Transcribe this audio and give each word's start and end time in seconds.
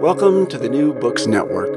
Welcome 0.00 0.46
to 0.46 0.56
the 0.58 0.68
New 0.68 0.94
Books 0.94 1.26
Network. 1.26 1.74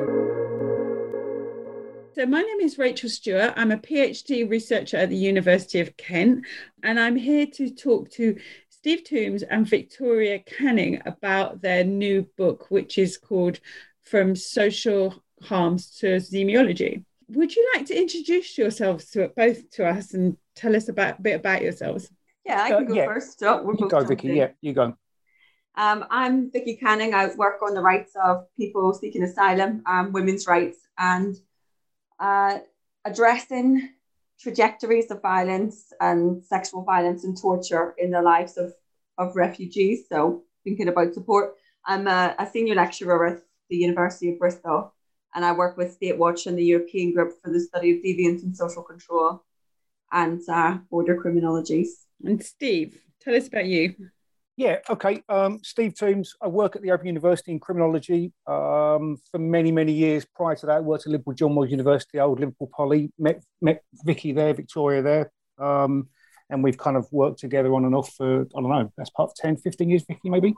So, 2.16 2.26
my 2.26 2.42
name 2.42 2.60
is 2.62 2.78
Rachel 2.78 3.10
Stewart. 3.10 3.54
I'm 3.58 3.72
a 3.72 3.78
PhD 3.78 4.50
researcher 4.50 4.98
at 4.98 5.10
the 5.10 5.16
University 5.18 5.80
of 5.82 5.98
Kent, 5.98 6.46
and 6.84 7.00
I'm 7.00 7.16
here 7.18 7.46
to 7.48 7.70
talk 7.70 8.10
to 8.12 8.38
Steve 8.70 9.04
Tombs 9.04 9.44
and 9.44 9.68
Victoria 9.68 10.40
Canning 10.40 11.02
about 11.06 11.62
their 11.62 11.84
new 11.84 12.26
book, 12.38 12.68
which 12.70 12.98
is 12.98 13.18
called 13.18 13.60
From 14.02 14.36
Social 14.36 15.22
Harms 15.42 15.90
to 16.00 16.18
Zemiology. 16.18 17.04
Would 17.30 17.56
you 17.56 17.70
like 17.76 17.86
to 17.88 18.00
introduce 18.00 18.58
yourselves 18.58 19.10
to 19.12 19.30
both 19.36 19.70
to 19.72 19.86
us 19.88 20.14
and 20.14 20.38
tell 20.56 20.76
us 20.76 20.88
about, 20.88 21.20
a 21.20 21.22
bit 21.22 21.36
about 21.36 21.62
yourselves? 21.62 22.10
Yeah, 22.46 22.62
I 22.62 22.70
can 22.70 22.86
go 22.86 22.94
Uh, 22.94 22.96
yeah. 22.96 23.06
first. 23.06 23.40
So 23.40 23.64
we're 23.64 23.74
You 23.74 23.80
both 23.80 23.92
go, 23.92 24.04
Vicky. 24.06 24.30
in. 24.30 24.36
Yeah, 24.36 24.48
you 24.62 24.74
go. 24.74 24.96
Um, 25.76 26.06
I'm 26.12 26.52
Vicky 26.52 26.76
Canning. 26.76 27.16
I 27.16 27.34
work 27.34 27.62
on 27.64 27.74
the 27.74 27.82
rights 27.82 28.14
of 28.24 28.46
people 28.56 28.94
seeking 28.94 29.24
asylum, 29.24 29.82
um, 29.88 30.12
women's 30.12 30.46
rights, 30.46 30.78
and 31.00 31.36
uh, 32.20 32.60
addressing 33.06 33.90
trajectories 34.40 35.10
of 35.10 35.22
violence 35.22 35.92
and 36.00 36.44
sexual 36.44 36.84
violence 36.84 37.24
and 37.24 37.36
torture 37.36 37.96
in 37.98 38.12
the 38.12 38.22
lives 38.22 38.58
of, 38.58 38.74
of 39.18 39.36
refugees. 39.36 40.06
So, 40.08 40.44
thinking 40.64 40.90
about 40.90 41.16
support. 41.16 41.56
I'm 41.86 42.08
a, 42.08 42.36
a 42.38 42.46
senior 42.46 42.76
lecturer 42.76 43.26
at 43.26 43.42
the 43.70 43.78
University 43.78 44.32
of 44.32 44.40
Bristol, 44.40 44.94
and 45.34 45.44
I 45.44 45.54
work 45.54 45.76
with 45.76 46.00
Statewatch 46.00 46.46
and 46.46 46.58
the 46.58 46.64
European 46.64 47.14
Group 47.14 47.34
for 47.42 47.52
the 47.52 47.60
Study 47.60 47.98
of 47.98 48.04
Deviance 48.04 48.44
and 48.44 48.56
Social 48.56 48.84
Control 48.84 49.44
and 50.12 50.40
uh, 50.48 50.78
Border 50.92 51.20
Criminologies. 51.20 52.06
And 52.24 52.42
Steve, 52.44 53.02
tell 53.20 53.36
us 53.36 53.48
about 53.48 53.66
you. 53.66 53.96
Yeah, 54.56 54.78
okay. 54.88 55.24
Um, 55.30 55.60
Steve 55.64 55.96
Tombs. 55.98 56.36
I 56.42 56.48
work 56.48 56.76
at 56.76 56.84
the 56.84 56.92
Open 56.92 57.08
University 57.08 57.52
in 57.52 57.60
criminology 57.60 58.34
um, 58.46 59.18
for 59.32 59.40
many, 59.40 59.72
many 59.72 59.92
years. 59.92 60.26
Prior 60.26 60.56
to 60.56 60.66
that, 60.68 60.78
I 60.78 60.80
worked 60.80 61.08
at 61.08 61.12
Liverpool 61.12 61.34
John 61.34 61.54
Moores 61.54 61.72
University, 61.72 62.20
old 62.20 62.40
Liverpool 62.40 62.70
Poly. 62.72 63.12
Met, 63.18 63.44
met 63.62 63.82
Vicky 64.06 64.32
there, 64.32 64.54
Victoria 64.54 65.02
there. 65.02 65.32
Um, 65.58 66.10
and 66.50 66.64
we've 66.64 66.78
kind 66.78 66.98
of 66.98 67.08
worked 67.12 67.40
together 67.40 67.74
on 67.74 67.86
and 67.86 67.96
off 67.96 68.14
for, 68.14 68.42
I 68.42 68.62
don't 68.62 68.70
know, 68.70 68.92
that's 68.96 69.10
part 69.10 69.32
of 69.32 69.36
10, 69.36 69.58
15 69.58 69.90
years, 69.90 70.04
Vicky, 70.08 70.30
maybe? 70.30 70.54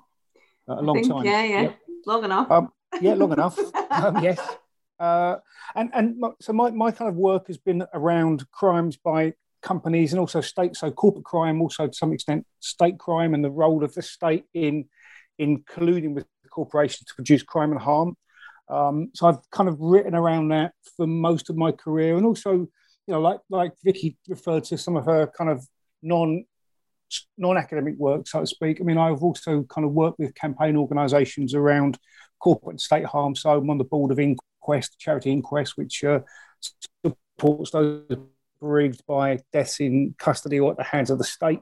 Uh, 0.68 0.80
a 0.80 0.82
long 0.82 0.98
think, 0.98 1.08
time. 1.08 1.24
Yeah, 1.24 1.44
yeah, 1.44 1.72
long 2.06 2.26
enough. 2.26 2.52
Um, 2.52 2.70
yeah, 3.00 3.14
long 3.14 3.32
enough. 3.32 3.58
um, 3.92 4.22
yes. 4.22 4.40
Uh, 5.00 5.38
and 5.76 5.90
and 5.94 6.18
my, 6.20 6.30
so 6.42 6.54
my, 6.54 6.72
my 6.72 6.92
kind 6.92 7.10
of 7.10 7.16
work 7.16 7.48
has 7.48 7.58
been 7.58 7.84
around 7.94 8.50
crimes 8.52 8.98
by 8.98 9.34
companies 9.66 10.14
and 10.14 10.20
also 10.20 10.40
state, 10.40 10.76
so 10.76 10.92
corporate 10.92 11.26
crime, 11.26 11.62
also 11.62 11.88
to 11.88 11.94
some 11.94 12.14
extent 12.14 12.46
state 12.60 12.98
crime, 13.00 13.34
and 13.34 13.44
the 13.44 13.52
role 13.52 13.84
of 13.84 13.94
the 13.94 14.02
state 14.02 14.46
in 14.54 14.86
in 15.38 15.64
colluding 15.64 16.14
with 16.14 16.26
corporations 16.50 17.06
to 17.08 17.16
produce 17.16 17.44
crime 17.44 17.72
and 17.72 17.82
harm. 17.82 18.16
Um, 18.70 19.10
so 19.14 19.28
I've 19.28 19.50
kind 19.52 19.68
of 19.68 19.78
written 19.80 20.16
around 20.16 20.50
that 20.50 20.72
for 20.96 21.06
most 21.06 21.50
of 21.50 21.58
my 21.58 21.72
career, 21.72 22.16
and 22.16 22.26
also, 22.26 22.52
you 22.54 22.70
know, 23.14 23.20
like 23.20 23.40
like 23.50 23.74
Vicky 23.84 24.18
referred 24.30 24.64
to 24.66 24.78
some 24.78 24.96
of 24.96 25.06
her 25.06 25.28
kind 25.38 25.50
of 25.50 25.66
non 26.02 26.46
non-academic 27.38 27.96
work, 27.98 28.28
so 28.28 28.40
to 28.42 28.48
speak. 28.48 28.80
I 28.80 28.84
mean, 28.84 28.98
I've 28.98 29.24
also 29.24 29.64
kind 29.64 29.86
of 29.86 29.92
worked 29.92 30.20
with 30.20 30.36
campaign 30.36 30.76
organisations 30.76 31.54
around 31.54 31.98
corporate 32.40 32.74
and 32.74 32.82
state 32.82 33.06
harm. 33.06 33.36
So 33.36 33.50
I'm 33.52 33.70
on 33.70 33.78
the 33.78 33.84
board 33.84 34.12
of 34.12 34.20
Inquest, 34.20 35.00
Charity 35.00 35.32
Inquest, 35.32 35.74
which 35.78 36.04
uh, 36.04 36.22
supports 37.04 37.72
those 37.72 38.18
bereaved 38.66 39.06
by 39.08 39.40
deaths 39.54 39.80
in 39.80 40.16
custody 40.18 40.60
or 40.60 40.72
at 40.72 40.78
the 40.78 40.84
hands 40.84 41.10
of 41.10 41.18
the 41.18 41.24
state. 41.24 41.60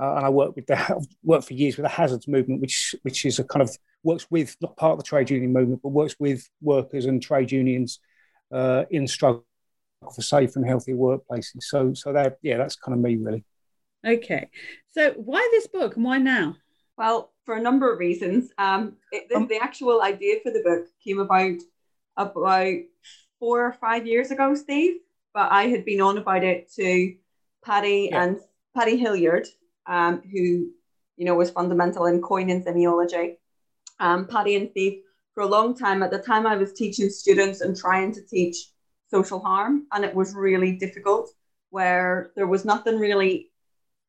Uh, 0.00 0.16
and 0.16 0.26
I 0.26 0.28
work 0.28 0.56
with 0.56 0.66
the 0.66 0.78
I've 0.78 1.06
worked 1.22 1.46
for 1.46 1.54
years 1.54 1.76
with 1.76 1.84
the 1.84 1.90
Hazards 1.90 2.28
Movement, 2.28 2.60
which 2.60 2.94
which 3.02 3.24
is 3.24 3.38
a 3.38 3.44
kind 3.44 3.62
of 3.62 3.70
works 4.02 4.26
with 4.30 4.56
not 4.60 4.76
part 4.76 4.92
of 4.92 4.98
the 4.98 5.04
trade 5.04 5.30
union 5.30 5.52
movement, 5.52 5.80
but 5.82 5.90
works 5.90 6.16
with 6.18 6.48
workers 6.60 7.06
and 7.06 7.22
trade 7.22 7.50
unions 7.52 8.00
uh, 8.52 8.84
in 8.90 9.06
struggle 9.06 9.46
for 10.14 10.22
safe 10.22 10.56
and 10.56 10.66
healthy 10.66 10.92
workplaces. 10.92 11.62
So 11.62 11.94
so 11.94 12.12
that 12.12 12.38
yeah, 12.42 12.58
that's 12.58 12.76
kind 12.76 12.96
of 12.96 13.02
me 13.02 13.16
really. 13.16 13.44
Okay. 14.04 14.50
So, 14.90 15.12
why 15.12 15.48
this 15.52 15.66
book 15.66 15.96
and 15.96 16.04
why 16.04 16.18
now? 16.18 16.56
Well, 16.98 17.32
for 17.44 17.56
a 17.56 17.62
number 17.62 17.92
of 17.92 17.98
reasons. 17.98 18.50
Um, 18.58 18.96
it, 19.10 19.28
the, 19.28 19.36
Um, 19.36 19.46
the 19.48 19.62
actual 19.62 20.02
idea 20.02 20.36
for 20.42 20.52
the 20.52 20.62
book 20.62 20.86
came 21.02 21.18
about 21.18 21.60
about 22.16 22.82
four 23.38 23.66
or 23.66 23.72
five 23.72 24.06
years 24.06 24.30
ago, 24.30 24.54
Steve. 24.54 24.96
But 25.34 25.50
I 25.52 25.64
had 25.66 25.84
been 25.84 26.00
on 26.00 26.16
about 26.18 26.44
it 26.44 26.70
to 26.76 27.14
Paddy 27.64 28.08
Yeah. 28.10 28.22
and 28.22 28.40
Paddy 28.74 28.96
Hillyard, 28.96 29.46
um, 29.86 30.22
who 30.22 30.70
you 31.16 31.24
know 31.26 31.34
was 31.34 31.50
fundamental 31.50 32.06
in 32.06 32.22
coining 32.22 32.62
zemiology. 32.64 33.36
Um, 34.00 34.26
Paddy 34.26 34.56
and 34.56 34.70
Steve 34.70 35.02
for 35.34 35.42
a 35.42 35.46
long 35.46 35.76
time. 35.76 36.02
At 36.02 36.10
the 36.10 36.18
time, 36.18 36.46
I 36.46 36.56
was 36.56 36.72
teaching 36.72 37.08
students 37.10 37.60
and 37.60 37.76
trying 37.76 38.12
to 38.12 38.22
teach 38.22 38.56
social 39.10 39.40
harm, 39.40 39.86
and 39.92 40.04
it 40.04 40.14
was 40.14 40.34
really 40.34 40.72
difficult. 40.76 41.30
Where 41.70 42.30
there 42.36 42.46
was 42.46 42.64
nothing 42.64 42.98
really 42.98 43.50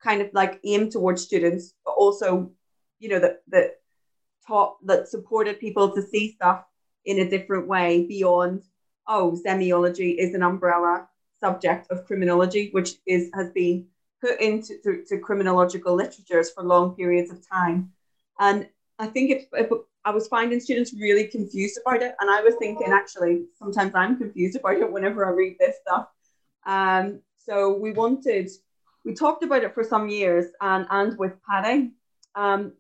kind 0.04 0.22
of 0.22 0.30
like 0.34 0.60
aimed 0.64 0.92
towards 0.92 1.24
students, 1.24 1.74
but 1.84 1.94
also, 1.94 2.52
you 3.00 3.10
know, 3.10 3.20
that 3.20 3.42
that 3.48 3.80
taught 4.48 4.78
that 4.86 5.08
supported 5.08 5.60
people 5.60 5.90
to 5.96 6.02
see 6.04 6.34
stuff 6.34 6.64
in 7.06 7.20
a 7.20 7.30
different 7.30 7.68
way 7.68 8.06
beyond, 8.06 8.64
oh, 9.08 9.36
zemiology 9.44 10.16
is 10.16 10.36
an 10.36 10.44
umbrella 10.44 11.08
subject 11.40 11.92
of 11.92 12.06
criminology, 12.06 12.70
which 12.72 12.96
is 13.06 13.30
has 13.34 13.52
been 13.52 13.88
put 14.22 14.40
into 14.40 14.78
to, 14.84 15.04
to 15.08 15.20
criminological 15.20 15.96
literatures 15.96 16.52
for 16.52 16.64
long 16.64 16.96
periods 16.96 17.32
of 17.32 17.48
time. 17.48 17.92
And 18.40 18.68
I 19.00 19.08
think 19.08 19.48
if, 19.52 19.70
I 20.06 20.12
was 20.12 20.28
finding 20.28 20.60
students 20.60 20.94
really 20.94 21.26
confused 21.28 21.80
about 21.84 22.04
it, 22.04 22.16
and 22.20 22.30
I 22.30 22.42
was 22.42 22.56
thinking 22.60 22.92
actually 22.92 23.46
sometimes 23.58 23.94
I'm 23.96 24.18
confused 24.18 24.56
about 24.56 24.78
it 24.78 24.92
whenever 24.92 25.26
I 25.26 25.32
read 25.32 25.58
this 25.60 25.76
stuff. 25.82 26.08
Um, 26.66 27.22
so 27.38 27.78
we 27.78 27.92
wanted 27.92 28.50
we 29.04 29.14
talked 29.14 29.44
about 29.44 29.64
it 29.64 29.74
for 29.74 29.84
some 29.84 30.10
years 30.10 30.46
and 30.62 30.86
and 30.90 31.18
with 31.18 31.34
Paddy, 31.48 31.92
um, 32.36 32.74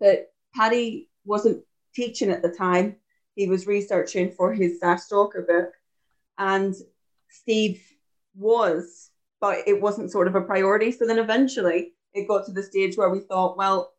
that 0.00 0.30
Paddy 0.54 1.08
wasn't 1.24 1.62
teaching 1.94 2.30
at 2.30 2.42
the 2.42 2.50
time. 2.50 2.96
He 3.34 3.46
was 3.46 3.66
researching 3.66 4.32
for 4.32 4.52
his 4.52 4.82
uh, 4.82 4.96
Stalker 4.96 5.42
book, 5.42 5.72
and 6.38 6.74
Steve 7.28 7.82
was, 8.34 9.10
but 9.40 9.66
it 9.66 9.80
wasn't 9.80 10.10
sort 10.10 10.28
of 10.28 10.34
a 10.34 10.40
priority. 10.40 10.92
So 10.92 11.06
then 11.06 11.18
eventually 11.18 11.92
it 12.14 12.28
got 12.28 12.46
to 12.46 12.52
the 12.52 12.62
stage 12.62 12.96
where 12.96 13.10
we 13.10 13.20
thought, 13.20 13.56
well, 13.56 13.92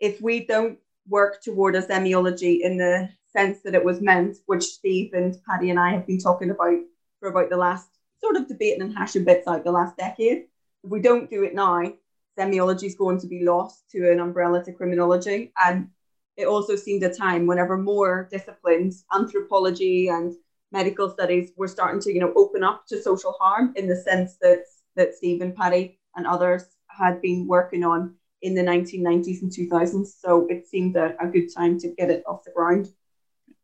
if 0.00 0.20
we 0.20 0.44
don't 0.46 0.78
work 1.08 1.42
toward 1.42 1.76
a 1.76 1.82
zemiology 1.82 2.60
in 2.62 2.76
the 2.76 3.08
sense 3.28 3.60
that 3.62 3.74
it 3.74 3.84
was 3.84 4.00
meant, 4.00 4.38
which 4.46 4.62
Steve 4.62 5.12
and 5.12 5.36
Paddy 5.48 5.70
and 5.70 5.78
I 5.78 5.92
have 5.92 6.06
been 6.06 6.18
talking 6.18 6.50
about 6.50 6.78
for 7.20 7.28
about 7.28 7.50
the 7.50 7.56
last 7.56 7.88
sort 8.20 8.36
of 8.36 8.48
debating 8.48 8.82
and 8.82 8.96
hashing 8.96 9.24
bits 9.24 9.46
out 9.46 9.64
the 9.64 9.72
last 9.72 9.96
decade. 9.96 10.44
If 10.82 10.90
we 10.90 11.00
don't 11.00 11.30
do 11.30 11.42
it 11.44 11.54
now, 11.54 11.92
zemiology 12.38 12.84
is 12.84 12.94
going 12.94 13.20
to 13.20 13.26
be 13.26 13.44
lost 13.44 13.90
to 13.90 14.10
an 14.10 14.20
umbrella 14.20 14.64
to 14.64 14.72
criminology. 14.72 15.52
And 15.62 15.88
it 16.36 16.46
also 16.46 16.76
seemed 16.76 17.02
a 17.02 17.14
time 17.14 17.46
whenever 17.46 17.76
more 17.76 18.28
disciplines, 18.30 19.04
anthropology 19.14 20.08
and 20.08 20.34
medical 20.74 21.08
studies, 21.08 21.52
were 21.56 21.68
starting 21.68 22.00
to, 22.02 22.12
you 22.12 22.20
know, 22.20 22.32
open 22.36 22.62
up 22.62 22.86
to 22.88 23.00
social 23.00 23.32
harm 23.40 23.72
in 23.76 23.86
the 23.88 23.96
sense 23.96 24.36
that 24.42 24.64
that 24.96 25.14
Steve 25.14 25.40
and 25.40 25.54
Paddy 25.56 25.98
and 26.16 26.26
others 26.26 26.64
had 26.88 27.22
been 27.22 27.46
working 27.46 27.84
on 27.84 28.14
in 28.42 28.54
the 28.54 28.62
1990s 28.62 29.42
and 29.42 29.50
2000s. 29.50 30.08
So 30.20 30.46
it 30.48 30.66
seemed 30.66 30.96
a, 30.96 31.16
a 31.20 31.26
good 31.26 31.48
time 31.56 31.78
to 31.80 31.88
get 31.88 32.10
it 32.10 32.22
off 32.26 32.44
the 32.44 32.52
ground. 32.52 32.88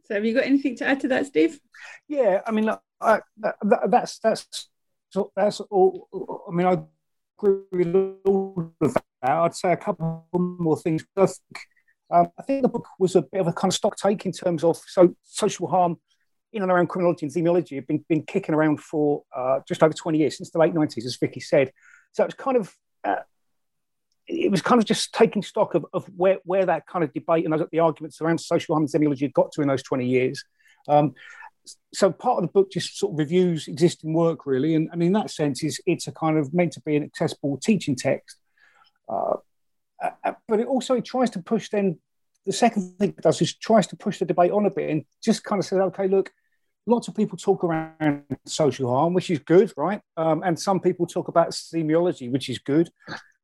So, 0.06 0.14
have 0.14 0.24
you 0.24 0.34
got 0.34 0.44
anything 0.44 0.76
to 0.76 0.86
add 0.86 1.00
to 1.00 1.08
that, 1.08 1.26
Steve? 1.26 1.60
Yeah, 2.08 2.40
I 2.46 2.50
mean, 2.50 2.68
I, 3.00 3.20
that, 3.38 3.56
that's 3.88 4.18
that's 4.18 4.68
that's 5.36 5.60
all. 5.60 6.08
I 6.48 6.52
mean, 6.52 6.66
I 6.66 6.82
agree 7.38 7.84
with 7.84 7.94
all 8.24 8.72
of 8.80 8.94
that. 8.94 9.02
I'd 9.22 9.54
say 9.54 9.72
a 9.72 9.76
couple 9.76 10.26
more 10.32 10.78
things. 10.78 11.04
I 11.16 11.26
think, 11.26 11.58
um, 12.10 12.28
I 12.38 12.42
think 12.42 12.62
the 12.62 12.68
book 12.68 12.88
was 12.98 13.14
a 13.14 13.22
bit 13.22 13.40
of 13.40 13.46
a 13.46 13.52
kind 13.52 13.70
of 13.70 13.76
stock 13.76 13.96
take 13.96 14.26
in 14.26 14.32
terms 14.32 14.64
of 14.64 14.76
so 14.86 15.14
social 15.22 15.68
harm 15.68 15.98
in 16.52 16.62
and 16.62 16.70
around 16.70 16.88
criminology 16.88 17.26
and 17.26 17.35
zemiology 17.35 17.76
have 17.76 17.87
been, 17.87 18.05
been 18.08 18.23
kicking 18.23 18.55
around 18.55 18.81
for 18.81 19.23
uh, 19.35 19.61
just 19.67 19.82
over 19.82 19.94
20 19.94 20.19
years, 20.19 20.37
since 20.37 20.50
the 20.50 20.58
late 20.58 20.75
90s, 20.75 21.05
as 21.05 21.17
Vicky 21.17 21.41
said. 21.41 21.73
So 22.12 22.25
it's 22.25 22.35
kind 22.35 22.56
of, 22.56 22.75
uh, 23.05 23.17
it 24.26 24.50
was 24.50 24.62
kind 24.62 24.81
of 24.81 24.87
just 24.87 25.12
taking 25.12 25.43
stock 25.43 25.75
of, 25.75 25.87
of 25.93 26.06
where, 26.17 26.38
where 26.44 26.67
that 26.67 26.87
kind 26.87 27.05
of 27.05 27.12
debate 27.12 27.44
and 27.44 27.67
the 27.70 27.79
arguments 27.79 28.20
around 28.20 28.38
social 28.38 28.75
harm 28.75 28.85
and 28.85 28.93
zemiology 28.93 29.23
had 29.23 29.32
got 29.32 29.52
to 29.52 29.62
in 29.62 29.69
those 29.69 29.82
20 29.82 30.06
years. 30.06 30.44
Um, 30.88 31.14
so 31.93 32.11
part 32.11 32.38
of 32.38 32.43
the 32.43 32.53
book 32.53 32.70
just 32.70 32.99
sort 32.99 33.12
of 33.12 33.19
reviews 33.19 33.69
existing 33.69 34.12
work 34.12 34.46
really 34.46 34.75
and, 34.75 34.88
and 34.93 35.03
in 35.03 35.12
that 35.12 35.31
sense 35.31 35.62
is 35.62 35.81
it's 35.87 36.06
a 36.06 36.12
kind 36.12 36.38
of 36.38 36.55
meant 36.55 36.73
to 36.73 36.81
be 36.81 36.96
an 36.96 37.03
accessible 37.03 37.58
teaching 37.58 37.96
text 37.96 38.37
uh, 39.08 39.37
uh, 40.03 40.32
but 40.49 40.61
it 40.61 40.67
also 40.67 40.94
it 40.94 41.05
tries 41.05 41.31
to 41.31 41.41
push 41.41 41.69
then 41.69 41.99
the 42.46 42.53
second 42.53 42.96
thing 42.99 43.11
it 43.11 43.23
does 43.23 43.41
is 43.43 43.55
tries 43.55 43.87
to 43.87 43.96
push 43.96 44.19
the 44.19 44.25
debate 44.25 44.50
on 44.50 44.67
a 44.67 44.70
bit 44.70 44.91
and 44.91 45.05
just 45.23 45.44
kind 45.44 45.58
of 45.58 45.67
says 45.67 45.79
okay 45.79 46.08
look 46.08 46.32
lots 46.87 47.09
of 47.09 47.15
people 47.15 47.37
talk 47.37 47.65
around 47.65 48.25
social 48.47 48.91
harm, 48.91 49.15
which 49.15 49.31
is 49.31 49.38
good, 49.38 49.73
right? 49.77 50.00
Um, 50.17 50.43
and 50.44 50.59
some 50.59 50.81
people 50.81 51.06
talk 51.06 51.29
about 51.29 51.50
zemiology, 51.50 52.31
which 52.31 52.49
is 52.49 52.59
good. 52.59 52.91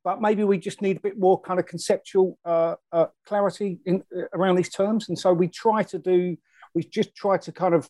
But 0.05 0.21
maybe 0.21 0.44
we 0.44 0.59
just 0.59 0.83
need 0.83 0.99
a 0.99 1.00
bit 1.00 1.19
more 1.19 1.41
kind 1.41 1.59
of 1.59 1.67
conceptual 1.67 2.38
uh, 2.44 2.77
uh, 2.93 3.06
clarity 3.27 3.81
in, 3.87 4.05
uh, 4.17 4.23
around 4.35 4.56
these 4.56 4.69
terms. 4.69 5.09
And 5.09 5.19
so 5.19 5.33
we 5.33 5.49
try 5.49 5.83
to 5.83 5.99
do, 5.99 6.37
we 6.75 6.85
just 6.85 7.15
try 7.17 7.38
to 7.38 7.50
kind 7.50 7.75
of 7.75 7.88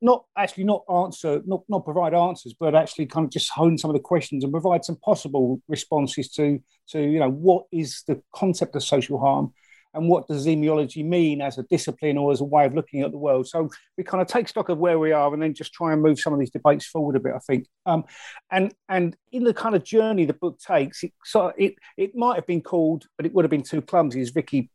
not 0.00 0.24
actually 0.36 0.64
not 0.64 0.84
answer, 0.90 1.42
not, 1.44 1.64
not 1.68 1.84
provide 1.84 2.14
answers, 2.14 2.54
but 2.58 2.74
actually 2.74 3.06
kind 3.06 3.24
of 3.24 3.30
just 3.30 3.50
hone 3.50 3.76
some 3.76 3.90
of 3.90 3.94
the 3.94 4.00
questions 4.00 4.44
and 4.44 4.52
provide 4.52 4.84
some 4.84 4.96
possible 4.96 5.60
responses 5.68 6.30
to, 6.30 6.58
to 6.88 7.00
you 7.00 7.18
know, 7.18 7.30
what 7.30 7.64
is 7.72 8.02
the 8.06 8.22
concept 8.34 8.76
of 8.76 8.82
social 8.82 9.18
harm? 9.18 9.52
And 9.94 10.08
what 10.08 10.28
does 10.28 10.46
zemiology 10.46 11.04
mean 11.04 11.40
as 11.40 11.58
a 11.58 11.62
discipline 11.64 12.18
or 12.18 12.30
as 12.30 12.40
a 12.40 12.44
way 12.44 12.66
of 12.66 12.74
looking 12.74 13.02
at 13.02 13.10
the 13.10 13.18
world. 13.18 13.48
So 13.48 13.70
we 13.96 14.04
kind 14.04 14.20
of 14.20 14.28
take 14.28 14.48
stock 14.48 14.68
of 14.68 14.78
where 14.78 14.98
we 14.98 15.12
are 15.12 15.32
and 15.32 15.42
then 15.42 15.54
just 15.54 15.72
try 15.72 15.92
and 15.92 16.02
move 16.02 16.20
some 16.20 16.32
of 16.32 16.38
these 16.38 16.50
debates 16.50 16.86
forward 16.86 17.16
a 17.16 17.20
bit. 17.20 17.32
I 17.34 17.38
think, 17.38 17.66
um, 17.86 18.04
and 18.50 18.74
and 18.88 19.16
in 19.32 19.44
the 19.44 19.54
kind 19.54 19.74
of 19.74 19.84
journey 19.84 20.24
the 20.24 20.34
book 20.34 20.58
takes, 20.60 21.02
it 21.02 21.12
so 21.24 21.52
it 21.56 21.74
it 21.96 22.14
might 22.14 22.36
have 22.36 22.46
been 22.46 22.62
called, 22.62 23.06
but 23.16 23.26
it 23.26 23.32
would 23.34 23.44
have 23.44 23.50
been 23.50 23.62
too 23.62 23.82
clumsy, 23.82 24.20
as 24.20 24.30
Vicky 24.30 24.70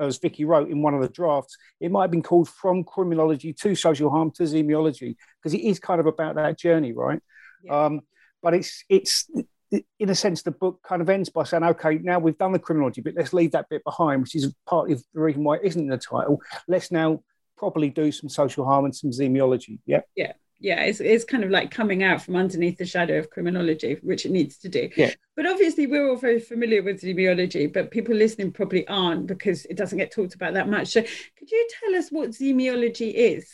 as 0.00 0.18
Vicky 0.18 0.44
wrote 0.44 0.70
in 0.70 0.82
one 0.82 0.94
of 0.94 1.00
the 1.00 1.08
drafts, 1.08 1.56
it 1.80 1.90
might 1.90 2.02
have 2.02 2.10
been 2.10 2.22
called 2.22 2.48
From 2.48 2.84
Criminology 2.84 3.52
to 3.54 3.74
Social 3.74 4.10
Harm 4.10 4.30
to 4.32 4.44
Zemiology, 4.44 5.16
because 5.42 5.54
it 5.54 5.62
is 5.62 5.80
kind 5.80 5.98
of 6.00 6.06
about 6.06 6.36
that 6.36 6.58
journey, 6.58 6.92
right? 6.92 7.20
Yeah. 7.64 7.84
Um, 7.84 8.02
but 8.42 8.54
it's 8.54 8.84
it's 8.88 9.28
in 9.70 10.08
a 10.08 10.14
sense, 10.14 10.42
the 10.42 10.50
book 10.50 10.80
kind 10.82 11.02
of 11.02 11.10
ends 11.10 11.28
by 11.28 11.44
saying, 11.44 11.64
okay, 11.64 11.98
now 11.98 12.18
we've 12.18 12.38
done 12.38 12.52
the 12.52 12.58
criminology 12.58 13.00
bit, 13.00 13.16
let's 13.16 13.32
leave 13.32 13.52
that 13.52 13.68
bit 13.68 13.84
behind, 13.84 14.22
which 14.22 14.34
is 14.34 14.52
partly 14.66 14.94
the 14.94 15.02
reason 15.20 15.44
why 15.44 15.56
it 15.56 15.62
isn't 15.64 15.82
in 15.82 15.88
the 15.88 15.98
title. 15.98 16.40
Let's 16.66 16.90
now 16.90 17.22
properly 17.56 17.90
do 17.90 18.10
some 18.12 18.28
social 18.28 18.64
harm 18.64 18.84
and 18.84 18.94
some 18.94 19.10
zemiology. 19.10 19.80
Yeah. 19.84 20.00
Yeah. 20.14 20.32
Yeah, 20.60 20.82
it's, 20.82 20.98
it's 20.98 21.24
kind 21.24 21.44
of 21.44 21.50
like 21.50 21.70
coming 21.70 22.02
out 22.02 22.20
from 22.20 22.34
underneath 22.34 22.78
the 22.78 22.84
shadow 22.84 23.20
of 23.20 23.30
criminology, 23.30 23.98
which 24.02 24.26
it 24.26 24.32
needs 24.32 24.58
to 24.58 24.68
do. 24.68 24.90
Yeah. 24.96 25.12
But 25.36 25.46
obviously, 25.46 25.86
we're 25.86 26.08
all 26.08 26.16
very 26.16 26.40
familiar 26.40 26.82
with 26.82 27.00
zemiology, 27.00 27.72
but 27.72 27.92
people 27.92 28.16
listening 28.16 28.50
probably 28.50 28.84
aren't 28.88 29.28
because 29.28 29.66
it 29.66 29.76
doesn't 29.76 29.98
get 29.98 30.10
talked 30.10 30.34
about 30.34 30.54
that 30.54 30.68
much. 30.68 30.88
So, 30.88 31.02
could 31.02 31.50
you 31.50 31.68
tell 31.78 31.94
us 31.94 32.10
what 32.10 32.30
zemiology 32.30 33.12
is? 33.14 33.48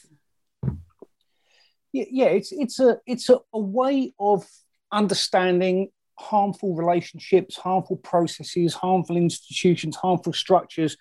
Yeah, 1.93 2.05
yeah 2.11 2.27
it's 2.29 2.53
it's 2.53 2.81
a 2.81 2.99
it's 3.07 3.29
a, 3.29 3.39
a 3.53 3.59
way 3.59 4.15
of 4.19 4.47
understanding 4.91 5.91
harmful 6.19 6.75
relationships, 6.75 7.57
harmful 7.57 7.97
processes, 7.97 8.75
harmful 8.75 9.17
institutions, 9.17 9.97
harmful 9.97 10.33
structures, 10.33 10.97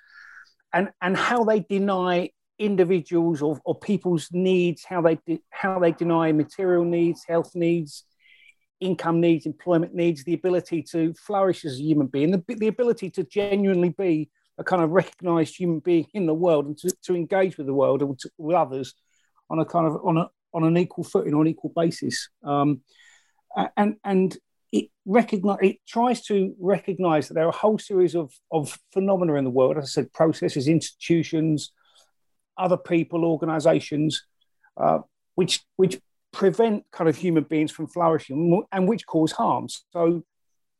and, 0.73 0.89
and 1.01 1.15
how 1.15 1.43
they 1.43 1.59
deny 1.59 2.29
individuals 2.59 3.41
or, 3.41 3.59
or 3.65 3.77
people's 3.77 4.29
needs, 4.31 4.83
how 4.83 5.01
they 5.01 5.15
de- 5.25 5.41
how 5.49 5.79
they 5.79 5.91
deny 5.91 6.31
material 6.31 6.83
needs, 6.83 7.23
health 7.27 7.51
needs, 7.55 8.05
income 8.79 9.19
needs, 9.19 9.45
employment 9.45 9.93
needs, 9.93 10.23
the 10.23 10.33
ability 10.33 10.83
to 10.83 11.13
flourish 11.13 11.65
as 11.65 11.79
a 11.79 11.83
human 11.83 12.07
being, 12.07 12.31
the, 12.31 12.43
the 12.47 12.67
ability 12.67 13.09
to 13.09 13.23
genuinely 13.23 13.89
be 13.89 14.29
a 14.57 14.63
kind 14.63 14.83
of 14.83 14.91
recognized 14.91 15.55
human 15.55 15.79
being 15.79 16.05
in 16.13 16.25
the 16.25 16.33
world 16.33 16.65
and 16.65 16.77
to, 16.77 16.91
to 17.03 17.15
engage 17.15 17.57
with 17.57 17.65
the 17.65 17.73
world 17.73 18.01
and 18.01 18.17
to, 18.19 18.29
with 18.37 18.55
others 18.55 18.93
on 19.49 19.59
a 19.59 19.65
kind 19.65 19.87
of 19.87 20.05
on 20.05 20.17
a 20.17 20.29
on 20.53 20.63
an 20.63 20.77
equal 20.77 21.03
footing, 21.03 21.33
on 21.33 21.41
an 21.41 21.47
equal 21.47 21.71
basis. 21.75 22.29
Um, 22.43 22.81
and 23.77 23.95
and 24.03 24.37
it 24.73 24.89
recognize 25.05 25.59
it 25.61 25.77
tries 25.87 26.25
to 26.25 26.55
recognize 26.59 27.27
that 27.27 27.35
there 27.35 27.45
are 27.45 27.49
a 27.49 27.61
whole 27.63 27.77
series 27.77 28.15
of, 28.15 28.33
of 28.51 28.77
phenomena 28.91 29.35
in 29.35 29.43
the 29.43 29.49
world, 29.51 29.77
as 29.77 29.83
I 29.83 29.87
said, 29.87 30.13
processes, 30.13 30.67
institutions, 30.67 31.71
other 32.57 32.75
people, 32.75 33.23
organizations, 33.23 34.25
uh, 34.75 34.99
which 35.35 35.63
which 35.75 36.01
prevent 36.31 36.85
kind 36.91 37.07
of 37.07 37.15
human 37.15 37.43
beings 37.43 37.71
from 37.71 37.87
flourishing 37.87 38.63
and 38.71 38.87
which 38.87 39.05
cause 39.05 39.31
harm. 39.31 39.67
So 39.91 40.23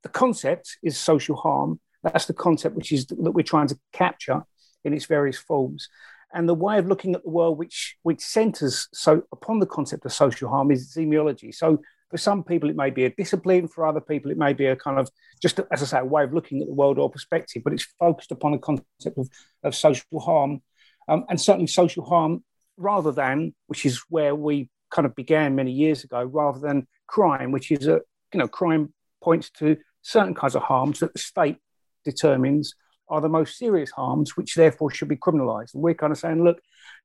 the 0.01 0.09
concept 0.09 0.77
is 0.81 0.97
social 0.97 1.35
harm. 1.35 1.79
That's 2.01 2.25
the 2.25 2.33
concept 2.33 2.75
which 2.75 2.91
is 2.91 3.05
that 3.05 3.31
we're 3.31 3.43
trying 3.43 3.67
to 3.67 3.79
capture 3.93 4.41
in 4.83 4.93
its 4.95 5.05
various 5.05 5.37
forms. 5.37 5.87
And 6.33 6.49
the 6.49 6.55
way 6.55 6.79
of 6.79 6.87
looking 6.87 7.13
at 7.13 7.23
the 7.23 7.29
world 7.29 7.59
which 7.59 7.95
which 8.01 8.21
centers 8.21 8.87
so 8.91 9.21
upon 9.31 9.59
the 9.59 9.67
concept 9.67 10.03
of 10.03 10.13
social 10.13 10.49
harm 10.49 10.71
is 10.71 10.95
zemiology. 10.95 11.53
So 11.53 11.79
for 12.13 12.19
some 12.19 12.43
people, 12.43 12.69
it 12.69 12.75
may 12.75 12.91
be 12.91 13.05
a 13.05 13.09
discipline. 13.09 13.67
For 13.67 13.87
other 13.87 13.99
people, 13.99 14.29
it 14.29 14.37
may 14.37 14.53
be 14.53 14.67
a 14.67 14.75
kind 14.75 14.99
of 14.99 15.09
just, 15.41 15.59
as 15.71 15.81
I 15.81 15.85
say, 15.85 15.97
a 15.97 16.05
way 16.05 16.23
of 16.23 16.31
looking 16.31 16.61
at 16.61 16.67
the 16.67 16.73
world 16.73 16.99
or 16.99 17.09
perspective. 17.09 17.63
But 17.63 17.73
it's 17.73 17.87
focused 17.97 18.31
upon 18.31 18.51
the 18.51 18.59
concept 18.59 19.17
of, 19.17 19.27
of 19.63 19.73
social 19.73 20.19
harm, 20.19 20.61
um, 21.07 21.25
and 21.27 21.41
certainly 21.41 21.65
social 21.65 22.05
harm 22.05 22.43
rather 22.77 23.11
than, 23.11 23.55
which 23.65 23.83
is 23.83 24.03
where 24.09 24.35
we 24.35 24.69
kind 24.91 25.07
of 25.07 25.15
began 25.15 25.55
many 25.55 25.71
years 25.71 26.03
ago, 26.03 26.21
rather 26.21 26.59
than 26.59 26.85
crime, 27.07 27.51
which 27.51 27.71
is 27.71 27.87
a 27.87 28.01
you 28.31 28.37
know 28.37 28.47
crime 28.47 28.93
points 29.23 29.49
to 29.49 29.77
certain 30.03 30.35
kinds 30.35 30.53
of 30.53 30.61
harms 30.61 30.99
that 30.99 31.13
the 31.13 31.19
state 31.19 31.57
determines 32.05 32.75
are 33.09 33.21
the 33.21 33.27
most 33.27 33.57
serious 33.57 33.89
harms, 33.89 34.37
which 34.37 34.53
therefore 34.53 34.91
should 34.91 35.09
be 35.09 35.17
criminalised. 35.17 35.73
And 35.73 35.81
we're 35.81 35.95
kind 35.95 36.13
of 36.13 36.19
saying, 36.19 36.43
look, 36.43 36.59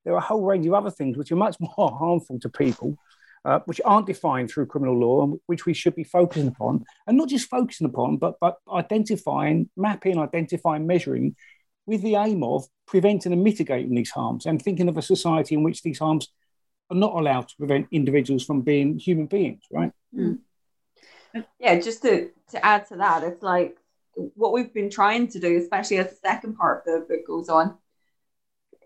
there 0.05 0.13
are 0.13 0.19
a 0.19 0.21
whole 0.21 0.43
range 0.43 0.67
of 0.67 0.75
other 0.75 0.91
things 0.91 1.17
which 1.17 1.33
are 1.33 1.37
much 1.37 1.57
more 1.79 1.97
harmful 1.99 2.39
to 2.41 2.51
people 2.51 2.99
uh, 3.45 3.61
which 3.67 3.81
aren't 3.85 4.07
defined 4.07 4.51
through 4.51 4.67
criminal 4.67 4.99
law 4.99 5.25
and 5.25 5.41
which 5.47 5.67
we 5.67 5.75
should 5.75 5.95
be 5.95 6.05
focusing 6.05 6.49
upon, 6.49 6.85
and 7.07 7.17
not 7.17 7.29
just 7.29 7.49
focusing 7.49 7.87
upon, 7.87 8.17
but 8.17 8.37
but 8.41 8.59
identifying, 8.73 9.69
mapping, 9.77 10.19
identifying, 10.19 10.87
measuring, 10.87 11.37
with 11.87 12.03
the 12.03 12.17
aim 12.17 12.43
of 12.43 12.65
preventing 12.87 13.33
and 13.33 13.43
mitigating 13.43 13.95
these 13.95 14.11
harms, 14.11 14.47
and 14.47 14.61
thinking 14.61 14.89
of 14.89 14.97
a 14.97 15.03
society 15.03 15.55
in 15.55 15.63
which 15.63 15.83
these 15.83 15.99
harms 15.99 16.29
are 16.91 16.97
not 16.97 17.15
allowed 17.15 17.49
to 17.49 17.57
prevent 17.57 17.87
individuals 17.93 18.45
from 18.45 18.63
being 18.63 18.99
human 18.99 19.27
beings, 19.27 19.63
right? 19.71 19.93
Mm. 20.15 20.39
Yeah, 21.61 21.79
just 21.81 22.03
to 22.03 22.31
to 22.51 22.65
add 22.65 22.87
to 22.89 22.97
that, 22.97 23.23
it's 23.23 23.43
like 23.43 23.79
what 24.35 24.53
we've 24.53 24.73
been 24.73 24.91
trying 24.91 25.29
to 25.29 25.39
do, 25.39 25.59
especially 25.59 25.99
as 25.99 26.11
the 26.11 26.17
second 26.17 26.57
part 26.57 26.85
of 26.87 27.09
the 27.09 27.15
book 27.15 27.27
goes 27.27 27.49
on, 27.49 27.77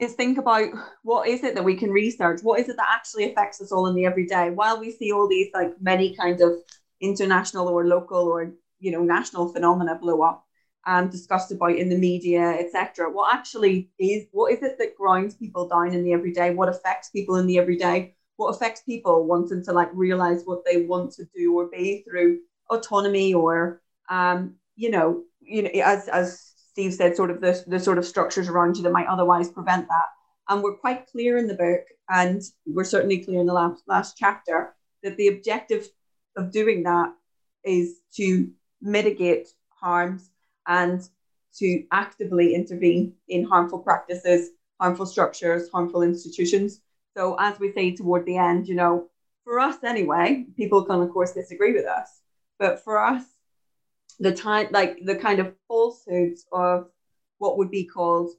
is 0.02 0.14
think 0.14 0.38
about 0.38 0.68
what 1.02 1.28
is 1.28 1.44
it 1.44 1.54
that 1.54 1.64
we 1.64 1.76
can 1.76 1.90
research? 1.90 2.40
What 2.42 2.60
is 2.60 2.68
it 2.68 2.76
that 2.76 2.90
actually 2.90 3.30
affects 3.30 3.60
us 3.60 3.72
all 3.72 3.86
in 3.86 3.94
the 3.94 4.06
everyday? 4.06 4.50
While 4.50 4.80
we 4.80 4.90
see 4.90 5.12
all 5.12 5.28
these 5.28 5.48
like 5.54 5.72
many 5.80 6.14
kinds 6.16 6.42
of 6.42 6.52
international 7.00 7.68
or 7.68 7.86
local 7.86 8.26
or 8.28 8.52
you 8.80 8.90
know 8.90 9.02
national 9.02 9.52
phenomena 9.52 9.98
blow 10.00 10.22
up 10.22 10.44
and 10.86 11.10
discussed 11.10 11.52
about 11.52 11.76
in 11.76 11.88
the 11.88 11.96
media 11.98 12.42
etc 12.42 13.08
what 13.08 13.32
actually 13.32 13.88
is 13.98 14.26
what 14.32 14.52
is 14.52 14.62
it 14.62 14.76
that 14.78 14.96
grinds 14.96 15.34
people 15.34 15.68
down 15.68 15.92
in 15.92 16.04
the 16.04 16.12
everyday? 16.12 16.54
What 16.54 16.68
affects 16.68 17.10
people 17.10 17.36
in 17.36 17.46
the 17.46 17.58
everyday? 17.58 18.14
What 18.36 18.54
affects 18.54 18.82
people 18.82 19.26
wanting 19.26 19.64
to 19.64 19.72
like 19.72 19.90
realize 19.92 20.42
what 20.44 20.64
they 20.64 20.82
want 20.86 21.12
to 21.12 21.24
do 21.34 21.56
or 21.56 21.68
be 21.68 22.04
through 22.08 22.38
autonomy 22.70 23.34
or 23.34 23.80
um 24.08 24.54
you 24.76 24.90
know 24.90 25.22
you 25.40 25.62
know 25.62 25.70
as 25.84 26.08
as 26.08 26.51
Steve 26.72 26.94
said, 26.94 27.16
sort 27.16 27.30
of 27.30 27.40
the, 27.40 27.62
the 27.66 27.78
sort 27.78 27.98
of 27.98 28.06
structures 28.06 28.48
around 28.48 28.76
you 28.76 28.82
that 28.82 28.92
might 28.92 29.06
otherwise 29.06 29.50
prevent 29.50 29.86
that. 29.88 30.06
And 30.48 30.62
we're 30.62 30.76
quite 30.76 31.06
clear 31.06 31.36
in 31.36 31.46
the 31.46 31.54
book, 31.54 31.84
and 32.08 32.42
we're 32.66 32.84
certainly 32.84 33.18
clear 33.18 33.40
in 33.40 33.46
the 33.46 33.52
last, 33.52 33.82
last 33.86 34.16
chapter, 34.16 34.74
that 35.02 35.16
the 35.16 35.28
objective 35.28 35.88
of 36.36 36.50
doing 36.50 36.82
that 36.84 37.12
is 37.64 38.00
to 38.16 38.50
mitigate 38.80 39.48
harms 39.68 40.30
and 40.66 41.08
to 41.58 41.84
actively 41.92 42.54
intervene 42.54 43.14
in 43.28 43.44
harmful 43.44 43.78
practices, 43.78 44.50
harmful 44.80 45.06
structures, 45.06 45.68
harmful 45.70 46.02
institutions. 46.02 46.80
So, 47.16 47.36
as 47.38 47.58
we 47.60 47.72
say 47.72 47.94
toward 47.94 48.24
the 48.24 48.38
end, 48.38 48.66
you 48.66 48.74
know, 48.74 49.10
for 49.44 49.60
us 49.60 49.76
anyway, 49.84 50.46
people 50.56 50.84
can, 50.84 51.02
of 51.02 51.10
course, 51.10 51.32
disagree 51.32 51.72
with 51.72 51.84
us, 51.84 52.22
but 52.58 52.82
for 52.82 52.98
us, 52.98 53.24
the 54.22 54.34
time 54.34 54.68
like 54.70 54.98
the 55.04 55.16
kind 55.16 55.40
of 55.40 55.54
falsehoods 55.68 56.46
of 56.52 56.88
what 57.38 57.58
would 57.58 57.70
be 57.70 57.84
called 57.84 58.30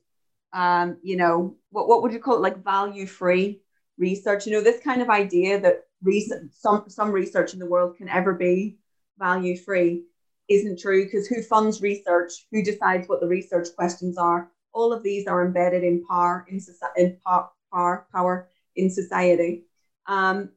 um, 0.53 0.97
you 1.01 1.17
know, 1.17 1.55
what, 1.71 1.87
what 1.87 2.01
would 2.01 2.13
you 2.13 2.19
call 2.19 2.35
it? 2.35 2.41
Like 2.41 2.63
value 2.63 3.07
free 3.07 3.61
research. 3.97 4.45
You 4.45 4.53
know, 4.53 4.61
this 4.61 4.81
kind 4.81 5.01
of 5.01 5.09
idea 5.09 5.59
that 5.59 5.85
research, 6.01 6.43
some, 6.51 6.85
some 6.87 7.11
research 7.11 7.53
in 7.53 7.59
the 7.59 7.65
world 7.65 7.97
can 7.97 8.07
ever 8.07 8.33
be 8.33 8.77
value 9.17 9.57
free 9.57 10.03
isn't 10.49 10.79
true 10.79 11.05
because 11.05 11.27
who 11.27 11.41
funds 11.41 11.81
research? 11.81 12.31
Who 12.51 12.63
decides 12.63 13.07
what 13.07 13.19
the 13.19 13.27
research 13.27 13.69
questions 13.75 14.17
are? 14.17 14.51
All 14.73 14.93
of 14.93 15.03
these 15.03 15.27
are 15.27 15.45
embedded 15.45 15.83
in 15.83 16.05
power 16.05 16.45
in, 16.47 16.61
in 16.97 17.17
power, 17.25 17.49
power, 17.71 18.07
power 18.11 18.47
in 18.75 18.89
society. 18.89 19.63
Um, 20.05 20.49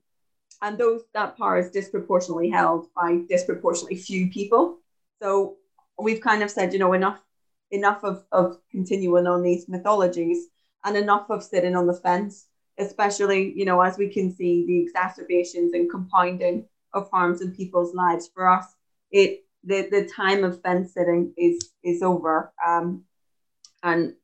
and 0.63 0.79
those 0.79 1.03
that 1.15 1.37
power 1.37 1.59
is 1.59 1.71
disproportionately 1.71 2.51
held 2.51 2.89
by 2.95 3.21
disproportionately 3.29 3.97
few 3.97 4.31
people. 4.31 4.79
So 5.23 5.57
we've 5.99 6.21
kind 6.21 6.43
of 6.43 6.51
said, 6.51 6.73
you 6.73 6.79
know, 6.79 6.93
enough 6.93 7.21
enough 7.71 8.05
of, 8.05 8.25
of 8.31 8.59
continuing 8.71 9.27
on 9.27 9.43
these 9.43 9.69
mythologies 9.69 10.47
and 10.85 10.97
enough 10.97 11.29
of 11.31 11.43
sitting 11.43 11.75
on 11.75 11.87
the 11.87 11.95
fence, 11.95 12.47
especially, 12.79 13.53
you 13.57 13.65
know, 13.65 13.81
as 13.81 13.99
we 13.99 14.09
can 14.09 14.33
see 14.33 14.65
the 14.67 14.81
exacerbations 14.83 15.73
and 15.73 15.91
compounding 15.91 16.65
of 16.93 17.11
harms 17.11 17.41
in 17.41 17.53
people's 17.53 17.95
lives. 17.95 18.31
For 18.33 18.49
us, 18.49 18.67
it 19.11 19.45
the, 19.65 19.89
the 19.91 20.07
time 20.07 20.45
of 20.45 20.63
fence 20.63 20.95
sitting 20.95 21.33
is 21.37 21.71
is 21.83 22.03
over. 22.03 22.53
Um, 22.67 23.05
and 23.83 24.15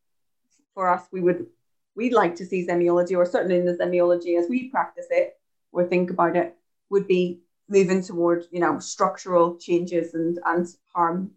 for 0.75 0.89
us, 0.89 1.05
we 1.13 1.21
would 1.21 1.47
we'd 1.95 2.13
like 2.13 2.37
to 2.37 2.47
see 2.47 2.67
zemiology, 2.67 3.17
or 3.17 3.27
certainly 3.27 3.57
in 3.57 3.67
the 3.67 3.77
zemiology 3.77 4.39
as 4.39 4.49
we 4.49 4.71
practice 4.71 5.07
it 5.11 5.35
or 5.73 5.85
think 5.85 6.11
about 6.11 6.37
it, 6.37 6.57
would 6.91 7.09
be 7.09 7.42
moving 7.73 8.03
toward 8.03 8.45
you 8.53 8.61
know 8.61 8.79
structural 8.79 9.57
changes 9.57 10.15
and 10.15 10.39
and 10.45 10.69
harm 10.95 11.33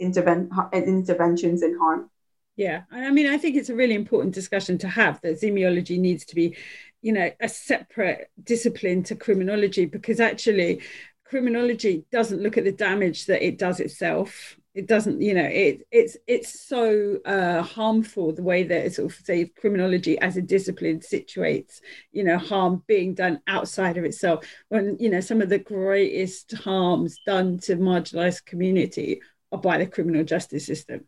interven- 0.00 0.48
interventions 0.72 1.62
in 1.62 1.76
harm. 1.78 2.10
Yeah, 2.56 2.82
I 2.92 3.10
mean, 3.10 3.26
I 3.26 3.38
think 3.38 3.56
it's 3.56 3.70
a 3.70 3.74
really 3.74 3.94
important 3.94 4.32
discussion 4.32 4.78
to 4.78 4.88
have 4.88 5.20
that 5.22 5.40
zemiology 5.40 5.98
needs 5.98 6.24
to 6.26 6.36
be, 6.36 6.56
you 7.02 7.12
know, 7.12 7.30
a 7.40 7.48
separate 7.48 8.30
discipline 8.40 9.02
to 9.04 9.16
criminology 9.16 9.86
because 9.86 10.20
actually, 10.20 10.82
criminology 11.24 12.04
doesn't 12.12 12.42
look 12.42 12.56
at 12.56 12.64
the 12.64 12.70
damage 12.70 13.26
that 13.26 13.44
it 13.44 13.58
does 13.58 13.80
itself 13.80 14.56
it 14.74 14.88
doesn't 14.88 15.20
you 15.20 15.34
know 15.34 15.44
it 15.44 15.86
it's 15.92 16.16
it's 16.26 16.66
so 16.66 17.18
uh, 17.24 17.62
harmful 17.62 18.32
the 18.32 18.42
way 18.42 18.64
that 18.64 18.92
sort 18.92 19.10
of 19.10 19.18
say 19.24 19.46
criminology 19.46 20.18
as 20.18 20.36
a 20.36 20.42
discipline 20.42 20.98
situates 20.98 21.80
you 22.10 22.24
know 22.24 22.36
harm 22.36 22.82
being 22.88 23.14
done 23.14 23.40
outside 23.46 23.96
of 23.96 24.04
itself. 24.04 24.44
When 24.68 24.96
you 24.98 25.10
know 25.10 25.20
some 25.20 25.40
of 25.40 25.48
the 25.48 25.60
greatest 25.60 26.52
harms 26.54 27.18
done 27.24 27.58
to 27.60 27.76
marginalized 27.76 28.44
community 28.46 29.22
are 29.52 29.60
by 29.60 29.78
the 29.78 29.86
criminal 29.86 30.24
justice 30.24 30.66
system. 30.66 31.04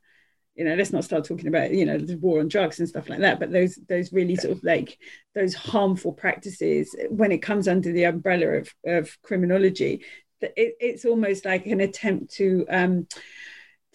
You 0.54 0.64
know 0.64 0.76
let's 0.76 0.92
not 0.92 1.04
start 1.04 1.24
talking 1.24 1.48
about 1.48 1.72
you 1.72 1.84
know 1.84 1.98
the 1.98 2.16
war 2.18 2.38
on 2.40 2.48
drugs 2.48 2.78
and 2.78 2.88
stuff 2.88 3.08
like 3.08 3.18
that 3.18 3.40
but 3.40 3.50
those 3.50 3.78
those 3.88 4.12
really 4.12 4.36
sort 4.36 4.56
of 4.56 4.64
like 4.64 4.96
those 5.34 5.54
harmful 5.54 6.12
practices 6.12 6.94
when 7.10 7.32
it 7.32 7.42
comes 7.42 7.68
under 7.68 7.92
the 7.92 8.04
umbrella 8.04 8.46
of, 8.46 8.74
of 8.86 9.20
criminology 9.22 10.02
it, 10.40 10.76
it's 10.80 11.04
almost 11.04 11.44
like 11.44 11.66
an 11.66 11.80
attempt 11.80 12.32
to 12.36 12.64
um 12.70 13.06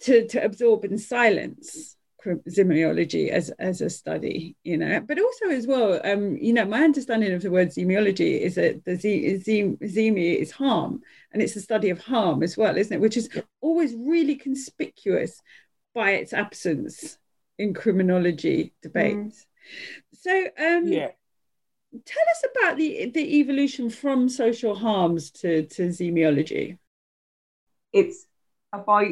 to, 0.02 0.26
to 0.28 0.44
absorb 0.44 0.84
in 0.84 0.98
silence 0.98 1.96
zemiology 2.48 3.28
as 3.28 3.50
as 3.58 3.80
a 3.80 3.90
study 3.90 4.56
you 4.62 4.78
know. 4.78 5.00
But 5.00 5.20
also 5.20 5.48
as 5.50 5.66
well 5.66 6.00
um 6.04 6.36
you 6.36 6.52
know 6.52 6.64
my 6.64 6.82
understanding 6.82 7.32
of 7.32 7.42
the 7.42 7.50
word 7.50 7.68
zemiology 7.68 8.40
is 8.40 8.54
that 8.56 8.84
the 8.84 8.96
zemi 8.96 10.36
is 10.36 10.50
harm 10.50 11.02
and 11.32 11.42
it's 11.42 11.56
a 11.56 11.60
study 11.60 11.90
of 11.90 12.00
harm 12.00 12.42
as 12.42 12.56
well 12.56 12.76
isn't 12.76 12.96
it? 12.96 13.00
Which 13.00 13.16
is 13.16 13.28
always 13.60 13.94
really 13.94 14.36
conspicuous 14.36 15.40
by 15.94 16.12
its 16.12 16.32
absence 16.32 17.18
in 17.58 17.74
criminology 17.74 18.72
debates. 18.82 19.46
Mm. 20.14 20.18
so 20.18 20.44
um 20.58 20.86
yeah. 20.86 21.10
tell 22.04 22.24
us 22.30 22.44
about 22.54 22.76
the 22.76 23.10
the 23.10 23.38
evolution 23.38 23.90
from 23.90 24.28
social 24.28 24.74
harms 24.74 25.30
to 25.30 25.66
to 25.66 25.88
zemiology 25.88 26.78
it's 27.92 28.26
about 28.72 29.06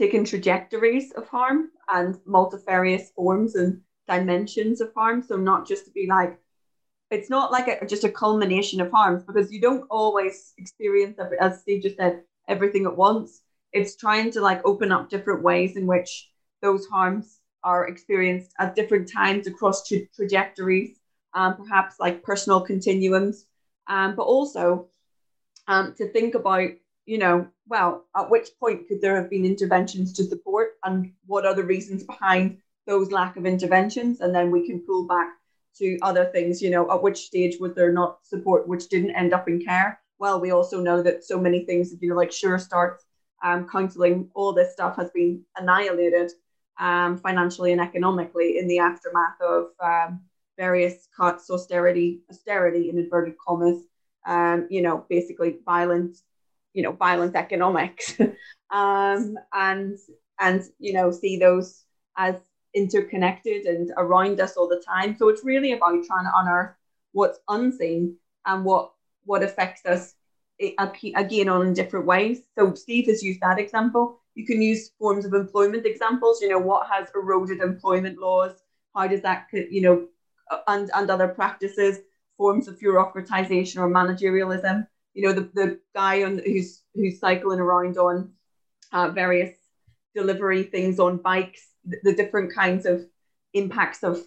taking 0.00 0.24
trajectories 0.24 1.12
of 1.12 1.28
harm 1.28 1.68
and 1.92 2.18
multifarious 2.24 3.10
forms 3.10 3.54
and 3.54 3.82
dimensions 4.08 4.80
of 4.80 4.90
harm. 4.94 5.22
So 5.22 5.36
not 5.36 5.68
just 5.68 5.84
to 5.84 5.90
be 5.90 6.06
like, 6.08 6.38
it's 7.10 7.28
not 7.28 7.52
like 7.52 7.68
a, 7.68 7.84
just 7.84 8.04
a 8.04 8.08
culmination 8.08 8.80
of 8.80 8.90
harms 8.90 9.24
because 9.24 9.52
you 9.52 9.60
don't 9.60 9.84
always 9.90 10.54
experience, 10.56 11.18
as 11.38 11.60
Steve 11.60 11.82
just 11.82 11.98
said, 11.98 12.22
everything 12.48 12.86
at 12.86 12.96
once. 12.96 13.42
It's 13.74 13.94
trying 13.94 14.30
to 14.30 14.40
like 14.40 14.62
open 14.64 14.90
up 14.90 15.10
different 15.10 15.42
ways 15.42 15.76
in 15.76 15.86
which 15.86 16.30
those 16.62 16.86
harms 16.86 17.40
are 17.62 17.86
experienced 17.86 18.52
at 18.58 18.74
different 18.74 19.12
times 19.12 19.46
across 19.46 19.86
tra- 19.86 20.08
trajectories, 20.16 20.98
um, 21.34 21.56
perhaps 21.58 21.96
like 22.00 22.22
personal 22.22 22.62
continuums, 22.62 23.44
um, 23.86 24.16
but 24.16 24.22
also 24.22 24.88
um, 25.68 25.94
to 25.98 26.08
think 26.08 26.34
about 26.34 26.70
you 27.10 27.18
know, 27.18 27.44
well, 27.66 28.04
at 28.16 28.30
which 28.30 28.50
point 28.60 28.86
could 28.86 29.00
there 29.00 29.16
have 29.16 29.28
been 29.28 29.44
interventions 29.44 30.12
to 30.12 30.22
support 30.22 30.76
and 30.84 31.10
what 31.26 31.44
are 31.44 31.56
the 31.56 31.64
reasons 31.64 32.04
behind 32.04 32.58
those 32.86 33.10
lack 33.10 33.36
of 33.36 33.46
interventions? 33.46 34.20
And 34.20 34.32
then 34.32 34.52
we 34.52 34.64
can 34.64 34.78
pull 34.86 35.08
back 35.08 35.30
to 35.78 35.98
other 36.02 36.26
things, 36.26 36.62
you 36.62 36.70
know, 36.70 36.88
at 36.88 37.02
which 37.02 37.26
stage 37.26 37.58
was 37.58 37.74
there 37.74 37.92
not 37.92 38.18
support 38.22 38.68
which 38.68 38.88
didn't 38.88 39.16
end 39.16 39.32
up 39.32 39.48
in 39.48 39.60
care? 39.60 40.00
Well, 40.20 40.40
we 40.40 40.52
also 40.52 40.80
know 40.80 41.02
that 41.02 41.24
so 41.24 41.36
many 41.40 41.64
things, 41.64 41.92
you 42.00 42.10
know, 42.10 42.14
like 42.14 42.30
sure 42.30 42.60
starts, 42.60 43.04
um, 43.42 43.68
counseling, 43.68 44.30
all 44.34 44.52
this 44.52 44.72
stuff 44.72 44.94
has 44.94 45.10
been 45.10 45.42
annihilated 45.56 46.30
um, 46.78 47.18
financially 47.18 47.72
and 47.72 47.80
economically 47.80 48.58
in 48.58 48.68
the 48.68 48.78
aftermath 48.78 49.40
of 49.40 49.70
um, 49.82 50.20
various 50.56 51.08
cuts, 51.16 51.50
austerity, 51.50 52.20
austerity 52.30 52.88
in 52.88 52.98
inverted 52.98 53.34
commas, 53.44 53.82
um, 54.26 54.68
you 54.70 54.80
know, 54.80 55.04
basically 55.08 55.56
violent 55.66 56.16
you 56.74 56.82
know 56.82 56.92
violent 56.92 57.36
economics. 57.36 58.16
Um, 58.72 59.34
and 59.52 59.98
and 60.38 60.62
you 60.78 60.92
know 60.92 61.10
see 61.10 61.36
those 61.36 61.84
as 62.16 62.36
interconnected 62.74 63.66
and 63.66 63.90
around 63.96 64.40
us 64.40 64.56
all 64.56 64.68
the 64.68 64.80
time. 64.86 65.16
So 65.18 65.28
it's 65.28 65.44
really 65.44 65.72
about 65.72 66.04
trying 66.04 66.24
to 66.24 66.32
unearth 66.36 66.76
what's 67.12 67.40
unseen 67.48 68.16
and 68.46 68.64
what 68.64 68.92
what 69.24 69.42
affects 69.42 69.84
us 69.86 70.14
again 70.78 71.48
on 71.48 71.66
in 71.66 71.72
different 71.72 72.06
ways. 72.06 72.42
So 72.56 72.74
steve 72.74 73.06
has 73.06 73.22
used 73.22 73.40
that 73.40 73.58
example. 73.58 74.20
You 74.34 74.46
can 74.46 74.62
use 74.62 74.90
forms 74.98 75.24
of 75.24 75.34
employment 75.34 75.84
examples 75.84 76.40
you 76.40 76.48
know 76.48 76.58
what 76.58 76.86
has 76.88 77.08
eroded 77.14 77.60
employment 77.60 78.18
laws? 78.18 78.52
How 78.94 79.08
does 79.08 79.22
that 79.22 79.48
you 79.52 79.82
know 79.82 80.06
and 80.68 80.90
and 80.94 81.10
other 81.10 81.28
practices 81.28 81.98
forms 82.36 82.68
of 82.68 82.78
bureaucratization 82.78 83.78
or 83.78 83.88
managerialism 83.88 84.86
you 85.14 85.22
know, 85.22 85.32
the, 85.32 85.50
the 85.54 85.80
guy 85.94 86.22
on 86.22 86.38
who's 86.38 86.82
who's 86.94 87.18
cycling 87.18 87.60
around 87.60 87.96
on 87.98 88.32
uh, 88.92 89.10
various 89.10 89.56
delivery 90.14 90.64
things 90.64 90.98
on 90.98 91.18
bikes, 91.18 91.68
the, 91.84 91.98
the 92.04 92.14
different 92.14 92.54
kinds 92.54 92.86
of 92.86 93.04
impacts 93.54 94.02
of 94.02 94.20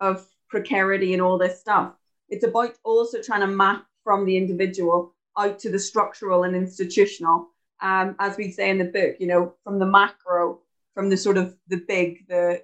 of 0.00 0.26
precarity 0.48 1.12
and 1.12 1.22
all 1.22 1.38
this 1.38 1.60
stuff. 1.60 1.92
It's 2.28 2.44
about 2.44 2.74
also 2.84 3.22
trying 3.22 3.40
to 3.40 3.46
map 3.46 3.86
from 4.04 4.24
the 4.24 4.36
individual 4.36 5.14
out 5.38 5.58
to 5.60 5.70
the 5.70 5.78
structural 5.78 6.44
and 6.44 6.54
institutional. 6.54 7.48
Um, 7.80 8.16
as 8.18 8.36
we 8.36 8.50
say 8.50 8.70
in 8.70 8.78
the 8.78 8.84
book, 8.86 9.16
you 9.20 9.28
know, 9.28 9.54
from 9.62 9.78
the 9.78 9.86
macro, 9.86 10.60
from 10.94 11.08
the 11.10 11.16
sort 11.16 11.36
of 11.36 11.54
the 11.68 11.84
big, 11.88 12.26
the 12.28 12.62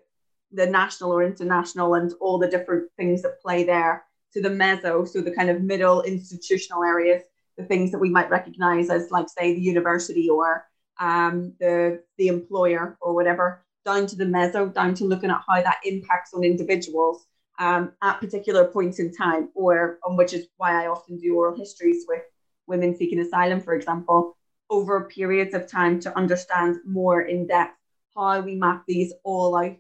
the 0.53 0.67
national 0.67 1.13
or 1.13 1.23
international, 1.23 1.95
and 1.95 2.13
all 2.21 2.39
the 2.39 2.49
different 2.49 2.91
things 2.97 3.23
that 3.23 3.41
play 3.41 3.65
there, 3.65 4.05
to 4.33 4.43
the 4.43 4.49
meso, 4.49 5.07
so 5.07 5.21
the 5.21 5.31
kind 5.31 5.51
of 5.51 5.63
middle 5.63 6.03
institutional 6.03 6.83
areas, 6.83 7.23
the 7.57 7.65
things 7.65 7.91
that 7.91 7.99
we 7.99 8.11
might 8.11 8.31
recognize 8.31 8.91
as 8.91 9.11
like 9.11 9.27
say 9.29 9.55
the 9.55 9.61
university 9.61 10.29
or 10.29 10.65
um, 11.01 11.53
the 11.61 12.03
the 12.19 12.29
employer 12.29 12.97
or 13.01 13.15
whatever 13.15 13.65
down 13.85 14.07
to 14.07 14.17
the 14.17 14.25
meso 14.25 14.73
down 14.73 14.95
to 14.95 15.05
looking 15.05 15.31
at 15.31 15.43
how 15.47 15.61
that 15.63 15.79
impacts 15.85 16.33
on 16.35 16.45
individuals 16.45 17.27
um, 17.59 17.93
at 18.03 18.21
particular 18.21 18.65
points 18.67 18.99
in 18.99 19.13
time 19.13 19.49
or 19.55 19.99
on 20.05 20.17
which 20.17 20.33
is 20.33 20.47
why 20.57 20.85
i 20.85 20.87
often 20.87 21.19
do 21.19 21.35
oral 21.37 21.57
histories 21.57 22.05
with 22.09 22.23
women 22.67 22.97
seeking 22.97 23.21
asylum 23.21 23.61
for 23.61 23.75
example 23.75 24.37
over 24.71 25.05
periods 25.05 25.55
of 25.55 25.71
time 25.71 26.01
to 26.01 26.17
understand 26.17 26.77
more 26.87 27.23
in 27.23 27.47
depth 27.47 27.77
how 28.17 28.41
we 28.41 28.55
map 28.55 28.85
these 28.87 29.13
all 29.25 29.57
out 29.57 29.77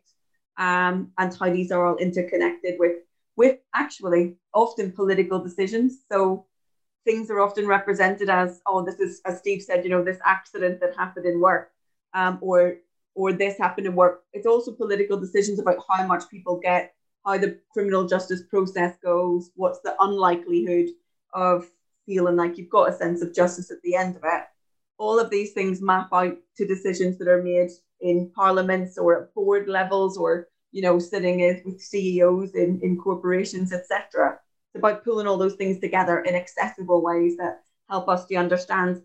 um, 0.57 1.11
and 1.19 1.35
how 1.35 1.50
these 1.50 1.71
are 1.71 1.87
all 1.87 1.97
interconnected 1.97 2.75
with 2.78 2.97
with 3.37 3.59
actually 3.75 4.37
often 4.52 4.93
political 4.93 5.40
decisions. 5.40 6.04
So 6.11 6.47
things 7.04 7.30
are 7.30 7.40
often 7.40 7.66
represented 7.66 8.28
as, 8.28 8.61
oh, 8.66 8.84
this 8.84 8.99
is, 8.99 9.20
as 9.25 9.38
Steve 9.38 9.62
said, 9.62 9.84
you 9.84 9.90
know, 9.90 10.02
this 10.02 10.18
accident 10.25 10.80
that 10.80 10.96
happened 10.96 11.26
in 11.26 11.40
work, 11.40 11.70
um, 12.14 12.38
or 12.40 12.76
or 13.14 13.32
this 13.32 13.56
happened 13.58 13.87
in 13.87 13.94
work. 13.94 14.25
It's 14.32 14.46
also 14.46 14.73
political 14.73 15.18
decisions 15.18 15.61
about 15.61 15.76
how 15.88 16.04
much 16.06 16.28
people 16.28 16.58
get, 16.61 16.94
how 17.25 17.38
the 17.38 17.61
criminal 17.73 18.06
justice 18.08 18.42
process 18.50 18.96
goes, 19.02 19.50
what's 19.54 19.80
the 19.80 19.94
unlikelihood 20.00 20.88
of 21.32 21.70
feeling 22.06 22.37
like 22.37 22.58
you've 22.58 22.70
got 22.70 22.90
a 22.90 22.96
sense 22.96 23.23
of 23.23 23.34
justice 23.34 23.70
at 23.70 23.80
the 23.82 23.94
end 23.94 24.16
of 24.16 24.23
it. 24.25 24.44
All 24.99 25.18
of 25.18 25.30
these 25.30 25.52
things 25.52 25.80
map 25.80 26.08
out 26.12 26.37
to 26.56 26.66
decisions 26.66 27.18
that 27.18 27.28
are 27.28 27.42
made 27.42 27.70
in 28.00 28.30
parliaments 28.34 28.99
or 28.99 29.23
at 29.23 29.34
board 29.34 29.68
levels 29.68 30.16
or 30.16 30.49
you 30.73 30.82
know 30.82 30.99
sitting 30.99 31.38
with 31.64 31.80
CEOs 31.80 32.54
in, 32.54 32.80
in 32.82 32.99
corporations, 32.99 33.73
etc. 33.73 34.38
It's 34.75 34.81
about 34.81 35.04
pulling 35.04 35.26
all 35.26 35.38
those 35.38 35.54
things 35.54 35.78
together 35.78 36.21
in 36.21 36.35
accessible 36.35 37.00
ways 37.00 37.37
that 37.37 37.61
help 37.88 38.09
us 38.09 38.26
to 38.26 38.35
understand 38.35 39.02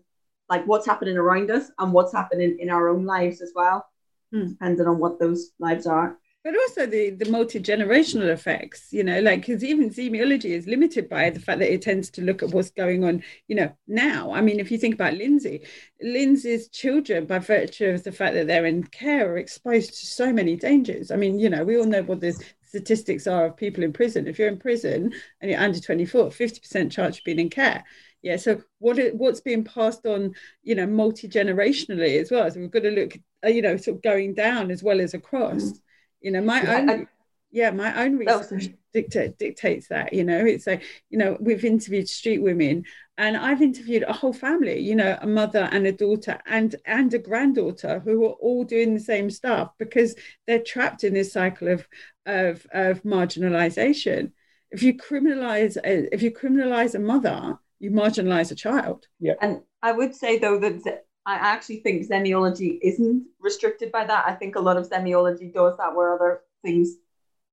like 0.48 0.66
what's 0.66 0.86
happening 0.86 1.16
around 1.16 1.50
us 1.50 1.70
and 1.78 1.92
what's 1.92 2.12
happening 2.12 2.56
in 2.58 2.70
our 2.70 2.88
own 2.88 3.06
lives 3.06 3.40
as 3.40 3.52
well, 3.54 3.86
hmm. 4.32 4.48
depending 4.48 4.88
on 4.88 4.98
what 4.98 5.20
those 5.20 5.52
lives 5.60 5.86
are. 5.86 6.18
But 6.42 6.56
also 6.56 6.86
the 6.86 7.10
the 7.10 7.30
multi-generational 7.30 8.30
effects 8.30 8.94
you 8.94 9.04
know 9.04 9.20
like 9.20 9.42
because 9.42 9.62
even 9.62 9.90
zemiology 9.90 10.52
is 10.56 10.66
limited 10.66 11.06
by 11.06 11.28
the 11.28 11.38
fact 11.38 11.58
that 11.58 11.70
it 11.70 11.82
tends 11.82 12.10
to 12.12 12.22
look 12.22 12.42
at 12.42 12.48
what's 12.48 12.70
going 12.70 13.04
on 13.04 13.22
you 13.46 13.56
know 13.56 13.70
now. 13.86 14.32
I 14.32 14.40
mean 14.40 14.58
if 14.58 14.70
you 14.70 14.78
think 14.78 14.94
about 14.94 15.12
lindsay 15.12 15.66
lindsay's 16.00 16.70
children 16.70 17.26
by 17.26 17.40
virtue 17.40 17.88
of 17.90 18.04
the 18.04 18.12
fact 18.12 18.32
that 18.34 18.46
they're 18.46 18.64
in 18.64 18.84
care 18.84 19.30
are 19.30 19.36
exposed 19.36 19.90
to 20.00 20.06
so 20.06 20.32
many 20.32 20.56
dangers. 20.56 21.10
I 21.10 21.16
mean 21.16 21.38
you 21.38 21.50
know 21.50 21.62
we 21.62 21.78
all 21.78 21.84
know 21.84 22.02
what 22.04 22.20
the 22.20 22.32
statistics 22.70 23.26
are 23.26 23.46
of 23.46 23.56
people 23.56 23.82
in 23.82 23.92
prison. 23.92 24.28
If 24.28 24.38
you're 24.38 24.46
in 24.46 24.56
prison 24.56 25.12
and 25.40 25.50
you're 25.50 25.60
under 25.60 25.80
24 25.80 26.28
50% 26.28 26.90
chance 26.92 27.18
of 27.18 27.24
being 27.24 27.40
in 27.40 27.50
care. 27.50 27.84
Yeah 28.22 28.36
so 28.36 28.62
what 28.78 28.96
what's 29.14 29.40
being 29.40 29.64
passed 29.64 30.06
on 30.06 30.34
you 30.62 30.76
know 30.76 30.86
multi-generationally 30.86 32.20
as 32.20 32.30
well. 32.30 32.48
So 32.48 32.60
we've 32.60 32.70
got 32.70 32.84
to 32.84 32.90
look 32.92 33.18
uh, 33.44 33.48
you 33.48 33.60
know 33.60 33.76
sort 33.76 33.96
of 33.96 34.02
going 34.02 34.34
down 34.34 34.70
as 34.70 34.84
well 34.84 35.00
as 35.00 35.14
across. 35.14 35.62
Mm. 35.62 35.80
You 36.20 36.30
know 36.30 36.42
my 36.42 36.76
own 36.76 36.90
I, 36.90 37.06
yeah 37.50 37.72
my 37.72 38.04
own 38.04 38.22
oh, 38.28 38.38
research 38.38 38.68
dictate, 38.92 39.36
dictates 39.36 39.88
that 39.88 40.12
you 40.12 40.22
know. 40.22 40.44
It's 40.44 40.68
like 40.68 40.84
you 41.08 41.18
know 41.18 41.36
we've 41.40 41.64
interviewed 41.64 42.08
street 42.08 42.40
women 42.40 42.84
and 43.20 43.36
i've 43.36 43.60
interviewed 43.60 44.02
a 44.04 44.12
whole 44.12 44.32
family 44.32 44.80
you 44.80 44.94
know 44.94 45.16
a 45.20 45.26
mother 45.26 45.68
and 45.72 45.86
a 45.86 45.92
daughter 45.92 46.40
and 46.46 46.74
and 46.86 47.12
a 47.12 47.18
granddaughter 47.18 48.00
who 48.00 48.24
are 48.24 48.36
all 48.40 48.64
doing 48.64 48.94
the 48.94 49.00
same 49.00 49.30
stuff 49.30 49.70
because 49.78 50.14
they're 50.46 50.62
trapped 50.62 51.04
in 51.04 51.14
this 51.14 51.32
cycle 51.32 51.68
of 51.68 51.86
of, 52.26 52.66
of 52.72 53.02
marginalization 53.02 54.32
if 54.70 54.82
you 54.82 54.94
criminalize 54.94 55.76
a, 55.84 56.12
if 56.14 56.22
you 56.22 56.30
criminalize 56.30 56.94
a 56.94 56.98
mother 56.98 57.58
you 57.78 57.90
marginalize 57.90 58.50
a 58.50 58.54
child 58.54 59.06
yeah 59.20 59.34
and 59.42 59.60
i 59.82 59.92
would 59.92 60.14
say 60.14 60.38
though 60.38 60.58
that 60.58 61.04
I 61.26 61.34
actually 61.34 61.80
think 61.80 62.08
zemiology 62.08 62.78
isn't 62.82 63.26
restricted 63.38 63.92
by 63.92 64.04
that. 64.06 64.24
I 64.26 64.32
think 64.32 64.56
a 64.56 64.60
lot 64.60 64.78
of 64.78 64.88
zemiology 64.88 65.52
does 65.52 65.76
that 65.76 65.94
where 65.94 66.14
other 66.14 66.40
things 66.64 66.96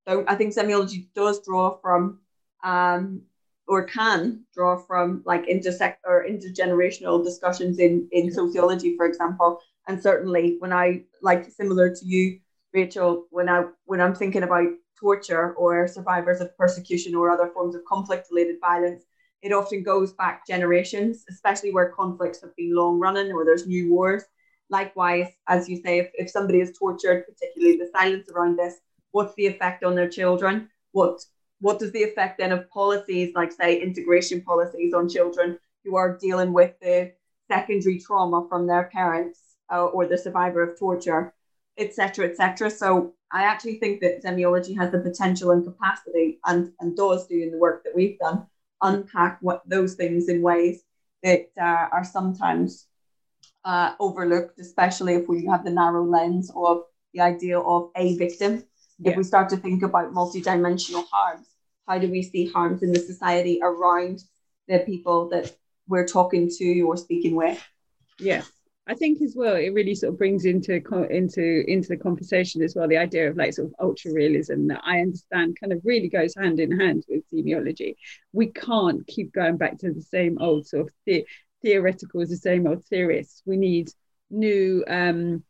don't. 0.06 0.28
I 0.28 0.36
think 0.36 0.54
zemiology 0.54 1.08
does 1.14 1.44
draw 1.44 1.78
from 1.82 2.18
um, 2.64 3.22
or 3.68 3.84
can 3.84 4.44
draw 4.54 4.76
from 4.76 5.22
like 5.26 5.46
intersect 5.46 6.04
or 6.06 6.26
intergenerational 6.28 7.22
discussions 7.22 7.78
in 7.78 8.08
in 8.12 8.32
sociology, 8.32 8.96
for 8.96 9.06
example. 9.06 9.60
And 9.86 10.02
certainly 10.02 10.56
when 10.58 10.72
I 10.72 11.04
like 11.22 11.50
similar 11.50 11.94
to 11.94 12.04
you, 12.04 12.40
Rachel, 12.72 13.26
when 13.30 13.48
I 13.48 13.64
when 13.84 14.00
I'm 14.00 14.14
thinking 14.14 14.42
about 14.42 14.68
torture 14.98 15.52
or 15.54 15.86
survivors 15.86 16.40
of 16.40 16.56
persecution 16.56 17.14
or 17.14 17.30
other 17.30 17.50
forms 17.54 17.74
of 17.74 17.84
conflict 17.84 18.28
related 18.30 18.56
violence, 18.60 19.04
it 19.42 19.52
often 19.52 19.82
goes 19.82 20.12
back 20.12 20.46
generations, 20.46 21.24
especially 21.30 21.72
where 21.72 21.90
conflicts 21.90 22.40
have 22.40 22.56
been 22.56 22.74
long 22.74 22.98
running 22.98 23.32
or 23.32 23.44
there's 23.44 23.66
new 23.66 23.90
wars. 23.90 24.24
Likewise, 24.70 25.28
as 25.46 25.68
you 25.68 25.76
say, 25.76 25.98
if, 26.00 26.10
if 26.14 26.30
somebody 26.30 26.60
is 26.60 26.76
tortured, 26.78 27.24
particularly 27.26 27.78
the 27.78 27.90
silence 27.96 28.28
around 28.30 28.58
this, 28.58 28.74
what's 29.12 29.34
the 29.36 29.46
effect 29.46 29.84
on 29.84 29.94
their 29.94 30.08
children? 30.08 30.68
What 30.92 31.24
what 31.60 31.78
does 31.78 31.92
the 31.92 32.02
effect 32.02 32.38
then 32.38 32.52
of 32.52 32.70
policies 32.70 33.32
like 33.34 33.52
say 33.52 33.80
integration 33.80 34.40
policies 34.42 34.94
on 34.94 35.08
children 35.08 35.58
who 35.84 35.96
are 35.96 36.18
dealing 36.18 36.52
with 36.52 36.72
the 36.80 37.12
secondary 37.48 37.98
trauma 37.98 38.46
from 38.48 38.66
their 38.66 38.84
parents 38.92 39.40
uh, 39.72 39.86
or 39.86 40.06
the 40.06 40.18
survivor 40.18 40.62
of 40.62 40.78
torture, 40.78 41.34
etc., 41.78 42.28
etc. 42.28 42.70
So 42.70 43.14
I 43.32 43.44
actually 43.44 43.78
think 43.78 44.00
that 44.00 44.22
zemiology 44.22 44.76
has 44.76 44.92
the 44.92 45.00
potential 45.00 45.50
and 45.50 45.64
capacity 45.64 46.38
and, 46.46 46.72
and 46.80 46.96
does 46.96 47.26
do 47.26 47.40
in 47.40 47.50
the 47.50 47.58
work 47.58 47.84
that 47.84 47.94
we've 47.94 48.18
done 48.18 48.46
unpack 48.82 49.38
what 49.40 49.62
those 49.68 49.94
things 49.94 50.28
in 50.28 50.40
ways 50.40 50.82
that 51.22 51.50
uh, 51.60 51.88
are 51.90 52.04
sometimes 52.04 52.86
uh, 53.64 53.92
overlooked, 53.98 54.58
especially 54.60 55.14
if 55.14 55.28
we 55.28 55.44
have 55.46 55.64
the 55.64 55.70
narrow 55.70 56.04
lens 56.04 56.50
of 56.54 56.84
the 57.12 57.20
idea 57.20 57.58
of 57.58 57.90
a 57.96 58.16
victim. 58.16 58.62
Yeah. 58.98 59.12
If 59.12 59.16
we 59.16 59.24
start 59.24 59.48
to 59.50 59.56
think 59.56 59.82
about 59.82 60.12
multidimensional 60.12 61.04
harms, 61.10 61.46
how 61.86 61.98
do 61.98 62.10
we 62.10 62.22
see 62.22 62.50
harms 62.50 62.82
in 62.82 62.92
the 62.92 62.98
society 62.98 63.60
around 63.62 64.22
the 64.66 64.80
people 64.80 65.28
that 65.30 65.54
we're 65.86 66.06
talking 66.06 66.50
to 66.58 66.80
or 66.82 66.96
speaking 66.96 67.34
with? 67.34 67.62
Yeah. 68.18 68.42
I 68.86 68.94
think 68.94 69.20
as 69.20 69.34
well, 69.36 69.56
it 69.56 69.74
really 69.74 69.94
sort 69.94 70.14
of 70.14 70.18
brings 70.18 70.46
into 70.46 70.76
into 71.10 71.70
into 71.70 71.88
the 71.88 71.96
conversation 71.96 72.62
as 72.62 72.74
well 72.74 72.88
the 72.88 72.96
idea 72.96 73.28
of 73.28 73.36
like 73.36 73.52
sort 73.52 73.68
of 73.68 73.74
ultra 73.80 74.12
realism 74.14 74.66
that 74.68 74.80
I 74.82 75.00
understand 75.00 75.58
kind 75.60 75.74
of 75.74 75.82
really 75.84 76.08
goes 76.08 76.34
hand 76.34 76.58
in 76.58 76.78
hand 76.80 77.04
with 77.06 77.30
zemiology. 77.30 77.96
We 78.32 78.46
can't 78.46 79.06
keep 79.06 79.34
going 79.34 79.58
back 79.58 79.78
to 79.80 79.92
the 79.92 80.00
same 80.00 80.38
old 80.40 80.66
sort 80.66 80.86
of 80.86 80.92
the, 81.04 81.26
theoreticals, 81.64 82.28
the 82.28 82.36
same 82.36 82.66
old 82.66 82.84
theorists. 82.86 83.42
We 83.44 83.56
need 83.56 83.90
new 84.30 84.84
um, 84.88 85.44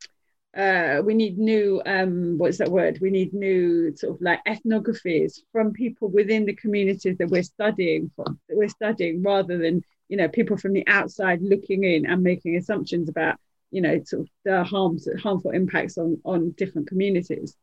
uh, 0.56 1.02
we 1.04 1.14
need 1.14 1.38
new 1.38 1.82
um, 1.84 2.38
what's 2.38 2.58
that 2.58 2.70
word? 2.70 2.98
We 3.00 3.10
need 3.10 3.34
new 3.34 3.94
sort 3.96 4.14
of 4.14 4.22
like 4.22 4.40
ethnographies 4.46 5.40
from 5.52 5.72
people 5.72 6.08
within 6.08 6.46
the 6.46 6.54
communities 6.54 7.18
that 7.18 7.28
we're 7.28 7.42
studying 7.42 8.10
from 8.16 8.40
that 8.48 8.56
we're 8.56 8.68
studying 8.68 9.22
rather 9.22 9.58
than 9.58 9.82
you 10.08 10.16
know 10.16 10.28
people 10.28 10.56
from 10.56 10.72
the 10.72 10.86
outside 10.86 11.42
looking 11.42 11.84
in 11.84 12.06
and 12.06 12.22
making 12.22 12.56
assumptions 12.56 13.08
about 13.08 13.36
you 13.70 13.82
know 13.82 14.02
sort 14.04 14.22
of 14.22 14.28
the 14.44 14.64
harms 14.64 15.06
harmful 15.22 15.50
impacts 15.50 15.98
on 15.98 16.18
on 16.24 16.54
different 16.56 16.88
communities 16.88 17.54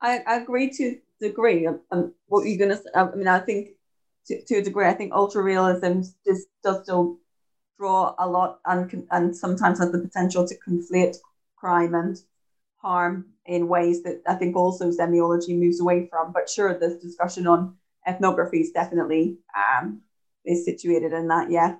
i, 0.00 0.20
I 0.26 0.36
agree 0.36 0.70
to 0.70 0.98
degree 1.20 1.66
um, 1.66 1.80
um, 1.90 2.14
what 2.26 2.46
you're 2.46 2.58
going 2.58 2.76
to 2.76 2.98
i 2.98 3.14
mean 3.14 3.28
i 3.28 3.38
think 3.38 3.70
to, 4.26 4.42
to 4.44 4.56
a 4.56 4.62
degree 4.62 4.86
i 4.86 4.94
think 4.94 5.12
ultra 5.12 5.42
realism 5.42 6.00
just 6.26 6.46
does 6.64 6.82
still 6.82 7.18
draw 7.78 8.14
a 8.18 8.26
lot 8.26 8.60
and 8.66 9.06
and 9.10 9.36
sometimes 9.36 9.78
have 9.78 9.92
the 9.92 9.98
potential 9.98 10.46
to 10.46 10.56
conflate 10.66 11.16
crime 11.56 11.94
and 11.94 12.18
harm 12.76 13.26
in 13.46 13.68
ways 13.68 14.02
that 14.02 14.22
i 14.26 14.34
think 14.34 14.56
also 14.56 14.90
zemiology 14.90 15.58
moves 15.58 15.80
away 15.80 16.06
from 16.08 16.32
but 16.32 16.48
sure 16.48 16.78
this 16.78 17.02
discussion 17.02 17.46
on 17.46 17.76
ethnography 18.06 18.60
is 18.60 18.70
definitely 18.70 19.38
um, 19.56 20.02
is 20.44 20.64
situated 20.64 21.12
in 21.12 21.28
that. 21.28 21.50
Yeah. 21.50 21.76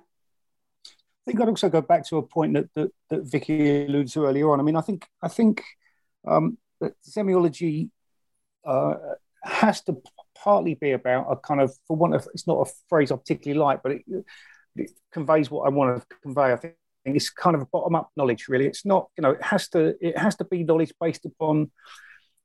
I 0.85 1.23
think 1.25 1.41
I'd 1.41 1.49
also 1.49 1.69
go 1.69 1.81
back 1.81 2.05
to 2.07 2.17
a 2.17 2.23
point 2.23 2.53
that 2.53 2.73
that, 2.75 2.91
that 3.09 3.23
Vicky 3.23 3.85
alluded 3.85 4.11
to 4.13 4.25
earlier 4.25 4.51
on. 4.51 4.59
I 4.59 4.63
mean, 4.63 4.75
I 4.75 4.81
think 4.81 5.05
I 5.21 5.27
think 5.27 5.63
um, 6.27 6.57
that 6.79 6.93
zemiology 7.07 7.89
uh, 8.65 8.95
has 9.43 9.81
to 9.83 9.97
partly 10.35 10.75
be 10.75 10.91
about 10.91 11.27
a 11.29 11.35
kind 11.35 11.61
of, 11.61 11.73
for 11.87 11.97
one 11.97 12.13
of, 12.13 12.27
it's 12.33 12.47
not 12.47 12.67
a 12.67 12.71
phrase 12.89 13.11
I 13.11 13.15
particularly 13.15 13.59
like, 13.59 13.81
but 13.83 13.93
it, 13.93 14.03
it 14.79 14.91
conveys 15.11 15.49
what 15.49 15.65
I 15.65 15.69
want 15.69 15.99
to 15.99 16.17
convey. 16.21 16.53
I 16.53 16.57
think 16.57 16.75
it's 17.05 17.29
kind 17.29 17.55
of 17.55 17.61
a 17.61 17.65
bottom 17.65 17.95
up 17.95 18.11
knowledge, 18.17 18.47
really. 18.47 18.65
It's 18.65 18.85
not, 18.85 19.09
you 19.17 19.21
know, 19.21 19.31
it 19.31 19.43
has 19.43 19.69
to 19.69 19.95
it 20.01 20.17
has 20.17 20.35
to 20.37 20.45
be 20.45 20.63
knowledge 20.63 20.93
based 20.99 21.25
upon 21.25 21.71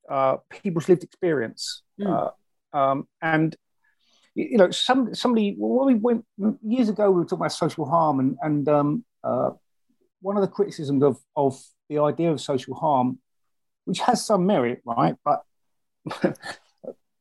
uh, 0.08 0.36
people's 0.50 0.88
lived 0.88 1.02
experience. 1.02 1.82
Mm. 2.00 2.32
Uh, 2.72 2.76
um, 2.76 3.08
and 3.20 3.56
you 4.34 4.56
know, 4.56 4.70
some 4.70 5.14
somebody 5.14 5.54
when 5.58 5.86
we 5.86 5.94
went 5.94 6.24
years 6.62 6.88
ago, 6.88 7.10
we 7.10 7.18
were 7.18 7.24
talking 7.24 7.40
about 7.40 7.52
social 7.52 7.84
harm, 7.84 8.20
and 8.20 8.36
and 8.40 8.68
um, 8.68 9.04
uh, 9.22 9.50
one 10.20 10.36
of 10.36 10.42
the 10.42 10.48
criticisms 10.48 11.02
of 11.02 11.18
of 11.36 11.62
the 11.88 11.98
idea 11.98 12.30
of 12.30 12.40
social 12.40 12.74
harm, 12.74 13.18
which 13.84 14.00
has 14.00 14.24
some 14.24 14.46
merit, 14.46 14.80
right, 14.86 15.16
but 15.24 15.42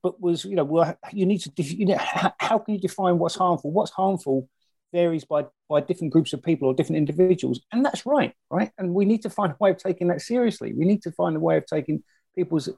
but 0.01 0.21
was 0.21 0.45
you 0.45 0.55
know, 0.55 0.63
well, 0.63 0.97
you 1.11 1.25
need 1.25 1.39
to 1.39 1.63
you 1.63 1.85
know, 1.85 1.97
how, 1.97 2.33
how 2.39 2.59
can 2.59 2.75
you 2.75 2.79
define 2.79 3.19
what's 3.19 3.35
harmful? 3.35 3.71
What's 3.71 3.91
harmful 3.91 4.47
varies 4.91 5.25
by 5.25 5.45
by 5.69 5.81
different 5.81 6.13
groups 6.13 6.33
of 6.33 6.43
people 6.43 6.67
or 6.67 6.73
different 6.73 6.97
individuals, 6.97 7.61
and 7.71 7.83
that's 7.85 8.05
right, 8.05 8.33
right, 8.49 8.71
and 8.77 8.93
we 8.93 9.05
need 9.05 9.21
to 9.23 9.29
find 9.29 9.53
a 9.53 9.57
way 9.59 9.71
of 9.71 9.77
taking 9.77 10.07
that 10.07 10.21
seriously. 10.21 10.73
We 10.73 10.85
need 10.85 11.01
to 11.03 11.11
find 11.11 11.35
a 11.35 11.39
way 11.39 11.57
of 11.57 11.65
taking 11.65 12.03
people's 12.35 12.69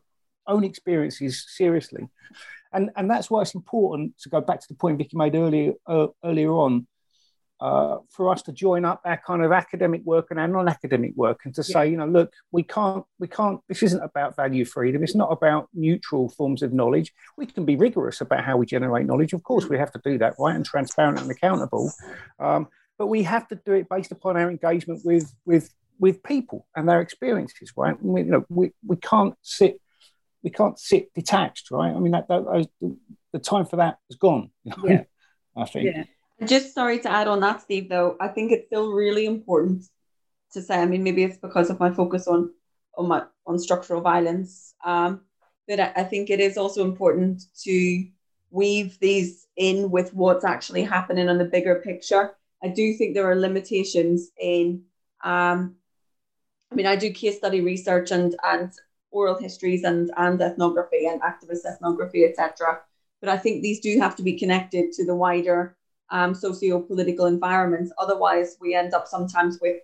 own 0.47 0.63
experiences 0.63 1.45
seriously 1.47 2.09
and 2.73 2.89
and 2.95 3.09
that's 3.09 3.29
why 3.29 3.41
it's 3.41 3.55
important 3.55 4.17
to 4.19 4.29
go 4.29 4.41
back 4.41 4.59
to 4.59 4.67
the 4.67 4.73
point 4.75 4.97
Vicky 4.97 5.15
made 5.15 5.35
earlier 5.35 5.73
uh, 5.87 6.07
earlier 6.23 6.51
on. 6.51 6.87
Uh, 7.63 7.99
for 8.09 8.29
us 8.29 8.41
to 8.41 8.51
join 8.51 8.83
up 8.83 8.99
our 9.05 9.21
kind 9.25 9.41
of 9.41 9.53
academic 9.53 10.03
work 10.03 10.27
and 10.29 10.37
our 10.37 10.49
non-academic 10.49 11.13
work, 11.15 11.39
and 11.45 11.55
to 11.55 11.61
yeah. 11.61 11.73
say, 11.73 11.89
you 11.89 11.95
know, 11.95 12.05
look, 12.05 12.33
we 12.51 12.61
can't, 12.61 13.05
we 13.19 13.27
can't. 13.27 13.61
This 13.69 13.81
isn't 13.81 14.03
about 14.03 14.35
value 14.35 14.65
freedom. 14.65 15.01
It's 15.01 15.15
not 15.15 15.31
about 15.31 15.69
neutral 15.73 16.27
forms 16.27 16.61
of 16.61 16.73
knowledge. 16.73 17.13
We 17.37 17.45
can 17.45 17.63
be 17.63 17.77
rigorous 17.77 18.19
about 18.19 18.43
how 18.43 18.57
we 18.57 18.65
generate 18.65 19.05
knowledge. 19.05 19.31
Of 19.31 19.43
course, 19.43 19.69
we 19.69 19.77
have 19.77 19.93
to 19.93 20.01
do 20.03 20.17
that, 20.17 20.33
right, 20.37 20.53
and 20.53 20.65
transparent 20.65 21.21
and 21.21 21.31
accountable. 21.31 21.89
Um, 22.37 22.67
but 22.97 23.07
we 23.07 23.23
have 23.23 23.47
to 23.47 23.55
do 23.65 23.71
it 23.71 23.87
based 23.87 24.11
upon 24.11 24.35
our 24.35 24.51
engagement 24.51 24.99
with 25.05 25.33
with 25.45 25.73
with 25.99 26.21
people 26.21 26.67
and 26.75 26.89
their 26.89 26.99
experiences, 26.99 27.71
right? 27.77 27.95
We, 28.03 28.23
you 28.23 28.31
know, 28.31 28.45
we, 28.49 28.71
we 28.85 28.97
can't 28.97 29.35
sit 29.41 29.79
we 30.43 30.49
can't 30.49 30.77
sit 30.77 31.13
detached, 31.13 31.71
right? 31.71 31.95
I 31.95 31.99
mean, 31.99 32.11
that, 32.11 32.27
that 32.27 32.67
the 33.31 33.39
time 33.39 33.65
for 33.65 33.77
that 33.77 33.99
is 34.09 34.17
gone. 34.17 34.49
Yeah, 34.83 35.03
I 35.55 35.63
think. 35.63 35.95
Yeah. 35.95 36.03
Just 36.45 36.73
sorry 36.73 36.99
to 36.99 37.11
add 37.11 37.27
on 37.27 37.39
that, 37.41 37.61
Steve. 37.61 37.89
Though 37.89 38.17
I 38.19 38.27
think 38.27 38.51
it's 38.51 38.67
still 38.67 38.91
really 38.93 39.25
important 39.25 39.85
to 40.53 40.61
say. 40.61 40.79
I 40.79 40.85
mean, 40.85 41.03
maybe 41.03 41.23
it's 41.23 41.37
because 41.37 41.69
of 41.69 41.79
my 41.79 41.91
focus 41.91 42.27
on 42.27 42.51
on 42.97 43.07
my 43.07 43.23
on 43.45 43.59
structural 43.59 44.01
violence. 44.01 44.75
Um, 44.83 45.21
but 45.67 45.79
I, 45.79 45.93
I 45.97 46.03
think 46.03 46.29
it 46.29 46.39
is 46.39 46.57
also 46.57 46.83
important 46.83 47.43
to 47.63 48.05
weave 48.51 48.99
these 48.99 49.47
in 49.57 49.91
with 49.91 50.13
what's 50.13 50.45
actually 50.45 50.83
happening 50.83 51.29
on 51.29 51.37
the 51.37 51.45
bigger 51.45 51.75
picture. 51.75 52.35
I 52.63 52.69
do 52.69 52.93
think 52.93 53.13
there 53.13 53.29
are 53.29 53.35
limitations 53.35 54.31
in. 54.39 54.83
Um, 55.23 55.75
I 56.71 56.75
mean, 56.75 56.87
I 56.87 56.95
do 56.95 57.11
case 57.11 57.37
study 57.37 57.61
research 57.61 58.11
and 58.11 58.35
and 58.43 58.71
oral 59.11 59.37
histories 59.39 59.83
and 59.83 60.11
and 60.17 60.41
ethnography 60.41 61.05
and 61.05 61.21
activist 61.21 61.65
ethnography, 61.65 62.25
etc. 62.25 62.81
But 63.19 63.29
I 63.29 63.37
think 63.37 63.61
these 63.61 63.79
do 63.79 63.99
have 63.99 64.15
to 64.17 64.23
be 64.23 64.37
connected 64.37 64.91
to 64.93 65.05
the 65.05 65.15
wider 65.15 65.77
um, 66.09 66.33
socio-political 66.33 67.25
environments. 67.25 67.91
Otherwise, 67.97 68.57
we 68.59 68.75
end 68.75 68.93
up 68.93 69.07
sometimes 69.07 69.59
with 69.61 69.77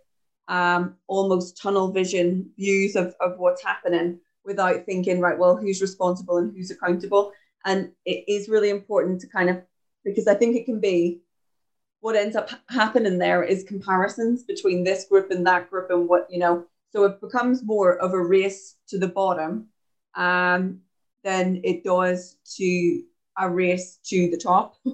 um, 0.47 0.95
almost 1.07 1.61
tunnel 1.61 1.91
vision 1.91 2.49
views 2.57 2.95
of, 2.95 3.15
of 3.21 3.37
what's 3.37 3.63
happening 3.63 4.19
without 4.45 4.85
thinking, 4.85 5.19
right, 5.19 5.37
well, 5.37 5.55
who's 5.55 5.81
responsible 5.81 6.37
and 6.37 6.55
who's 6.55 6.71
accountable. 6.71 7.31
And 7.65 7.91
it 8.05 8.23
is 8.27 8.49
really 8.49 8.69
important 8.69 9.21
to 9.21 9.27
kind 9.27 9.49
of, 9.49 9.61
because 10.03 10.27
I 10.27 10.33
think 10.33 10.55
it 10.55 10.65
can 10.65 10.79
be 10.79 11.21
what 12.01 12.15
ends 12.15 12.35
up 12.35 12.49
happening 12.69 13.17
there 13.17 13.43
is 13.43 13.63
comparisons 13.63 14.43
between 14.43 14.83
this 14.83 15.05
group 15.05 15.31
and 15.31 15.45
that 15.45 15.69
group 15.69 15.89
and 15.91 16.07
what, 16.07 16.27
you 16.29 16.39
know, 16.39 16.65
so 16.91 17.03
it 17.03 17.21
becomes 17.21 17.63
more 17.63 17.97
of 17.97 18.13
a 18.13 18.21
race 18.21 18.75
to 18.87 18.97
the 18.97 19.07
bottom 19.07 19.67
um, 20.15 20.79
than 21.23 21.61
it 21.63 21.83
does 21.83 22.37
to 22.55 23.03
a 23.37 23.49
race 23.49 23.99
to 24.05 24.29
the 24.29 24.37
top. 24.37 24.75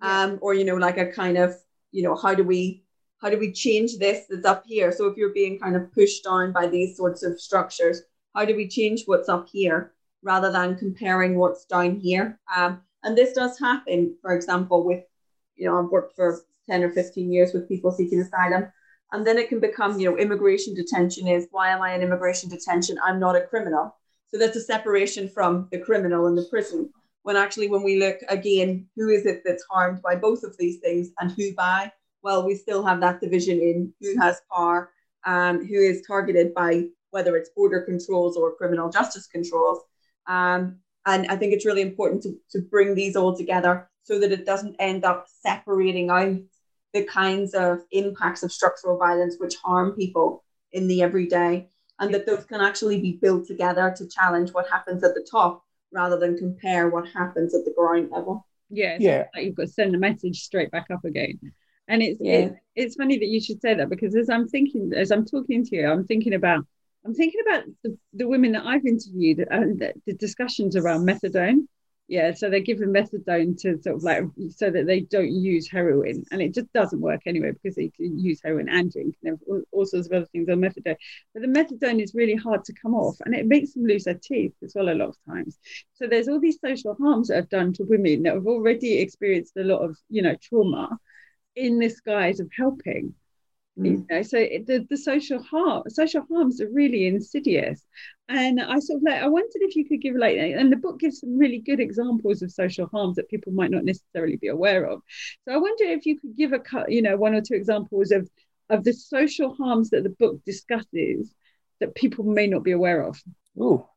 Um, 0.00 0.38
or, 0.40 0.54
you 0.54 0.64
know, 0.64 0.76
like 0.76 0.98
a 0.98 1.10
kind 1.10 1.36
of, 1.36 1.54
you 1.90 2.02
know, 2.02 2.14
how 2.14 2.34
do 2.34 2.44
we 2.44 2.84
how 3.20 3.30
do 3.30 3.38
we 3.38 3.52
change 3.52 3.98
this 3.98 4.26
that's 4.28 4.46
up 4.46 4.64
here? 4.66 4.92
So 4.92 5.06
if 5.06 5.16
you're 5.16 5.34
being 5.34 5.58
kind 5.58 5.76
of 5.76 5.92
pushed 5.92 6.24
down 6.24 6.52
by 6.52 6.68
these 6.68 6.96
sorts 6.96 7.22
of 7.22 7.40
structures, 7.40 8.02
how 8.34 8.44
do 8.44 8.54
we 8.54 8.68
change 8.68 9.02
what's 9.06 9.28
up 9.28 9.48
here 9.50 9.92
rather 10.22 10.52
than 10.52 10.76
comparing 10.76 11.36
what's 11.36 11.64
down 11.64 11.96
here? 11.96 12.38
Um, 12.54 12.80
and 13.02 13.16
this 13.16 13.32
does 13.32 13.58
happen, 13.58 14.16
for 14.22 14.34
example, 14.34 14.84
with, 14.84 15.02
you 15.56 15.66
know, 15.66 15.78
I've 15.78 15.90
worked 15.90 16.14
for 16.14 16.40
10 16.68 16.84
or 16.84 16.90
15 16.90 17.32
years 17.32 17.52
with 17.52 17.68
people 17.68 17.90
seeking 17.90 18.20
asylum. 18.20 18.70
And 19.12 19.26
then 19.26 19.38
it 19.38 19.48
can 19.48 19.58
become, 19.58 19.98
you 19.98 20.10
know, 20.10 20.18
immigration 20.18 20.74
detention 20.74 21.26
is 21.26 21.48
why 21.50 21.70
am 21.70 21.82
I 21.82 21.94
in 21.94 22.02
immigration 22.02 22.50
detention? 22.50 22.98
I'm 23.02 23.18
not 23.18 23.36
a 23.36 23.46
criminal. 23.46 23.96
So 24.30 24.38
that's 24.38 24.56
a 24.56 24.60
separation 24.60 25.28
from 25.28 25.68
the 25.72 25.78
criminal 25.78 26.26
and 26.26 26.36
the 26.36 26.46
prison. 26.50 26.92
When 27.28 27.36
actually, 27.36 27.68
when 27.68 27.82
we 27.82 27.98
look 28.00 28.16
again, 28.30 28.86
who 28.96 29.10
is 29.10 29.26
it 29.26 29.42
that's 29.44 29.64
harmed 29.70 30.00
by 30.00 30.16
both 30.16 30.42
of 30.44 30.56
these 30.56 30.78
things 30.78 31.10
and 31.20 31.30
who 31.32 31.54
by? 31.54 31.92
well, 32.22 32.44
we 32.44 32.54
still 32.54 32.84
have 32.84 33.00
that 33.00 33.20
division 33.20 33.58
in 33.60 33.92
who 34.00 34.18
has 34.20 34.40
power 34.52 34.90
and 35.24 35.68
who 35.68 35.76
is 35.76 36.02
targeted 36.06 36.54
by 36.54 36.84
whether 37.10 37.36
it's 37.36 37.50
border 37.50 37.82
controls 37.82 38.36
or 38.36 38.54
criminal 38.56 38.90
justice 38.90 39.26
controls. 39.26 39.80
Um, 40.26 40.78
and 41.06 41.26
I 41.28 41.36
think 41.36 41.52
it's 41.52 41.64
really 41.64 41.82
important 41.82 42.22
to, 42.24 42.36
to 42.50 42.60
bring 42.60 42.94
these 42.94 43.16
all 43.16 43.36
together 43.36 43.88
so 44.02 44.18
that 44.20 44.32
it 44.32 44.44
doesn't 44.44 44.76
end 44.78 45.04
up 45.04 45.26
separating 45.28 46.10
out 46.10 46.36
the 46.92 47.04
kinds 47.04 47.54
of 47.54 47.80
impacts 47.92 48.42
of 48.42 48.52
structural 48.52 48.98
violence 48.98 49.36
which 49.38 49.56
harm 49.56 49.92
people 49.92 50.44
in 50.72 50.86
the 50.86 51.02
everyday, 51.02 51.68
and 51.98 52.12
that 52.12 52.26
those 52.26 52.44
can 52.44 52.60
actually 52.60 53.00
be 53.00 53.18
built 53.22 53.46
together 53.46 53.94
to 53.96 54.08
challenge 54.08 54.50
what 54.52 54.68
happens 54.68 55.02
at 55.02 55.14
the 55.14 55.26
top 55.30 55.64
rather 55.92 56.18
than 56.18 56.36
compare 56.36 56.88
what 56.88 57.08
happens 57.08 57.54
at 57.54 57.64
the 57.64 57.72
ground 57.76 58.10
level. 58.10 58.46
Yeah, 58.70 58.96
yeah. 59.00 59.24
Like 59.34 59.44
you've 59.44 59.54
got 59.54 59.66
to 59.66 59.72
send 59.72 59.94
a 59.94 59.98
message 59.98 60.42
straight 60.42 60.70
back 60.70 60.86
up 60.92 61.04
again. 61.04 61.38
And 61.88 62.02
it's 62.02 62.20
yeah. 62.20 62.32
it, 62.32 62.54
it's 62.76 62.96
funny 62.96 63.18
that 63.18 63.26
you 63.26 63.40
should 63.40 63.62
say 63.62 63.74
that 63.74 63.88
because 63.88 64.14
as 64.14 64.28
I'm 64.28 64.46
thinking, 64.46 64.92
as 64.94 65.10
I'm 65.10 65.24
talking 65.24 65.64
to 65.64 65.76
you, 65.76 65.90
I'm 65.90 66.04
thinking 66.04 66.34
about 66.34 66.66
I'm 67.04 67.14
thinking 67.14 67.40
about 67.46 67.64
the, 67.82 67.96
the 68.12 68.28
women 68.28 68.52
that 68.52 68.66
I've 68.66 68.84
interviewed 68.84 69.46
and 69.50 69.78
the, 69.78 69.94
the 70.06 70.12
discussions 70.14 70.76
around 70.76 71.06
methadone. 71.06 71.66
Yeah, 72.08 72.32
so 72.32 72.48
they're 72.48 72.60
given 72.60 72.90
methadone 72.90 73.60
to 73.60 73.82
sort 73.82 73.96
of 73.96 74.02
like 74.02 74.24
so 74.56 74.70
that 74.70 74.86
they 74.86 75.00
don't 75.00 75.30
use 75.30 75.68
heroin, 75.70 76.24
and 76.30 76.40
it 76.40 76.54
just 76.54 76.72
doesn't 76.72 77.02
work 77.02 77.20
anyway 77.26 77.52
because 77.52 77.76
they 77.76 77.90
can 77.90 78.18
use 78.18 78.40
heroin 78.42 78.70
and 78.70 78.90
drink 78.90 79.14
and 79.22 79.38
all, 79.72 79.84
sorts 79.84 80.06
of 80.08 80.12
other 80.14 80.26
things 80.32 80.48
on 80.48 80.58
methadone. 80.58 80.96
But 81.34 81.42
the 81.42 81.48
methadone 81.48 82.02
is 82.02 82.14
really 82.14 82.34
hard 82.34 82.64
to 82.64 82.72
come 82.80 82.94
off, 82.94 83.16
and 83.26 83.34
it 83.34 83.46
makes 83.46 83.74
them 83.74 83.84
lose 83.84 84.04
their 84.04 84.18
teeth 84.22 84.54
as 84.64 84.72
well 84.74 84.88
a 84.88 84.94
lot 84.94 85.10
of 85.10 85.16
times. 85.28 85.58
So 85.96 86.06
there's 86.06 86.28
all 86.28 86.40
these 86.40 86.58
social 86.64 86.94
harms 86.94 87.28
that 87.28 87.36
have 87.36 87.50
done 87.50 87.74
to 87.74 87.84
women 87.84 88.22
that 88.22 88.32
have 88.34 88.46
already 88.46 88.98
experienced 89.00 89.58
a 89.58 89.64
lot 89.64 89.80
of 89.84 89.98
you 90.08 90.22
know 90.22 90.34
trauma, 90.42 90.98
in 91.56 91.78
this 91.78 92.00
guise 92.00 92.40
of 92.40 92.50
helping. 92.56 93.14
Mm. 93.78 93.84
You 93.84 94.06
know, 94.10 94.22
so 94.22 94.38
the, 94.38 94.86
the 94.90 94.96
social 94.96 95.42
harm, 95.42 95.84
social 95.88 96.24
harms 96.30 96.60
are 96.60 96.68
really 96.68 97.06
insidious, 97.06 97.84
and 98.28 98.60
I 98.60 98.78
sort 98.80 98.98
of 98.98 99.02
like 99.04 99.22
I 99.22 99.28
wondered 99.28 99.62
if 99.62 99.76
you 99.76 99.84
could 99.86 100.00
give 100.00 100.16
like, 100.16 100.36
and 100.36 100.72
the 100.72 100.76
book 100.76 100.98
gives 100.98 101.20
some 101.20 101.38
really 101.38 101.60
good 101.60 101.78
examples 101.78 102.42
of 102.42 102.50
social 102.50 102.88
harms 102.88 103.16
that 103.16 103.28
people 103.28 103.52
might 103.52 103.70
not 103.70 103.84
necessarily 103.84 104.36
be 104.36 104.48
aware 104.48 104.84
of. 104.84 105.00
So 105.44 105.54
I 105.54 105.58
wonder 105.58 105.84
if 105.84 106.06
you 106.06 106.18
could 106.18 106.36
give 106.36 106.52
a 106.52 106.58
cut 106.58 106.90
you 106.90 107.02
know 107.02 107.16
one 107.16 107.34
or 107.34 107.40
two 107.40 107.54
examples 107.54 108.10
of 108.10 108.28
of 108.68 108.84
the 108.84 108.92
social 108.92 109.54
harms 109.54 109.90
that 109.90 110.02
the 110.02 110.10
book 110.10 110.44
discusses 110.44 111.34
that 111.80 111.94
people 111.94 112.24
may 112.24 112.46
not 112.46 112.64
be 112.64 112.72
aware 112.72 113.02
of. 113.02 113.22
Oh, 113.58 113.88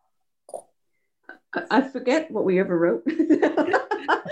I 1.69 1.81
forget 1.81 2.31
what 2.31 2.45
we 2.45 2.59
ever 2.59 2.77
wrote. 2.77 3.03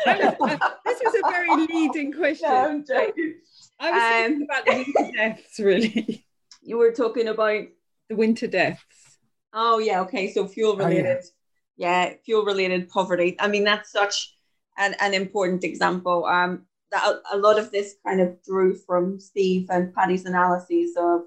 this 0.06 1.02
was 1.04 1.16
a 1.16 1.30
very 1.30 1.68
leading 1.74 2.14
question. 2.14 2.50
No, 2.50 2.70
I'm 2.70 2.86
joking. 2.86 3.36
I 3.80 3.92
was 3.92 4.02
um, 4.02 4.48
thinking 4.48 4.48
about 4.50 4.66
the 4.66 4.94
winter 4.96 5.12
deaths, 5.16 5.60
really. 5.60 6.26
You 6.62 6.78
were 6.78 6.92
talking 6.92 7.28
about 7.28 7.64
the 8.10 8.16
winter 8.16 8.48
deaths. 8.48 9.18
Oh 9.54 9.80
yeah, 9.80 10.02
okay. 10.02 10.32
So 10.32 10.48
fuel 10.48 10.76
related, 10.76 11.20
oh, 11.24 11.30
yeah. 11.78 12.06
yeah, 12.06 12.14
fuel 12.26 12.46
related 12.46 12.90
poverty. 12.90 13.36
I 13.40 13.48
mean, 13.48 13.64
that's 13.64 13.92
such 13.92 14.36
an, 14.78 14.96
an 15.00 15.14
important 15.14 15.64
example. 15.64 16.26
Um, 16.26 16.66
that 16.92 17.22
a, 17.32 17.38
lot 17.38 17.60
of 17.60 17.72
this 17.72 17.96
kind 18.06 18.20
of 18.20 18.42
drew 18.44 18.76
from 18.76 19.20
Steve 19.20 19.68
and 19.70 19.94
Paddy's 19.94 20.26
analyses 20.26 20.96
of 20.98 21.22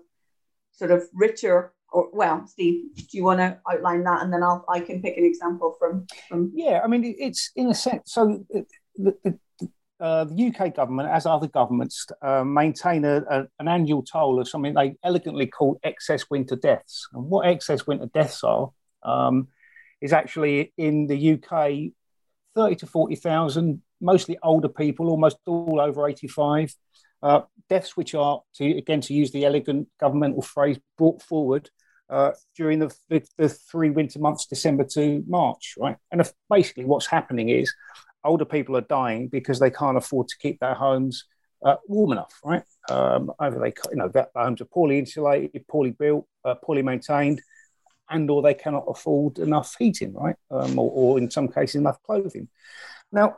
sort 0.73 0.91
of 0.91 1.05
richer 1.15 1.73
or 1.93 2.09
well, 2.13 2.47
Steve, 2.47 2.95
do 2.97 3.05
you 3.13 3.25
want 3.25 3.41
to 3.41 3.59
outline 3.71 4.03
that, 4.05 4.23
and 4.23 4.33
then 4.33 4.43
I'll 4.43 4.65
I 4.69 4.81
can 4.81 5.03
pick 5.03 5.17
an 5.17 5.25
example 5.25 5.77
from 5.79 6.07
from. 6.29 6.51
Yeah, 6.55 6.81
I 6.83 6.87
mean, 6.87 7.15
it's 7.19 7.51
in 7.55 7.69
a 7.69 7.75
sense. 7.75 8.13
So 8.13 8.45
the, 8.51 8.67
the, 8.97 9.39
uh, 10.01 10.25
the 10.25 10.53
UK 10.53 10.75
government, 10.75 11.09
as 11.11 11.27
other 11.27 11.47
governments, 11.47 12.07
uh, 12.23 12.43
maintain 12.43 13.05
a, 13.05 13.19
a, 13.31 13.47
an 13.61 13.69
annual 13.69 14.03
toll 14.03 14.41
of 14.41 14.49
something 14.49 14.75
they 14.75 14.97
elegantly 15.05 15.47
call 15.47 15.79
excess 15.85 16.25
winter 16.31 16.57
deaths. 16.57 17.09
And 17.13 17.27
what 17.27 17.47
excess 17.47 17.87
winter 17.87 18.09
deaths 18.13 18.43
are 18.43 18.71
um, 19.03 19.49
is 20.01 20.13
actually 20.13 20.73
in 20.77 21.07
the 21.07 21.35
UK, 21.35 21.93
thirty 22.55 22.77
to 22.77 22.87
forty 22.87 23.17
thousand, 23.17 23.83
mostly 24.01 24.39
older 24.43 24.69
people, 24.69 25.09
almost 25.09 25.37
all 25.47 25.81
over 25.81 26.09
eighty-five. 26.09 26.75
Uh, 27.23 27.43
deaths 27.69 27.97
which 27.97 28.17
are, 28.17 28.41
to 28.55 28.77
again 28.79 29.01
to 29.03 29.15
use 29.15 29.31
the 29.31 29.45
elegant 29.45 29.89
governmental 30.01 30.43
phrase, 30.43 30.79
brought 30.97 31.23
forward 31.23 31.71
uh, 32.11 32.33
during 32.57 32.79
the, 32.79 32.95
the, 33.09 33.23
the, 33.39 33.49
three 33.49 33.91
winter 33.91 34.19
months, 34.19 34.47
December 34.47 34.85
to 34.85 35.25
March, 35.27 35.75
right? 35.79 35.97
And 36.11 36.21
if, 36.21 36.33
basically, 36.51 36.85
what's 36.85 37.07
happening 37.07 37.49
is 37.49 37.73
older 38.25 38.45
people 38.45 38.77
are 38.77 38.83
dying 38.83 39.29
because 39.29 39.59
they 39.59 39.71
can't 39.71 39.97
afford 39.97 40.29
to 40.29 40.39
keep 40.39 40.61
their 40.61 40.75
homes 40.75 41.25
uh, 41.65 41.77
warm 41.87 42.13
enough, 42.13 42.39
right? 42.45 42.65
Um, 42.91 43.33
either 43.39 43.59
they, 43.59 43.73
you 43.91 43.97
know, 43.97 44.09
their 44.09 44.29
homes 44.35 44.61
are 44.61 44.67
poorly 44.67 44.99
insulated, 44.99 45.67
poorly 45.69 45.91
built, 45.91 46.27
uh, 46.45 46.55
poorly 46.55 46.83
maintained, 46.83 47.41
and 48.11 48.29
or 48.31 48.43
they 48.43 48.55
cannot 48.55 48.85
afford 48.89 49.39
enough 49.39 49.75
heating, 49.79 50.13
right? 50.13 50.37
Um, 50.51 50.79
or, 50.79 50.91
or, 50.91 51.19
in 51.19 51.31
some 51.31 51.49
cases, 51.49 51.77
enough 51.77 52.03
clothing. 52.03 52.49
Now, 53.11 53.37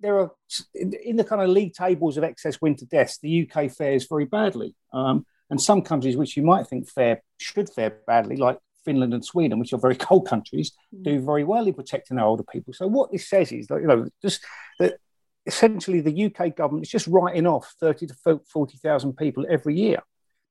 there 0.00 0.18
are 0.18 0.32
in 0.74 1.16
the 1.16 1.24
kind 1.24 1.42
of 1.42 1.50
league 1.50 1.74
tables 1.74 2.16
of 2.16 2.24
excess 2.24 2.60
winter 2.60 2.86
deaths, 2.86 3.18
the 3.18 3.48
UK 3.48 3.70
fares 3.70 4.06
very 4.08 4.24
badly. 4.24 4.74
Um, 4.92 5.26
and 5.50 5.60
some 5.60 5.82
countries 5.82 6.16
which 6.16 6.36
you 6.36 6.42
might 6.42 6.66
think 6.66 6.88
fare 6.88 7.22
should 7.38 7.68
fare 7.68 7.98
badly, 8.06 8.36
like 8.36 8.58
Finland 8.84 9.12
and 9.12 9.24
Sweden, 9.24 9.58
which 9.58 9.72
are 9.72 9.78
very 9.78 9.96
cold 9.96 10.26
countries, 10.26 10.72
mm. 10.94 11.02
do 11.02 11.20
very 11.20 11.44
well 11.44 11.66
in 11.66 11.74
protecting 11.74 12.16
their 12.16 12.26
older 12.26 12.44
people. 12.44 12.72
So 12.72 12.86
what 12.86 13.12
this 13.12 13.28
says 13.28 13.52
is 13.52 13.66
that 13.68 13.80
you 13.80 13.86
know 13.86 14.08
just 14.22 14.44
that 14.78 14.98
essentially 15.46 16.00
the 16.00 16.26
UK 16.26 16.54
government 16.56 16.86
is 16.86 16.90
just 16.90 17.06
writing 17.06 17.46
off 17.46 17.74
thirty 17.80 18.06
to 18.06 18.40
forty 18.50 18.78
thousand 18.78 19.16
people 19.16 19.46
every 19.48 19.74
year. 19.74 20.00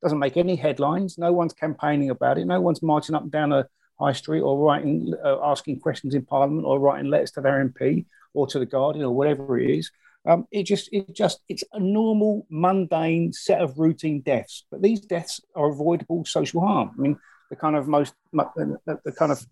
Doesn't 0.01 0.19
make 0.19 0.37
any 0.37 0.55
headlines. 0.55 1.17
No 1.17 1.33
one's 1.33 1.53
campaigning 1.53 2.09
about 2.09 2.37
it. 2.37 2.45
No 2.45 2.61
one's 2.61 2.81
marching 2.81 3.15
up 3.15 3.23
and 3.23 3.31
down 3.31 3.51
a 3.51 3.67
high 3.99 4.13
street 4.13 4.41
or 4.41 4.57
writing, 4.57 5.13
uh, 5.23 5.39
asking 5.43 5.79
questions 5.81 6.15
in 6.15 6.25
Parliament 6.25 6.65
or 6.65 6.79
writing 6.79 7.09
letters 7.09 7.31
to 7.31 7.41
their 7.41 7.67
MP 7.67 8.05
or 8.33 8.47
to 8.47 8.59
the 8.59 8.65
Guardian 8.65 9.05
or 9.05 9.13
whatever 9.13 9.59
it 9.59 9.69
is. 9.69 9.91
Um, 10.27 10.47
it 10.51 10.63
just, 10.63 10.89
it 10.91 11.13
just, 11.13 11.41
it's 11.47 11.63
a 11.73 11.79
normal, 11.79 12.45
mundane 12.49 13.33
set 13.33 13.61
of 13.61 13.79
routine 13.79 14.21
deaths. 14.21 14.65
But 14.69 14.81
these 14.81 15.01
deaths 15.01 15.41
are 15.55 15.69
avoidable 15.69 16.25
social 16.25 16.61
harm. 16.61 16.91
I 16.97 17.01
mean, 17.01 17.17
the 17.49 17.55
kind 17.55 17.75
of 17.75 17.87
most, 17.87 18.13
the, 18.33 18.99
the 19.05 19.11
kind 19.11 19.31
of 19.31 19.43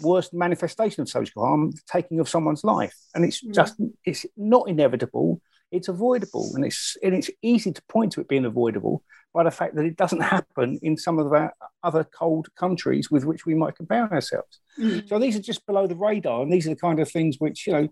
worst 0.00 0.32
manifestation 0.32 1.02
of 1.02 1.08
social 1.08 1.44
harm, 1.44 1.70
the 1.72 1.80
taking 1.86 2.20
of 2.20 2.28
someone's 2.28 2.64
life, 2.64 2.96
and 3.14 3.24
it's 3.24 3.44
mm. 3.44 3.54
just, 3.54 3.74
it's 4.04 4.24
not 4.36 4.68
inevitable. 4.68 5.40
It's 5.70 5.88
avoidable, 5.88 6.50
and 6.54 6.66
it's 6.66 6.98
and 7.02 7.14
it's 7.14 7.30
easy 7.40 7.72
to 7.72 7.82
point 7.88 8.12
to 8.12 8.20
it 8.20 8.28
being 8.28 8.44
avoidable 8.44 9.02
by 9.32 9.42
the 9.42 9.50
fact 9.50 9.74
that 9.76 9.86
it 9.86 9.96
doesn't 9.96 10.20
happen 10.20 10.78
in 10.82 10.98
some 10.98 11.18
of 11.18 11.32
our 11.32 11.54
other 11.82 12.04
cold 12.04 12.48
countries 12.56 13.10
with 13.10 13.24
which 13.24 13.46
we 13.46 13.54
might 13.54 13.76
compare 13.76 14.12
ourselves. 14.12 14.60
Mm. 14.78 15.08
So 15.08 15.18
these 15.18 15.34
are 15.34 15.40
just 15.40 15.64
below 15.64 15.86
the 15.86 15.96
radar, 15.96 16.42
and 16.42 16.52
these 16.52 16.66
are 16.66 16.74
the 16.74 16.76
kind 16.76 17.00
of 17.00 17.10
things 17.10 17.36
which 17.38 17.66
you 17.66 17.72
know 17.72 17.88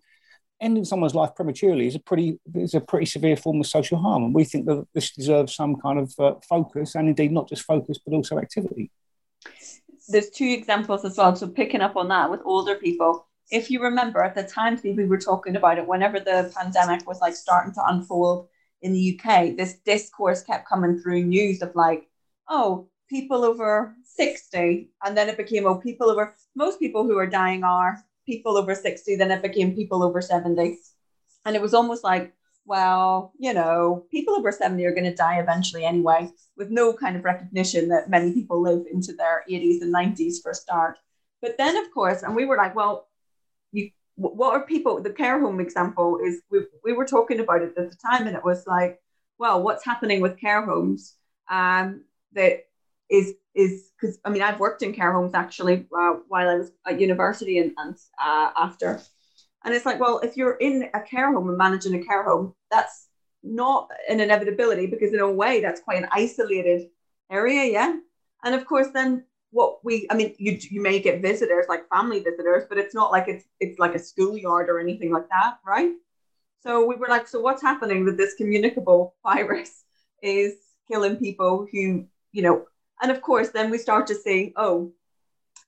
ending 0.61 0.85
someone's 0.85 1.14
life 1.14 1.35
prematurely 1.35 1.87
is 1.87 1.94
a 1.94 1.99
pretty 1.99 2.38
is 2.55 2.75
a 2.75 2.81
pretty 2.81 3.07
severe 3.07 3.37
form 3.37 3.61
of 3.61 3.66
social 3.66 3.99
harm, 3.99 4.25
and 4.25 4.35
we 4.35 4.44
think 4.44 4.66
that 4.66 4.87
this 4.94 5.11
deserves 5.12 5.55
some 5.55 5.77
kind 5.77 5.99
of 5.99 6.14
uh, 6.18 6.35
focus, 6.49 6.94
and 6.94 7.09
indeed 7.09 7.33
not 7.33 7.49
just 7.49 7.62
focus 7.62 7.99
but 8.05 8.14
also 8.14 8.38
activity. 8.38 8.90
There's 10.09 10.31
two 10.31 10.46
examples 10.46 11.05
as 11.05 11.16
well. 11.16 11.35
So 11.37 11.49
picking 11.49 11.81
up 11.81 11.96
on 11.96 12.09
that 12.09 12.31
with 12.31 12.40
older 12.44 12.75
people, 12.75 13.27
if 13.51 13.70
you 13.70 13.83
remember 13.83 14.23
at 14.23 14.35
the 14.35 14.42
time, 14.42 14.79
we 14.83 15.05
were 15.05 15.18
talking 15.18 15.57
about 15.57 15.79
it 15.79 15.87
whenever 15.87 16.20
the 16.20 16.53
pandemic 16.57 17.07
was 17.07 17.20
like 17.20 17.35
starting 17.35 17.73
to 17.75 17.87
unfold 17.87 18.49
in 18.83 18.92
the 18.92 19.18
UK. 19.18 19.57
This 19.57 19.75
discourse 19.85 20.42
kept 20.42 20.68
coming 20.68 20.99
through 20.99 21.25
news 21.25 21.62
of 21.62 21.75
like, 21.75 22.09
oh, 22.49 22.88
people 23.09 23.44
over 23.44 23.94
60, 24.05 24.90
and 25.05 25.16
then 25.16 25.29
it 25.29 25.37
became 25.37 25.66
oh, 25.66 25.77
people 25.77 26.11
over 26.11 26.35
most 26.55 26.79
people 26.79 27.05
who 27.05 27.16
are 27.18 27.27
dying 27.27 27.64
are 27.64 28.05
people 28.31 28.57
over 28.57 28.75
60, 28.75 29.16
then 29.16 29.33
it 29.33 29.43
became 29.43 29.75
people 29.75 30.05
over 30.05 30.21
70. 30.21 30.79
And 31.45 31.57
it 31.57 31.62
was 31.62 31.75
almost 31.75 32.05
like, 32.05 32.33
well, 32.64 33.33
you 33.38 33.53
know, 33.53 34.05
people 34.11 34.35
over 34.35 34.53
70 34.53 34.85
are 34.85 34.95
going 34.95 35.11
to 35.11 35.14
die 35.14 35.40
eventually 35.40 35.85
anyway, 35.85 36.31
with 36.57 36.71
no 36.71 36.93
kind 36.93 37.16
of 37.16 37.25
recognition 37.25 37.88
that 37.88 38.09
many 38.09 38.33
people 38.33 38.62
live 38.62 38.85
into 38.93 39.12
their 39.12 39.43
80s 39.51 39.83
and 39.83 39.93
90s 39.93 40.40
for 40.40 40.53
a 40.53 40.55
start. 40.55 40.99
But 41.43 41.57
then, 41.59 41.77
of 41.77 41.90
course, 41.90 42.23
and 42.23 42.37
we 42.37 42.45
were 42.45 42.57
like, 42.57 42.77
well, 42.77 43.09
you, 43.73 43.90
what 44.14 44.53
are 44.55 44.64
people? 44.64 45.03
The 45.03 45.11
care 45.11 45.40
home 45.40 45.59
example 45.59 46.21
is 46.25 46.43
we, 46.51 46.61
we 46.85 46.93
were 46.93 47.07
talking 47.07 47.40
about 47.40 47.62
it 47.62 47.75
at 47.77 47.90
the 47.90 47.97
time, 47.97 48.29
and 48.29 48.37
it 48.37 48.45
was 48.45 48.66
like, 48.66 49.01
well, 49.38 49.62
what's 49.62 49.85
happening 49.85 50.21
with 50.21 50.38
care 50.38 50.64
homes 50.64 51.16
um, 51.51 52.05
that 52.35 52.66
is 53.11 53.33
is 53.55 53.91
because 54.01 54.19
I 54.25 54.31
mean 54.31 54.43
I've 54.43 54.61
worked 54.61 54.83
in 54.83 54.93
care 54.93 55.13
homes 55.13 55.35
actually 55.35 55.87
uh, 55.97 56.15
while 56.29 56.49
I 56.49 56.57
was 56.57 56.71
at 56.87 57.01
university 57.01 57.59
and, 57.59 57.73
and 57.77 57.97
uh, 58.21 58.51
after, 58.57 59.01
and 59.65 59.75
it's 59.75 59.87
like 59.87 60.01
well 60.01 60.21
if 60.21 60.37
you're 60.37 60.57
in 60.57 60.89
a 60.95 61.01
care 61.01 61.33
home 61.33 61.49
and 61.49 61.59
managing 61.59 61.95
a 61.95 62.05
care 62.05 62.23
home 62.23 62.55
that's 62.71 63.09
not 63.43 63.89
an 64.09 64.21
inevitability 64.21 64.87
because 64.87 65.13
in 65.13 65.21
a 65.21 65.31
way 65.31 65.61
that's 65.61 65.81
quite 65.81 66.03
an 66.03 66.09
isolated 66.13 66.89
area 67.31 67.65
yeah. 67.65 67.97
And 68.45 68.55
of 68.55 68.67
course 68.67 68.89
then 68.95 69.25
what 69.51 69.85
we 69.85 70.07
I 70.11 70.15
mean 70.15 70.35
you 70.39 70.59
you 70.71 70.81
may 70.81 71.01
get 71.01 71.23
visitors 71.23 71.67
like 71.69 71.89
family 71.89 72.21
visitors 72.21 72.65
but 72.69 72.79
it's 72.79 72.95
not 72.95 73.11
like 73.11 73.27
it's 73.29 73.45
it's 73.59 73.79
like 73.79 73.95
a 73.95 73.99
schoolyard 73.99 74.69
or 74.69 74.79
anything 74.79 75.13
like 75.13 75.29
that 75.29 75.59
right? 75.67 75.93
So 76.63 76.87
we 76.87 76.95
were 76.97 77.09
like 77.09 77.27
so 77.27 77.41
what's 77.41 77.63
happening 77.63 78.05
with 78.05 78.17
this 78.17 78.35
communicable 78.35 79.17
virus 79.25 79.85
is 80.23 80.55
killing 80.87 81.17
people 81.17 81.67
who 81.71 82.07
you 82.33 82.43
know 82.43 82.67
and 83.03 83.11
of 83.11 83.23
course, 83.23 83.51
then 83.51 83.71
we 83.71 83.79
start 83.79 84.07
to 84.09 84.15
see, 84.15 84.53
oh, 84.57 84.93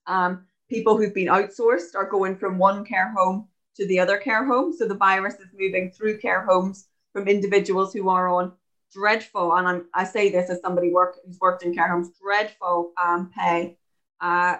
um, 0.07 0.45
people 0.69 0.97
who've 0.97 1.13
been 1.13 1.27
outsourced 1.27 1.95
are 1.95 2.09
going 2.09 2.35
from 2.35 2.57
one 2.57 2.83
care 2.85 3.11
home 3.11 3.47
to 3.75 3.87
the 3.87 3.99
other 3.99 4.17
care 4.17 4.45
home. 4.45 4.73
So 4.73 4.87
the 4.87 4.95
virus 4.95 5.35
is 5.35 5.47
moving 5.57 5.91
through 5.91 6.19
care 6.19 6.45
homes 6.45 6.87
from 7.11 7.27
individuals 7.27 7.93
who 7.93 8.09
are 8.09 8.27
on 8.27 8.53
dreadful, 8.93 9.55
and 9.55 9.67
I'm, 9.67 9.85
i 9.93 10.03
say 10.03 10.29
this 10.29 10.49
as 10.49 10.61
somebody 10.61 10.91
work, 10.91 11.17
who's 11.25 11.39
worked 11.39 11.63
in 11.63 11.73
care 11.73 11.89
homes, 11.89 12.09
dreadful 12.21 12.91
um, 13.03 13.31
pay, 13.35 13.75
uh, 14.21 14.57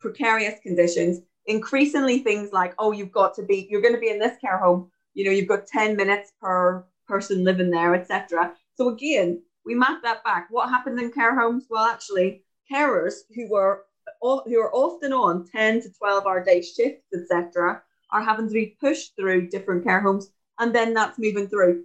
precarious 0.00 0.58
conditions, 0.60 1.20
increasingly 1.46 2.18
things 2.18 2.52
like, 2.52 2.74
oh, 2.78 2.92
you've 2.92 3.12
got 3.12 3.34
to 3.34 3.42
be, 3.42 3.66
you're 3.70 3.80
going 3.80 3.94
to 3.94 4.00
be 4.00 4.10
in 4.10 4.18
this 4.18 4.36
care 4.40 4.58
home, 4.58 4.90
you 5.14 5.24
know, 5.24 5.30
you've 5.30 5.48
got 5.48 5.66
10 5.66 5.96
minutes 5.96 6.32
per 6.40 6.84
person 7.06 7.44
living 7.44 7.70
there, 7.70 7.94
etc. 7.94 8.52
So 8.74 8.88
again, 8.88 9.40
we 9.66 9.74
map 9.74 10.02
that 10.02 10.24
back. 10.24 10.46
What 10.50 10.70
happened 10.70 10.98
in 11.00 11.10
care 11.10 11.38
homes? 11.38 11.66
Well, 11.68 11.84
actually, 11.84 12.42
carers 12.72 13.14
who 13.34 13.50
were 13.50 13.82
who 14.22 14.60
are 14.60 14.74
often 14.74 15.12
on 15.12 15.46
10 15.48 15.82
to 15.82 15.92
12 15.92 16.26
hour 16.26 16.42
day 16.42 16.62
shifts, 16.62 17.12
etc., 17.12 17.82
are 18.12 18.22
having 18.22 18.46
to 18.46 18.54
be 18.54 18.76
pushed 18.80 19.16
through 19.16 19.48
different 19.48 19.82
care 19.84 20.00
homes, 20.00 20.30
and 20.60 20.72
then 20.72 20.94
that's 20.94 21.18
moving 21.18 21.48
through. 21.48 21.82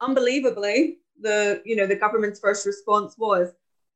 Unbelievably, 0.00 0.98
the 1.20 1.60
you 1.64 1.76
know 1.76 1.86
the 1.86 1.96
government's 1.96 2.40
first 2.40 2.64
response 2.64 3.16
was, 3.18 3.48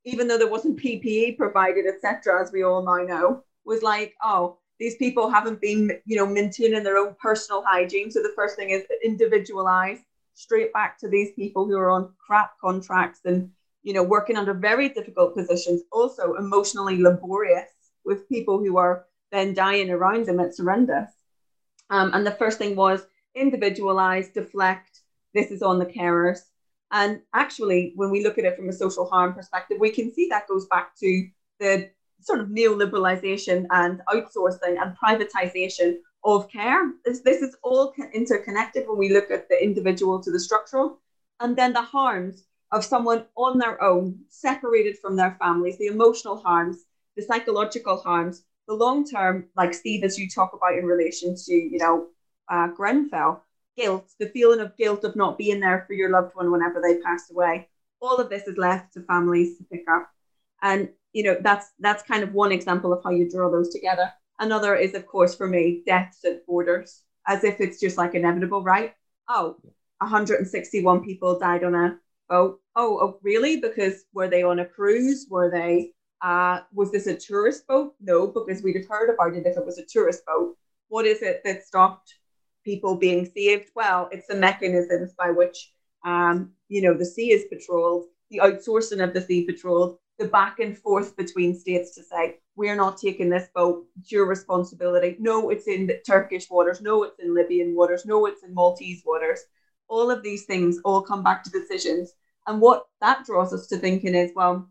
even 0.05 0.27
though 0.27 0.39
there 0.39 0.51
wasn't 0.51 0.81
PPE 0.81 1.37
provided, 1.37 1.87
etc., 1.87 2.43
as 2.43 2.51
we 2.53 2.65
all 2.65 2.85
now 2.85 3.05
know, 3.05 3.45
was 3.65 3.83
like, 3.83 4.15
oh, 4.23 4.59
these 4.81 4.97
people 4.97 5.31
haven't 5.31 5.61
been 5.61 5.93
you 6.05 6.17
know 6.17 6.27
maintaining 6.27 6.83
their 6.83 6.99
own 6.99 7.15
personal 7.23 7.63
hygiene. 7.63 8.11
So 8.11 8.21
the 8.21 8.33
first 8.35 8.57
thing 8.57 8.71
is 8.71 8.83
individualize 9.05 10.01
straight 10.39 10.73
back 10.73 10.99
to 10.99 11.09
these 11.09 11.33
people 11.33 11.67
who 11.67 11.77
are 11.77 11.91
on 11.91 12.13
crap 12.25 12.53
contracts 12.61 13.21
and 13.25 13.51
you 13.83 13.93
know 13.93 14.03
working 14.03 14.37
under 14.37 14.55
very 14.55 14.89
difficult 14.89 15.35
positions 15.35 15.83
also 15.91 16.35
emotionally 16.35 17.03
laborious 17.03 17.71
with 18.05 18.29
people 18.29 18.59
who 18.59 18.77
are 18.77 19.05
then 19.33 19.53
dying 19.53 19.91
around 19.91 20.27
them 20.27 20.41
it's 20.41 20.59
horrendous 20.59 21.11
um, 21.91 22.13
and 22.15 22.27
the 22.27 22.39
first 22.43 22.59
thing 22.59 22.77
was 22.77 23.07
individualize 23.35 24.29
deflect 24.29 25.01
this 25.35 25.51
is 25.51 25.63
on 25.63 25.79
the 25.79 25.87
carers. 25.87 26.39
And 26.91 27.21
actually 27.35 27.93
when 27.97 28.11
we 28.11 28.23
look 28.23 28.39
at 28.39 28.45
it 28.45 28.57
from 28.57 28.69
a 28.69 28.73
social 28.73 29.07
harm 29.07 29.35
perspective 29.35 29.79
we 29.79 29.91
can 29.91 30.13
see 30.13 30.29
that 30.31 30.49
goes 30.49 30.67
back 30.67 30.97
to 31.01 31.29
the 31.61 31.91
sort 32.21 32.41
of 32.41 32.49
neoliberalization 32.49 33.67
and 33.71 34.01
outsourcing 34.09 34.77
and 34.81 34.97
privatization 35.03 35.99
of 36.25 36.51
care. 36.51 36.93
This, 37.05 37.21
this 37.21 37.43
is 37.43 37.57
all 37.63 37.95
interconnected 38.13 38.89
when 38.89 38.99
we 38.99 39.13
look 39.13 39.31
at 39.31 39.49
the 39.49 39.63
individual 39.63 40.23
to 40.23 40.31
the 40.31 40.41
structural. 40.41 41.01
And 41.41 41.57
then 41.57 41.73
the 41.73 41.83
harms 41.83 42.45
of 42.73 42.85
someone 42.85 43.25
on 43.37 43.59
their 43.59 43.83
own, 43.83 44.19
separated 44.29 44.99
from 44.99 45.17
their 45.17 45.37
families, 45.41 45.79
the 45.79 45.87
emotional 45.87 46.37
harms, 46.37 46.85
the 47.17 47.23
psychological 47.23 47.97
harms, 47.97 48.43
the 48.67 48.75
long 48.75 49.09
term, 49.09 49.47
like 49.57 49.73
Steve, 49.73 50.05
as 50.05 50.19
you 50.19 50.29
talk 50.29 50.53
about 50.53 50.77
in 50.77 50.85
relation 50.85 51.35
to, 51.35 51.55
you 51.55 51.79
know, 51.79 52.09
uh, 52.51 52.69
Grenfell, 52.69 53.43
guilt, 53.77 54.11
the 54.19 54.29
feeling 54.29 54.61
of 54.61 54.77
guilt 54.77 55.05
of 55.05 55.17
not 55.17 55.39
being 55.39 55.61
there 55.61 55.85
for 55.87 55.95
your 55.95 56.11
loved 56.11 56.35
one 56.35 56.51
whenever 56.51 56.81
they 56.81 57.01
pass 57.01 57.31
away. 57.31 57.69
All 58.01 58.19
of 58.19 58.29
this 58.29 58.47
is 58.47 58.59
left 58.59 58.93
to 58.95 59.01
families 59.03 59.57
to 59.57 59.65
pick 59.65 59.85
up. 59.91 60.11
And, 60.63 60.91
you 61.13 61.23
know, 61.23 61.37
that's 61.41 61.71
that's 61.79 62.03
kind 62.03 62.23
of 62.23 62.35
one 62.35 62.53
example 62.53 62.93
of 62.93 63.03
how 63.03 63.11
you 63.11 63.31
draw 63.31 63.51
those 63.51 63.71
together. 63.71 64.13
Another 64.39 64.77
is, 64.77 64.95
of 64.95 65.07
course, 65.07 65.35
for 65.35 65.49
me, 65.49 65.83
deaths 65.87 66.25
at 66.25 66.47
borders, 66.47 67.03
as 67.27 67.45
if 67.45 67.61
it's 67.61 67.81
just 67.81 67.99
like 67.99 68.15
inevitable, 68.15 68.63
right? 68.63 68.95
Oh, 69.29 69.57
161 69.99 71.05
people 71.05 71.39
died 71.39 71.65
on 71.65 71.75
a 71.75 71.99
boat. 72.29 72.61
Oh, 72.77 72.99
oh, 73.01 73.19
really? 73.23 73.61
Because 73.61 74.05
were 74.13 74.29
they 74.29 74.43
on 74.43 74.61
a 74.61 74.65
cruise? 74.65 75.27
Were 75.29 75.51
they? 75.51 75.93
Uh, 76.23 76.61
was 76.73 76.91
this 76.91 77.07
a 77.07 77.17
tourist 77.17 77.67
boat? 77.67 77.95
No, 78.01 78.29
because 78.29 78.63
we'd 78.63 78.77
have 78.77 78.89
heard 78.89 79.11
about 79.13 79.35
it 79.35 79.47
if 79.47 79.57
it 79.57 79.67
was 79.67 79.79
a 79.79 79.85
tourist 79.85 80.25
boat. 80.27 80.57
What 80.89 81.07
is 81.07 81.23
it 81.23 81.43
that 81.45 81.65
stopped 81.65 82.15
people 82.65 82.97
being 82.97 83.31
saved? 83.35 83.71
Well, 83.75 84.09
it's 84.13 84.27
the 84.27 84.37
mechanisms 84.37 85.15
by 85.19 85.31
which, 85.31 85.73
um, 86.05 86.53
you 86.69 86.83
know, 86.83 86.95
the 86.95 87.05
sea 87.05 87.33
is 87.33 87.47
patrolled, 87.51 88.07
the 88.31 88.41
outsourcing 88.43 89.03
of 89.03 89.15
the 89.15 89.21
sea 89.21 89.45
patrolled, 89.45 89.99
the 90.19 90.27
back 90.27 90.59
and 90.59 90.77
forth 90.77 91.17
between 91.17 91.55
states 91.55 91.95
to 91.95 92.03
say, 92.03 92.37
we're 92.57 92.75
not 92.75 92.99
taking 92.99 93.31
this 93.31 93.49
boat, 93.55 93.87
it's 94.01 94.11
your 94.11 94.27
responsibility. 94.27 95.17
No, 95.21 95.51
it's 95.51 95.69
in 95.69 95.91
Turkish 96.05 96.51
waters. 96.51 96.81
No, 96.81 97.05
it's 97.05 97.21
in 97.21 97.35
Libyan 97.35 97.77
waters. 97.77 98.05
No, 98.05 98.27
it's 98.27 98.43
in 98.43 98.53
Maltese 98.53 99.03
waters. 99.07 99.41
All 99.87 100.11
of 100.11 100.23
these 100.23 100.45
things 100.45 100.81
all 100.85 101.03
come 101.03 101.23
back 101.23 101.45
to 101.45 101.51
decisions. 101.51 102.15
And 102.49 102.61
what 102.61 102.87
that 103.01 103.25
draws 103.25 103.53
us 103.53 103.69
to 103.69 103.77
thinking 103.77 104.15
is, 104.15 104.33
well, 104.35 104.69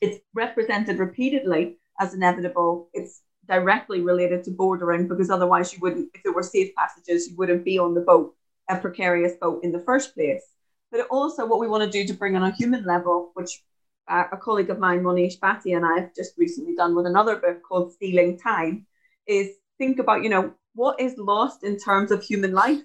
it's 0.00 0.20
represented 0.34 0.98
repeatedly 0.98 1.76
as 2.00 2.14
inevitable. 2.14 2.88
It's 2.94 3.20
directly 3.46 4.00
related 4.00 4.44
to 4.44 4.50
bordering 4.50 5.06
because 5.06 5.30
otherwise 5.30 5.72
you 5.72 5.80
wouldn't, 5.80 6.10
if 6.14 6.22
there 6.22 6.32
were 6.32 6.42
safe 6.42 6.74
passages, 6.74 7.28
you 7.28 7.36
wouldn't 7.36 7.64
be 7.64 7.78
on 7.78 7.94
the 7.94 8.00
boat, 8.00 8.34
a 8.70 8.76
precarious 8.76 9.34
boat 9.40 9.64
in 9.64 9.72
the 9.72 9.80
first 9.80 10.14
place. 10.14 10.44
But 10.90 11.06
also 11.08 11.46
what 11.46 11.60
we 11.60 11.68
want 11.68 11.84
to 11.84 11.90
do 11.90 12.06
to 12.06 12.18
bring 12.18 12.36
on 12.36 12.42
a 12.42 12.54
human 12.54 12.84
level, 12.84 13.32
which 13.34 13.62
a 14.08 14.36
colleague 14.36 14.70
of 14.70 14.78
mine, 14.78 15.02
Monish 15.02 15.38
Bhatia, 15.38 15.76
and 15.76 15.86
I 15.86 16.00
have 16.00 16.14
just 16.14 16.32
recently 16.36 16.74
done 16.74 16.94
with 16.94 17.06
another 17.06 17.36
book 17.36 17.62
called 17.62 17.92
Stealing 17.92 18.38
Time, 18.38 18.86
is 19.26 19.48
think 19.78 19.98
about, 19.98 20.22
you 20.22 20.30
know, 20.30 20.54
what 20.74 21.00
is 21.00 21.16
lost 21.18 21.64
in 21.64 21.78
terms 21.78 22.10
of 22.10 22.22
human 22.22 22.52
life. 22.52 22.80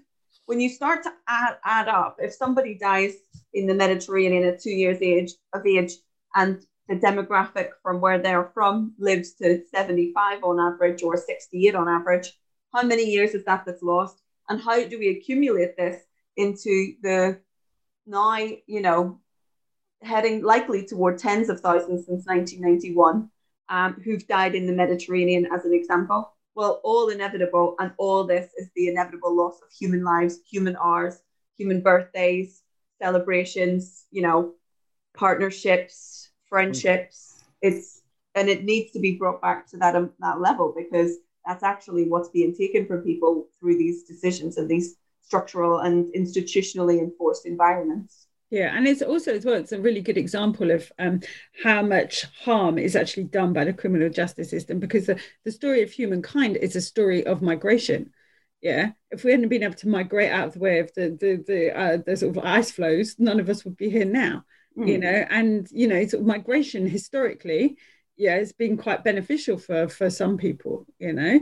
When 0.46 0.60
you 0.60 0.70
start 0.70 1.04
to 1.04 1.14
add, 1.28 1.58
add 1.64 1.88
up, 1.88 2.18
if 2.20 2.34
somebody 2.34 2.78
dies 2.78 3.14
in 3.54 3.68
the 3.68 3.74
Mediterranean 3.74 4.44
at 4.44 4.62
two 4.62 4.72
years 4.72 4.98
age 5.02 5.32
of 5.54 5.66
age 5.66 5.94
and 6.36 6.62
the 6.90 6.96
demographic 6.96 7.70
from 7.82 8.02
where 8.02 8.20
they're 8.20 8.52
from 8.54 8.94
lives 9.00 9.34
to 9.36 9.64
75 9.72 10.44
on 10.44 10.60
average 10.60 11.02
or 11.02 11.16
68 11.16 11.76
on 11.76 11.88
average, 11.88 12.38
how 12.74 12.84
many 12.84 13.06
years 13.06 13.34
is 13.34 13.46
that 13.46 13.64
that's 13.66 13.84
lost? 13.84 14.22
And 14.50 14.60
how 14.60 14.84
do 14.84 15.00
we 15.00 15.10
accumulate 15.10 15.78
this 15.78 16.04
into 16.36 16.96
the 17.02 17.40
now, 18.06 18.38
you 18.38 18.82
know, 18.82 19.20
heading 20.04 20.44
likely 20.44 20.86
toward 20.86 21.18
tens 21.18 21.50
of 21.50 21.60
thousands 21.60 22.06
since 22.06 22.26
1991 22.26 23.30
um, 23.70 23.94
who've 24.04 24.28
died 24.28 24.56
in 24.56 24.68
the 24.68 24.74
Mediterranean, 24.74 25.48
as 25.54 25.66
an 25.66 25.74
example. 25.74 26.34
Well, 26.56 26.82
all 26.84 27.10
inevitable, 27.10 27.76
and 27.80 27.92
all 27.98 28.24
this 28.24 28.52
is 28.58 28.70
the 28.76 28.88
inevitable 28.88 29.36
loss 29.36 29.60
of 29.62 29.72
human 29.72 30.04
lives, 30.04 30.40
human 30.50 30.78
hours, 30.78 31.22
human 31.58 31.82
birthdays, 31.82 32.62
celebrations, 33.02 34.06
you 34.12 34.22
know, 34.22 34.54
partnerships, 35.16 36.30
friendships. 36.48 37.44
It's 37.62 38.02
and 38.36 38.50
it 38.50 38.64
needs 38.64 38.92
to 38.92 39.00
be 39.00 39.16
brought 39.16 39.42
back 39.42 39.68
to 39.70 39.78
that 39.78 39.96
um, 39.96 40.12
that 40.20 40.40
level 40.40 40.74
because 40.76 41.18
that's 41.46 41.64
actually 41.64 42.10
what's 42.10 42.30
being 42.30 42.56
taken 42.56 42.86
from 42.86 43.02
people 43.02 43.48
through 43.60 43.78
these 43.78 44.04
decisions 44.04 44.58
and 44.58 44.70
these 44.70 44.96
structural 45.22 45.80
and 45.80 46.14
institutionally 46.14 47.00
enforced 47.00 47.46
environments. 47.46 48.23
Yeah, 48.54 48.78
and 48.78 48.88
it's 48.88 49.02
also 49.02 49.34
as 49.34 49.46
well, 49.46 49.56
it's 49.56 49.72
a 49.72 49.82
really 49.82 50.02
good 50.02 50.16
example 50.16 50.70
of 50.70 50.92
um, 51.00 51.22
how 51.64 51.82
much 51.82 52.26
harm 52.44 52.78
is 52.78 52.96
actually 52.96 53.24
done 53.24 53.52
by 53.52 53.64
the 53.64 53.74
criminal 53.74 54.12
justice 54.12 54.52
system 54.52 54.80
because 54.80 55.08
the, 55.08 55.20
the 55.44 55.52
story 55.52 55.82
of 55.82 55.92
humankind 55.92 56.58
is 56.58 56.76
a 56.76 56.82
story 56.82 57.26
of 57.26 57.42
migration. 57.42 58.12
Yeah, 58.62 58.92
if 59.10 59.24
we 59.24 59.32
hadn't 59.32 59.50
been 59.50 59.64
able 59.64 59.74
to 59.74 59.88
migrate 59.88 60.32
out 60.32 60.50
of 60.50 60.54
the 60.54 60.60
way 60.60 60.78
of 60.78 60.94
the 60.94 61.18
the 61.20 61.44
the, 61.48 61.76
uh, 61.76 61.98
the 62.06 62.16
sort 62.16 62.38
of 62.38 62.46
ice 62.46 62.70
flows, 62.70 63.16
none 63.18 63.40
of 63.40 63.50
us 63.50 63.66
would 63.66 63.76
be 63.76 63.90
here 63.90 64.06
now. 64.06 64.46
Mm. 64.78 64.88
You 64.88 64.98
know, 65.00 65.26
and 65.32 65.68
you 65.72 65.88
know, 65.88 66.06
sort 66.06 66.22
of 66.22 66.28
migration 66.28 66.86
historically, 66.86 67.78
yeah, 68.18 68.36
it's 68.36 68.54
been 68.54 68.78
quite 68.78 69.04
beneficial 69.04 69.58
for 69.58 69.90
for 69.90 70.12
some 70.12 70.38
people. 70.38 70.86
You 71.00 71.14
know, 71.14 71.40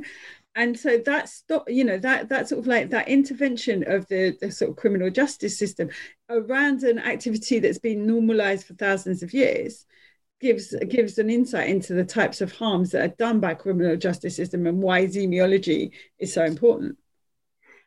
and 0.55 0.77
so 0.77 0.97
that's 0.97 1.43
you 1.67 1.83
know 1.83 1.97
that 1.97 2.29
that 2.29 2.49
sort 2.49 2.59
of 2.59 2.67
like 2.67 2.89
that 2.89 3.07
intervention 3.07 3.83
of 3.87 4.07
the, 4.07 4.37
the 4.41 4.51
sort 4.51 4.71
of 4.71 4.77
criminal 4.77 5.09
justice 5.09 5.57
system 5.57 5.89
around 6.29 6.83
an 6.83 6.99
activity 6.99 7.59
that's 7.59 7.79
been 7.79 8.05
normalized 8.05 8.65
for 8.67 8.73
thousands 8.73 9.23
of 9.23 9.33
years 9.33 9.85
gives 10.41 10.75
gives 10.89 11.17
an 11.17 11.29
insight 11.29 11.69
into 11.69 11.93
the 11.93 12.03
types 12.03 12.41
of 12.41 12.51
harms 12.51 12.91
that 12.91 13.01
are 13.01 13.15
done 13.15 13.39
by 13.39 13.53
criminal 13.53 13.95
justice 13.95 14.35
system 14.35 14.67
and 14.67 14.81
why 14.81 15.05
zemiology 15.05 15.91
is 16.19 16.33
so 16.33 16.43
important. 16.43 16.97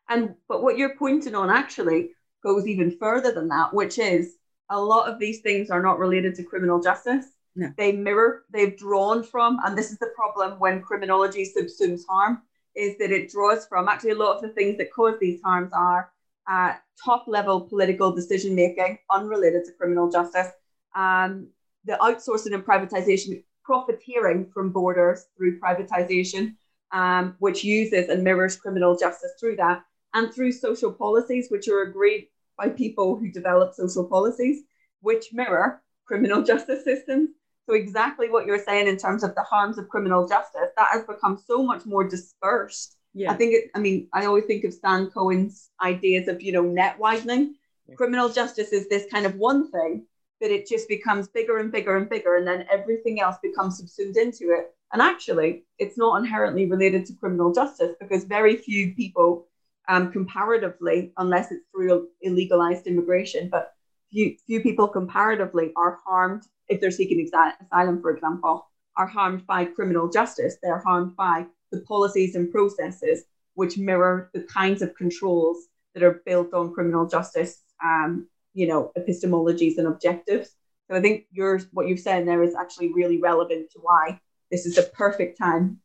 And 0.08 0.34
but 0.48 0.62
what 0.62 0.78
you're 0.78 0.96
pointing 0.96 1.34
on 1.34 1.50
actually 1.50 2.10
goes 2.42 2.66
even 2.66 2.96
further 2.98 3.32
than 3.32 3.48
that 3.48 3.74
which 3.74 3.98
is 3.98 4.36
a 4.70 4.80
lot 4.80 5.10
of 5.10 5.18
these 5.18 5.40
things 5.40 5.68
are 5.68 5.82
not 5.82 5.98
related 5.98 6.34
to 6.36 6.42
criminal 6.42 6.80
justice. 6.80 7.26
No. 7.56 7.70
they 7.76 7.92
mirror 7.92 8.42
they've 8.50 8.76
drawn 8.76 9.22
from 9.22 9.60
and 9.64 9.78
this 9.78 9.92
is 9.92 9.98
the 9.98 10.10
problem 10.16 10.58
when 10.58 10.82
criminology 10.82 11.48
subsumes 11.56 12.00
harm 12.08 12.42
is 12.76 12.96
that 12.98 13.10
it 13.10 13.30
draws 13.30 13.66
from 13.66 13.88
actually 13.88 14.10
a 14.10 14.16
lot 14.16 14.36
of 14.36 14.42
the 14.42 14.48
things 14.48 14.76
that 14.78 14.92
cause 14.92 15.14
these 15.20 15.40
harms 15.42 15.70
are 15.72 16.10
uh, 16.48 16.74
top 17.02 17.24
level 17.26 17.60
political 17.60 18.12
decision 18.12 18.54
making 18.54 18.98
unrelated 19.10 19.64
to 19.64 19.72
criminal 19.72 20.10
justice, 20.10 20.48
um, 20.94 21.48
the 21.84 21.96
outsourcing 22.00 22.54
and 22.54 22.64
privatization, 22.64 23.42
profiteering 23.64 24.50
from 24.52 24.70
borders 24.70 25.26
through 25.36 25.58
privatization, 25.58 26.54
um, 26.92 27.34
which 27.38 27.64
uses 27.64 28.08
and 28.08 28.22
mirrors 28.22 28.56
criminal 28.56 28.96
justice 28.96 29.32
through 29.40 29.56
that, 29.56 29.82
and 30.12 30.32
through 30.32 30.52
social 30.52 30.92
policies, 30.92 31.48
which 31.50 31.68
are 31.68 31.82
agreed 31.82 32.28
by 32.56 32.68
people 32.68 33.16
who 33.16 33.30
develop 33.30 33.74
social 33.74 34.04
policies, 34.04 34.62
which 35.00 35.32
mirror 35.32 35.82
criminal 36.06 36.42
justice 36.50 36.84
systems. 36.84 37.30
So 37.66 37.74
exactly 37.74 38.30
what 38.30 38.46
you're 38.46 38.62
saying 38.62 38.88
in 38.88 38.96
terms 38.96 39.24
of 39.24 39.34
the 39.34 39.42
harms 39.42 39.78
of 39.78 39.88
criminal 39.88 40.28
justice, 40.28 40.68
that 40.76 40.88
has 40.92 41.04
become 41.04 41.38
so 41.46 41.62
much 41.62 41.86
more 41.86 42.06
dispersed. 42.06 42.96
Yeah. 43.14 43.32
I 43.32 43.36
think 43.36 43.54
it, 43.54 43.70
I 43.74 43.78
mean, 43.78 44.08
I 44.12 44.26
always 44.26 44.44
think 44.44 44.64
of 44.64 44.74
Stan 44.74 45.10
Cohen's 45.10 45.70
ideas 45.80 46.28
of, 46.28 46.42
you 46.42 46.52
know, 46.52 46.62
net 46.62 46.98
widening. 46.98 47.54
Yeah. 47.88 47.94
Criminal 47.94 48.28
justice 48.28 48.72
is 48.72 48.88
this 48.88 49.06
kind 49.10 49.24
of 49.24 49.36
one 49.36 49.70
thing, 49.70 50.06
but 50.40 50.50
it 50.50 50.66
just 50.66 50.88
becomes 50.88 51.28
bigger 51.28 51.58
and 51.58 51.70
bigger 51.70 51.96
and 51.96 52.08
bigger, 52.08 52.36
and 52.36 52.46
then 52.46 52.66
everything 52.70 53.20
else 53.20 53.36
becomes 53.42 53.78
subsumed 53.78 54.16
into 54.16 54.50
it. 54.50 54.74
And 54.92 55.00
actually, 55.00 55.64
it's 55.78 55.96
not 55.96 56.18
inherently 56.18 56.66
related 56.66 57.06
to 57.06 57.14
criminal 57.14 57.52
justice 57.52 57.94
because 58.00 58.24
very 58.24 58.56
few 58.56 58.94
people, 58.94 59.46
um, 59.88 60.12
comparatively, 60.12 61.12
unless 61.16 61.50
it's 61.50 61.64
through 61.70 62.08
illegalized 62.26 62.86
immigration, 62.86 63.48
but 63.50 63.73
few, 64.14 64.36
few 64.46 64.60
people 64.60 64.88
comparatively 64.88 65.72
are 65.76 65.98
harmed 66.06 66.44
if 66.68 66.80
they're 66.80 66.90
seeking 66.90 67.26
asylum, 67.26 68.00
for 68.00 68.14
example, 68.14 68.66
are 68.96 69.06
harmed 69.06 69.46
by 69.46 69.64
criminal 69.64 70.08
justice. 70.08 70.56
They're 70.62 70.78
harmed 70.78 71.16
by 71.16 71.46
the 71.72 71.80
policies 71.80 72.36
and 72.36 72.50
processes 72.50 73.24
which 73.54 73.76
mirror 73.76 74.30
the 74.34 74.42
kinds 74.42 74.82
of 74.82 74.94
controls 74.96 75.66
that 75.94 76.02
are 76.02 76.22
built 76.26 76.52
on 76.54 76.72
criminal 76.72 77.06
justice, 77.06 77.62
um, 77.84 78.28
you 78.52 78.66
know, 78.66 78.92
epistemologies 78.98 79.78
and 79.78 79.86
objectives. 79.86 80.54
So 80.88 80.96
I 80.96 81.00
think 81.00 81.26
yours, 81.30 81.66
what 81.72 81.88
you've 81.88 82.00
said 82.00 82.26
there 82.26 82.42
is 82.42 82.54
actually 82.54 82.92
really 82.92 83.20
relevant 83.20 83.70
to 83.72 83.78
why 83.80 84.20
this 84.50 84.66
is 84.66 84.74
the 84.76 84.82
perfect 84.82 85.38
time. 85.38 85.80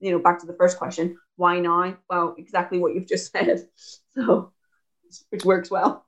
You 0.00 0.12
know, 0.12 0.18
back 0.18 0.40
to 0.40 0.46
the 0.46 0.54
first 0.54 0.76
question, 0.76 1.16
why 1.36 1.60
now? 1.60 1.96
Well, 2.10 2.34
exactly 2.36 2.78
what 2.78 2.94
you've 2.94 3.08
just 3.08 3.32
said. 3.32 3.68
So, 4.14 4.52
which 5.30 5.44
works 5.44 5.70
well. 5.70 6.04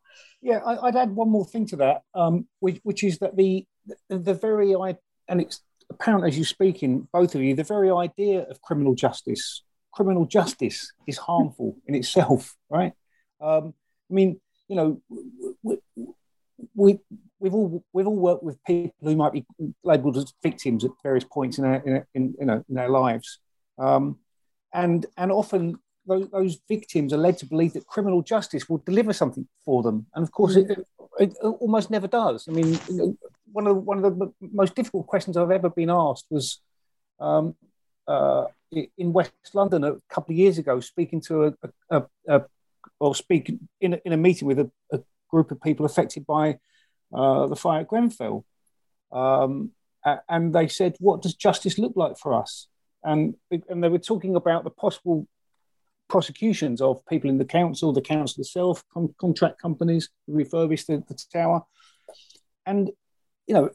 Yeah, 0.46 0.60
I, 0.64 0.78
would 0.80 0.94
add 0.94 1.10
one 1.10 1.28
more 1.28 1.44
thing 1.44 1.66
to 1.66 1.76
that, 1.78 2.02
um, 2.14 2.46
which, 2.60 2.78
which 2.84 3.02
is 3.02 3.18
that 3.18 3.36
the 3.36 3.66
the 4.08 4.32
very 4.32 4.76
and 5.28 5.40
it's 5.40 5.60
apparent 5.90 6.24
as 6.24 6.38
you 6.38 6.44
speak 6.44 6.84
in 6.84 7.08
both 7.12 7.34
of 7.34 7.42
you, 7.42 7.56
the 7.56 7.64
very 7.64 7.90
idea 7.90 8.42
of 8.42 8.62
criminal 8.62 8.94
justice, 8.94 9.64
criminal 9.92 10.24
justice 10.24 10.92
is 11.08 11.18
harmful 11.18 11.76
in 11.88 11.96
itself, 11.96 12.54
right? 12.70 12.92
Um, 13.40 13.74
I 14.08 14.14
mean, 14.14 14.40
you 14.68 14.76
know, 14.76 15.02
we, 15.64 15.78
we 16.76 17.00
we've 17.40 17.54
all 17.54 17.84
we've 17.92 18.06
all 18.06 18.14
worked 18.14 18.44
with 18.44 18.62
people 18.62 18.94
who 19.02 19.16
might 19.16 19.32
be 19.32 19.44
labelled 19.82 20.16
as 20.16 20.32
victims 20.44 20.84
at 20.84 20.92
various 21.02 21.24
points 21.24 21.58
in 21.58 21.64
our, 21.64 21.74
in, 21.84 22.04
in, 22.14 22.36
in 22.38 22.62
their 22.68 22.88
lives, 22.88 23.40
um, 23.78 24.20
and 24.72 25.06
and 25.16 25.32
often 25.32 25.80
those, 26.06 26.28
those, 26.30 26.58
victims 26.68 27.12
are 27.12 27.18
led 27.18 27.38
to 27.38 27.46
believe 27.46 27.72
that 27.74 27.86
criminal 27.86 28.22
justice 28.22 28.68
will 28.68 28.78
deliver 28.78 29.12
something 29.12 29.46
for 29.64 29.82
them, 29.82 30.06
and 30.14 30.22
of 30.22 30.32
course, 30.32 30.56
mm-hmm. 30.56 30.72
it, 30.72 30.86
it, 31.18 31.36
almost 31.42 31.90
never 31.90 32.06
does. 32.06 32.48
I 32.48 32.52
mean, 32.52 32.74
one 33.52 33.66
of 33.66 33.74
the, 33.74 33.80
one 33.80 34.04
of 34.04 34.18
the 34.18 34.32
most 34.40 34.74
difficult 34.74 35.06
questions 35.06 35.36
I've 35.36 35.50
ever 35.50 35.70
been 35.70 35.90
asked 35.90 36.26
was 36.30 36.60
um, 37.20 37.54
uh, 38.06 38.44
in 38.70 39.12
West 39.12 39.32
London 39.54 39.84
a 39.84 39.96
couple 40.10 40.32
of 40.32 40.38
years 40.38 40.58
ago, 40.58 40.80
speaking 40.80 41.20
to 41.22 41.44
a, 41.44 41.54
a, 41.90 42.02
a 42.28 42.42
or 42.98 43.14
speaking 43.14 43.68
in 43.80 43.94
a, 43.94 44.00
in 44.04 44.12
a 44.12 44.16
meeting 44.16 44.48
with 44.48 44.58
a, 44.58 44.70
a 44.92 45.00
group 45.30 45.50
of 45.50 45.60
people 45.60 45.86
affected 45.86 46.26
by 46.26 46.58
uh, 47.12 47.46
the 47.46 47.56
fire 47.56 47.80
at 47.80 47.88
Grenfell, 47.88 48.44
um, 49.12 49.72
and 50.28 50.54
they 50.54 50.68
said, 50.68 50.96
"What 50.98 51.22
does 51.22 51.34
justice 51.34 51.78
look 51.78 51.92
like 51.96 52.18
for 52.18 52.34
us?" 52.34 52.68
And 53.02 53.34
and 53.68 53.82
they 53.82 53.88
were 53.88 53.98
talking 53.98 54.36
about 54.36 54.64
the 54.64 54.70
possible 54.70 55.26
prosecutions 56.08 56.80
of 56.80 57.04
people 57.06 57.30
in 57.30 57.38
the 57.38 57.44
council, 57.44 57.92
the 57.92 58.00
council 58.00 58.40
itself, 58.40 58.82
con- 58.92 59.14
contract 59.20 59.60
companies 59.60 60.08
refurbish 60.28 60.86
the, 60.86 61.02
the 61.08 61.18
tower. 61.32 61.62
And, 62.64 62.90
you 63.46 63.54
know, 63.54 63.70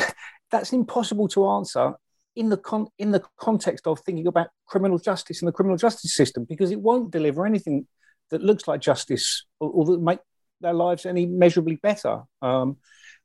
that's 0.50 0.72
impossible 0.72 1.28
to 1.28 1.48
answer 1.48 1.94
in 2.36 2.48
the 2.48 2.56
con- 2.56 2.88
in 2.98 3.12
the 3.12 3.22
context 3.38 3.86
of 3.86 4.00
thinking 4.00 4.26
about 4.26 4.48
criminal 4.66 4.98
justice 4.98 5.40
and 5.40 5.48
the 5.48 5.52
criminal 5.52 5.76
justice 5.76 6.14
system 6.14 6.44
because 6.48 6.70
it 6.70 6.80
won't 6.80 7.12
deliver 7.12 7.46
anything 7.46 7.86
that 8.30 8.42
looks 8.42 8.66
like 8.66 8.80
justice 8.80 9.44
or, 9.60 9.70
or 9.70 9.84
that 9.84 10.00
make 10.00 10.18
their 10.60 10.72
lives 10.72 11.06
any 11.06 11.26
measurably 11.26 11.76
better. 11.76 12.22
Um, 12.42 12.78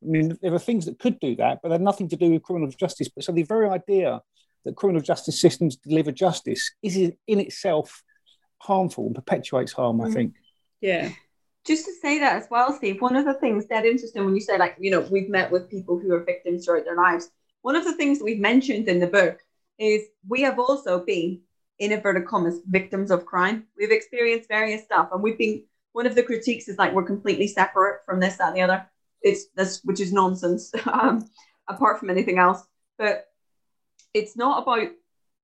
I 0.03 0.05
mean, 0.05 0.37
there 0.41 0.53
are 0.53 0.59
things 0.59 0.85
that 0.85 0.99
could 0.99 1.19
do 1.19 1.35
that, 1.37 1.59
but 1.61 1.69
they're 1.69 1.79
nothing 1.79 2.09
to 2.09 2.15
do 2.15 2.31
with 2.31 2.43
criminal 2.43 2.69
justice. 2.69 3.09
But 3.09 3.23
so 3.23 3.31
the 3.31 3.43
very 3.43 3.69
idea 3.69 4.21
that 4.65 4.75
criminal 4.75 5.01
justice 5.01 5.39
systems 5.39 5.77
deliver 5.77 6.11
justice 6.11 6.71
is 6.83 6.97
in 6.97 7.39
itself 7.39 8.03
harmful 8.59 9.07
and 9.07 9.15
perpetuates 9.15 9.71
harm, 9.71 10.01
I 10.01 10.09
mm. 10.09 10.13
think. 10.13 10.35
Yeah. 10.81 11.09
Just 11.65 11.85
to 11.85 11.93
say 12.01 12.19
that 12.19 12.41
as 12.41 12.47
well, 12.49 12.73
Steve, 12.73 13.01
one 13.01 13.15
of 13.15 13.25
the 13.25 13.33
things 13.33 13.67
that 13.67 13.85
interesting 13.85 14.25
when 14.25 14.35
you 14.35 14.41
say, 14.41 14.57
like, 14.57 14.75
you 14.79 14.91
know, 14.91 15.01
we've 15.11 15.29
met 15.29 15.51
with 15.51 15.69
people 15.69 15.99
who 15.99 16.13
are 16.13 16.23
victims 16.23 16.65
throughout 16.65 16.85
their 16.85 16.95
lives. 16.95 17.29
One 17.61 17.75
of 17.75 17.83
the 17.83 17.93
things 17.93 18.19
that 18.19 18.25
we've 18.25 18.39
mentioned 18.39 18.87
in 18.87 18.99
the 18.99 19.07
book 19.07 19.39
is 19.77 20.03
we 20.27 20.41
have 20.41 20.59
also 20.59 21.03
been, 21.03 21.41
in 21.79 21.91
inverted 21.91 22.27
commas, 22.27 22.59
victims 22.69 23.11
of 23.11 23.25
crime. 23.25 23.65
We've 23.77 23.91
experienced 23.91 24.49
various 24.49 24.83
stuff, 24.83 25.09
and 25.11 25.23
we've 25.23 25.37
been. 25.37 25.63
One 25.93 26.05
of 26.05 26.13
the 26.13 26.23
critiques 26.23 26.67
is 26.67 26.77
like 26.77 26.93
we're 26.93 27.03
completely 27.03 27.47
separate 27.47 28.01
from 28.05 28.19
this, 28.19 28.37
that, 28.37 28.49
and 28.49 28.57
the 28.57 28.61
other. 28.61 28.85
It's 29.21 29.47
this, 29.55 29.81
which 29.83 29.99
is 29.99 30.13
nonsense, 30.13 30.71
um, 30.85 31.27
apart 31.67 31.99
from 31.99 32.09
anything 32.09 32.37
else. 32.37 32.63
But 32.97 33.25
it's 34.13 34.37
not 34.37 34.63
about 34.63 34.89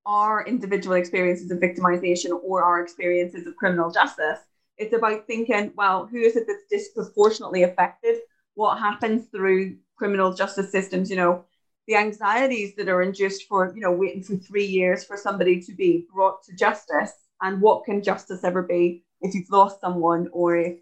our 0.06 0.46
individual 0.46 0.96
experiences 0.96 1.50
of 1.52 1.60
victimization 1.60 2.32
or 2.44 2.64
our 2.64 2.82
experiences 2.82 3.48
of 3.48 3.56
criminal 3.56 3.92
justice. 3.92 4.40
It's 4.78 4.94
about 4.94 5.26
thinking, 5.26 5.72
well, 5.76 6.06
who 6.06 6.18
is 6.18 6.36
it 6.36 6.46
that's 6.48 6.64
disproportionately 6.70 7.64
affected? 7.64 8.18
What 8.56 8.78
happens 8.78 9.28
through 9.30 9.78
criminal 9.98 10.34
justice 10.34 10.72
systems? 10.72 11.10
You 11.10 11.16
know, 11.16 11.46
the 11.88 11.96
anxieties 11.96 12.76
that 12.76 12.90
are 12.90 13.02
induced 13.02 13.48
for, 13.48 13.74
you 13.76 13.82
know, 13.82 13.92
waiting 13.92 14.24
for 14.24 14.36
three 14.36 14.66
years 14.66 15.04
for 15.04 15.18
somebody 15.18 15.62
to 15.62 15.74
be 15.74 16.06
brought 16.14 16.44
to 16.44 16.56
justice. 16.56 17.14
And 17.42 17.62
what 17.62 17.86
can 17.86 18.04
justice 18.04 18.44
ever 18.44 18.64
be 18.64 19.04
if 19.22 19.34
you've 19.34 19.50
lost 19.50 19.82
someone 19.82 20.30
or 20.32 20.58
if 20.58 20.78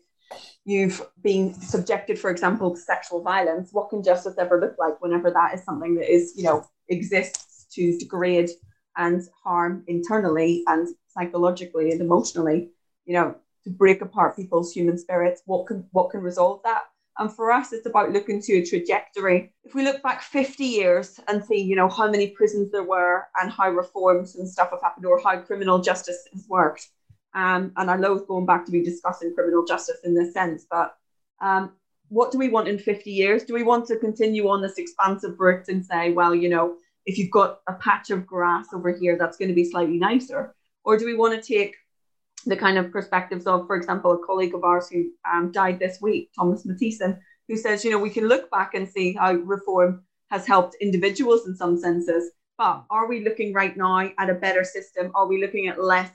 you've 0.65 1.01
been 1.21 1.53
subjected, 1.53 2.17
for 2.17 2.29
example, 2.29 2.71
to 2.71 2.81
sexual 2.81 3.21
violence? 3.21 3.69
What 3.71 3.89
can 3.89 4.03
justice 4.03 4.35
ever 4.37 4.59
look 4.59 4.75
like 4.79 5.01
whenever 5.01 5.29
that 5.31 5.53
is 5.53 5.63
something 5.63 5.95
that 5.95 6.11
is, 6.11 6.33
you 6.35 6.43
know, 6.43 6.65
exists 6.89 7.67
to 7.73 7.97
degrade 7.97 8.49
and 8.97 9.21
harm 9.43 9.83
internally 9.87 10.63
and 10.67 10.87
psychologically 11.07 11.91
and 11.91 12.01
emotionally, 12.01 12.69
you 13.05 13.13
know, 13.13 13.35
to 13.63 13.69
break 13.69 14.01
apart 14.01 14.35
people's 14.35 14.73
human 14.73 14.97
spirits. 14.97 15.41
What 15.45 15.67
can 15.67 15.87
what 15.91 16.09
can 16.09 16.21
resolve 16.21 16.61
that? 16.63 16.83
And 17.19 17.31
for 17.31 17.51
us, 17.51 17.73
it's 17.73 17.85
about 17.85 18.11
looking 18.11 18.41
to 18.41 18.53
a 18.53 18.65
trajectory. 18.65 19.53
If 19.63 19.75
we 19.75 19.83
look 19.83 20.01
back 20.01 20.21
50 20.23 20.63
years 20.63 21.19
and 21.27 21.45
see, 21.45 21.61
you 21.61 21.75
know, 21.75 21.87
how 21.87 22.09
many 22.09 22.29
prisons 22.29 22.71
there 22.71 22.83
were 22.83 23.27
and 23.39 23.51
how 23.51 23.69
reforms 23.69 24.35
and 24.35 24.49
stuff 24.49 24.71
have 24.71 24.81
happened 24.81 25.05
or 25.05 25.21
how 25.21 25.39
criminal 25.39 25.79
justice 25.79 26.27
has 26.33 26.47
worked. 26.49 26.87
Um, 27.35 27.71
and 27.77 27.91
I 27.91 27.97
love 27.97 28.27
going 28.27 28.47
back 28.47 28.65
to 28.65 28.71
be 28.71 28.83
discussing 28.83 29.33
criminal 29.33 29.63
justice 29.63 29.97
in 30.03 30.15
this 30.15 30.33
sense, 30.33 30.65
but 30.69 30.95
um, 31.39 31.73
what 32.09 32.31
do 32.31 32.37
we 32.37 32.49
want 32.49 32.67
in 32.67 32.77
50 32.77 33.11
years? 33.11 33.43
Do 33.43 33.53
we 33.53 33.63
want 33.63 33.87
to 33.87 33.97
continue 33.97 34.47
on 34.49 34.61
this 34.61 34.77
expansive 34.77 35.39
route 35.39 35.67
and 35.67 35.85
say, 35.85 36.11
well, 36.11 36.33
you 36.33 36.49
know, 36.49 36.77
if 37.05 37.17
you've 37.17 37.31
got 37.31 37.59
a 37.67 37.73
patch 37.73 38.09
of 38.09 38.25
grass 38.25 38.67
over 38.73 38.93
here, 38.93 39.17
that's 39.17 39.37
going 39.37 39.49
to 39.49 39.55
be 39.55 39.69
slightly 39.69 39.97
nicer? 39.97 40.55
Or 40.83 40.97
do 40.97 41.05
we 41.05 41.15
want 41.15 41.33
to 41.33 41.41
take 41.41 41.75
the 42.45 42.57
kind 42.57 42.77
of 42.77 42.91
perspectives 42.91 43.45
of, 43.45 43.67
for 43.67 43.75
example, 43.75 44.11
a 44.11 44.25
colleague 44.25 44.53
of 44.53 44.63
ours 44.63 44.89
who 44.89 45.05
um, 45.31 45.51
died 45.51 45.79
this 45.79 45.99
week, 46.01 46.31
Thomas 46.35 46.65
Mathiesen, 46.65 47.19
who 47.47 47.57
says, 47.57 47.83
you 47.83 47.91
know, 47.91 47.99
we 47.99 48.09
can 48.09 48.27
look 48.27 48.49
back 48.51 48.73
and 48.73 48.87
see 48.87 49.13
how 49.13 49.33
reform 49.33 50.03
has 50.29 50.47
helped 50.47 50.75
individuals 50.81 51.47
in 51.47 51.55
some 51.55 51.77
senses, 51.77 52.31
but 52.57 52.83
are 52.89 53.07
we 53.07 53.23
looking 53.23 53.53
right 53.53 53.75
now 53.77 54.09
at 54.17 54.29
a 54.29 54.33
better 54.33 54.63
system? 54.63 55.11
Are 55.15 55.27
we 55.27 55.41
looking 55.41 55.67
at 55.67 55.83
less 55.83 56.11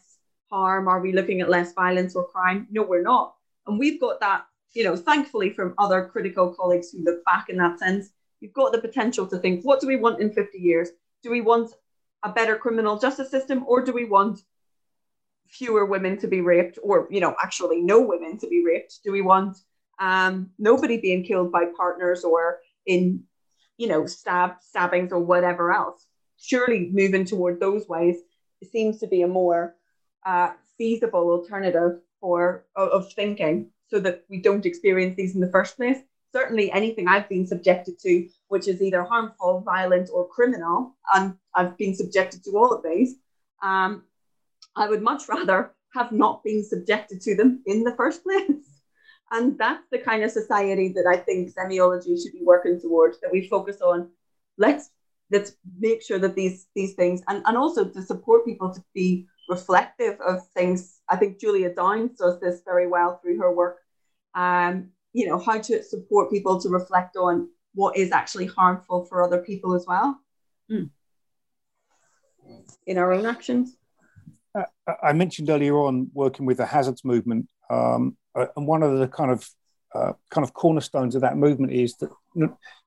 harm? 0.51 0.89
Are 0.89 1.01
we 1.01 1.13
looking 1.13 1.41
at 1.41 1.49
less 1.49 1.73
violence 1.73 2.15
or 2.15 2.27
crime? 2.27 2.67
No, 2.71 2.83
we're 2.83 3.03
not. 3.03 3.35
And 3.67 3.79
we've 3.79 4.01
got 4.01 4.21
that, 4.21 4.47
you 4.75 4.85
know, 4.85 4.97
thankfully 4.97 5.51
from 5.51 5.75
other 5.79 6.07
critical 6.07 6.53
colleagues 6.55 6.91
who 6.91 7.05
look 7.05 7.25
back 7.25 7.49
in 7.49 7.57
that 7.59 7.79
sense. 7.79 8.11
You've 8.41 8.53
got 8.53 8.73
the 8.73 8.81
potential 8.81 9.27
to 9.27 9.39
think, 9.39 9.65
what 9.65 9.81
do 9.81 9.87
we 9.87 9.97
want 9.97 10.21
in 10.21 10.33
50 10.33 10.59
years? 10.59 10.91
Do 11.23 11.31
we 11.31 11.41
want 11.41 11.73
a 12.23 12.33
better 12.33 12.57
criminal 12.57 12.99
justice 12.99 13.31
system 13.31 13.65
or 13.67 13.85
do 13.85 13.93
we 13.93 14.05
want 14.05 14.41
fewer 15.49 15.87
women 15.87 16.19
to 16.19 16.29
be 16.29 16.41
raped 16.43 16.79
or 16.83 17.09
you 17.11 17.21
know 17.21 17.35
actually 17.43 17.81
no 17.81 18.01
women 18.01 18.39
to 18.39 18.49
be 18.49 18.65
raped? 18.65 19.01
Do 19.05 19.13
we 19.13 19.23
want 19.23 19.59
um, 19.99 20.51
nobody 20.59 21.01
being 21.01 21.25
killed 21.25 21.51
by 21.51 21.67
partners 21.77 22.25
or 22.25 22.59
in 22.87 23.25
you 23.77 23.89
know 23.89 24.07
stab 24.07 24.57
stabbings 24.61 25.13
or 25.13 25.21
whatever 25.21 25.73
else? 25.73 26.07
Surely 26.37 26.91
moving 26.93 27.25
toward 27.25 27.59
those 27.59 27.89
ways 27.89 28.17
seems 28.71 28.99
to 28.99 29.07
be 29.07 29.23
a 29.23 29.29
more 29.29 29.75
uh, 30.27 30.53
feasible 30.77 31.31
alternative 31.31 32.01
for 32.21 32.67
of, 32.77 32.89
of 32.91 33.13
thinking 33.13 33.71
so 33.89 33.99
that 34.01 34.25
we 34.29 34.41
don't 34.41 34.67
experience 34.67 35.17
these 35.17 35.35
in 35.35 35.41
the 35.41 35.51
first 35.51 35.77
place 35.77 35.99
certainly 36.33 36.71
anything 36.73 37.09
i've 37.09 37.29
been 37.29 37.47
subjected 37.47 37.99
to 37.99 38.29
which 38.49 38.69
is 38.69 38.81
either 38.83 39.03
harmful 39.03 39.61
violent 39.61 40.11
or 40.13 40.29
criminal 40.29 40.95
and 41.15 41.35
i've 41.55 41.77
been 41.79 41.95
subjected 41.95 42.43
to 42.45 42.51
all 42.53 42.73
of 42.73 42.83
these 42.83 43.17
um, 43.63 44.05
I 44.79 44.89
would 44.89 45.03
much 45.03 45.29
rather 45.29 45.73
have 45.95 46.13
not 46.13 46.45
been 46.45 46.65
subjected 46.65 47.21
to 47.23 47.35
them 47.35 47.63
in 47.67 47.83
the 47.83 47.95
first 47.97 48.23
place. 48.25 48.81
And 49.31 49.59
that's 49.59 49.85
the 49.91 49.99
kind 49.99 50.23
of 50.23 50.31
society 50.31 50.93
that 50.95 51.07
I 51.07 51.17
think 51.17 51.55
zemiology 51.55 52.23
should 52.23 52.33
be 52.33 52.45
working 52.45 52.81
towards, 52.81 53.21
that 53.21 53.33
we 53.33 53.47
focus 53.47 53.83
on 53.83 54.11
let's 54.57 54.91
let's 55.31 55.53
make 55.79 56.03
sure 56.03 56.19
that 56.19 56.35
these 56.35 56.67
these 56.75 56.95
things 56.95 57.21
and, 57.29 57.43
and 57.45 57.57
also 57.57 57.85
to 57.85 58.03
support 58.03 58.47
people 58.47 58.73
to 58.73 58.83
be 58.95 59.27
reflective 59.51 60.19
of 60.21 60.49
things. 60.57 61.01
I 61.11 61.17
think 61.17 61.41
Julia 61.41 61.75
Downes 61.75 62.17
does 62.17 62.41
this 62.41 62.63
very 62.65 62.87
well 62.87 63.19
through 63.23 63.39
her 63.39 63.53
work. 63.53 63.79
Um, 64.35 64.93
you 65.19 65.27
know, 65.27 65.39
how 65.39 65.59
to 65.59 65.83
support 65.83 66.31
people 66.31 66.61
to 66.61 66.69
reflect 66.69 67.17
on 67.17 67.49
what 67.75 67.97
is 67.97 68.13
actually 68.13 68.47
harmful 68.47 69.05
for 69.05 69.21
other 69.21 69.39
people 69.39 69.75
as 69.75 69.85
well 69.85 70.17
mm. 70.71 70.89
in 72.87 72.99
our 72.99 73.13
own 73.13 73.27
actions. 73.27 73.77
I 75.03 75.13
mentioned 75.13 75.51
earlier 75.51 75.77
on 75.77 76.11
working 76.15 76.47
with 76.47 76.59
the 76.59 76.67
hazards 76.67 77.05
movement, 77.05 77.49
um, 77.69 78.17
uh, 78.35 78.47
and 78.57 78.67
one 78.67 78.83
of 78.85 78.99
the 78.99 79.09
kind 79.09 79.31
of 79.31 79.49
uh, 79.95 80.13
kind 80.31 80.45
of 80.45 80.55
cornerstones 80.55 81.15
of 81.15 81.23
that 81.23 81.37
movement 81.37 81.73
is 81.73 81.97
that 81.97 82.11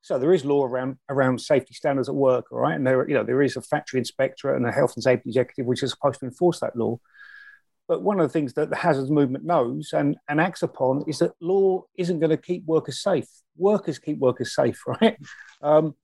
so 0.02 0.18
there 0.18 0.34
is 0.34 0.46
law 0.46 0.66
around 0.66 0.98
around 1.10 1.40
safety 1.40 1.74
standards 1.74 2.10
at 2.10 2.16
work, 2.16 2.46
all 2.52 2.60
right, 2.60 2.76
and 2.76 2.88
there 2.88 3.08
you 3.08 3.14
know 3.14 3.24
there 3.24 3.42
is 3.42 3.58
a 3.58 3.62
factory 3.62 4.00
inspector 4.00 4.56
and 4.56 4.66
a 4.66 4.72
health 4.72 4.94
and 4.96 5.04
safety 5.04 5.30
executive 5.30 5.66
which 5.66 5.84
is 5.84 5.92
supposed 5.92 6.20
to 6.22 6.26
enforce 6.26 6.60
that 6.62 6.76
law. 6.76 6.98
But 7.88 8.04
one 8.04 8.20
of 8.20 8.28
the 8.28 8.32
things 8.32 8.54
that 8.54 8.70
the 8.70 8.76
hazards 8.76 9.10
movement 9.10 9.44
knows 9.44 9.92
and, 9.94 10.16
and 10.30 10.40
acts 10.40 10.64
upon 10.64 11.04
is 11.08 11.20
that 11.20 11.34
law 11.42 11.84
isn't 11.98 12.20
going 12.20 12.30
to 12.30 12.38
keep 12.38 12.66
workers 12.66 13.02
safe. 13.02 13.28
Workers 13.58 14.00
keep 14.00 14.20
workers 14.20 14.56
safe, 14.56 14.82
right? 15.02 15.18
Um, 15.62 15.96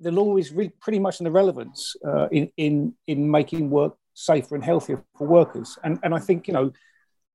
the 0.00 0.10
law 0.10 0.36
is 0.36 0.52
re- 0.52 0.72
pretty 0.80 0.98
much 0.98 1.20
an 1.20 1.26
irrelevance 1.26 1.96
uh, 2.06 2.28
in, 2.28 2.50
in, 2.56 2.94
in 3.06 3.30
making 3.30 3.70
work 3.70 3.96
safer 4.14 4.54
and 4.54 4.64
healthier 4.64 5.04
for 5.16 5.26
workers. 5.26 5.78
And, 5.84 5.98
and 6.02 6.14
I 6.14 6.18
think, 6.18 6.48
you 6.48 6.54
know, 6.54 6.72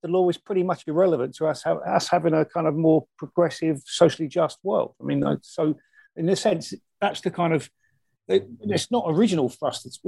the 0.01 0.07
law 0.07 0.29
is 0.29 0.37
pretty 0.37 0.63
much 0.63 0.83
irrelevant 0.87 1.35
to 1.35 1.47
us, 1.47 1.65
us 1.65 2.07
having 2.07 2.33
a 2.33 2.45
kind 2.45 2.67
of 2.67 2.75
more 2.75 3.05
progressive, 3.17 3.81
socially 3.85 4.27
just 4.27 4.59
world. 4.63 4.95
I 5.01 5.03
mean, 5.03 5.23
so 5.41 5.75
in 6.15 6.29
a 6.29 6.35
sense, 6.35 6.73
that's 7.01 7.21
the 7.21 7.31
kind 7.31 7.53
of, 7.53 7.69
it's 8.30 8.91
not 8.91 9.05
original 9.07 9.49
for 9.49 9.69
us. 9.69 9.86
It's, 9.86 9.99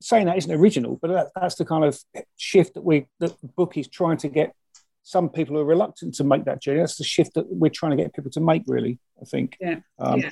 saying 0.00 0.26
that 0.26 0.38
isn't 0.38 0.52
original, 0.52 0.98
but 1.00 1.10
that, 1.10 1.28
that's 1.34 1.56
the 1.56 1.64
kind 1.64 1.84
of 1.84 1.98
shift 2.36 2.74
that 2.74 2.82
we, 2.82 3.06
that 3.20 3.38
the 3.40 3.48
book 3.48 3.76
is 3.76 3.88
trying 3.88 4.16
to 4.18 4.28
get 4.28 4.54
some 5.02 5.28
people 5.28 5.56
who 5.56 5.62
are 5.62 5.66
reluctant 5.66 6.14
to 6.14 6.24
make 6.24 6.44
that 6.44 6.62
journey. 6.62 6.80
That's 6.80 6.96
the 6.96 7.04
shift 7.04 7.34
that 7.34 7.46
we're 7.48 7.70
trying 7.70 7.96
to 7.96 8.02
get 8.02 8.14
people 8.14 8.30
to 8.32 8.40
make, 8.40 8.62
really, 8.66 8.98
I 9.20 9.24
think. 9.24 9.56
Yeah. 9.60 9.80
Um, 9.98 10.20
yeah 10.20 10.30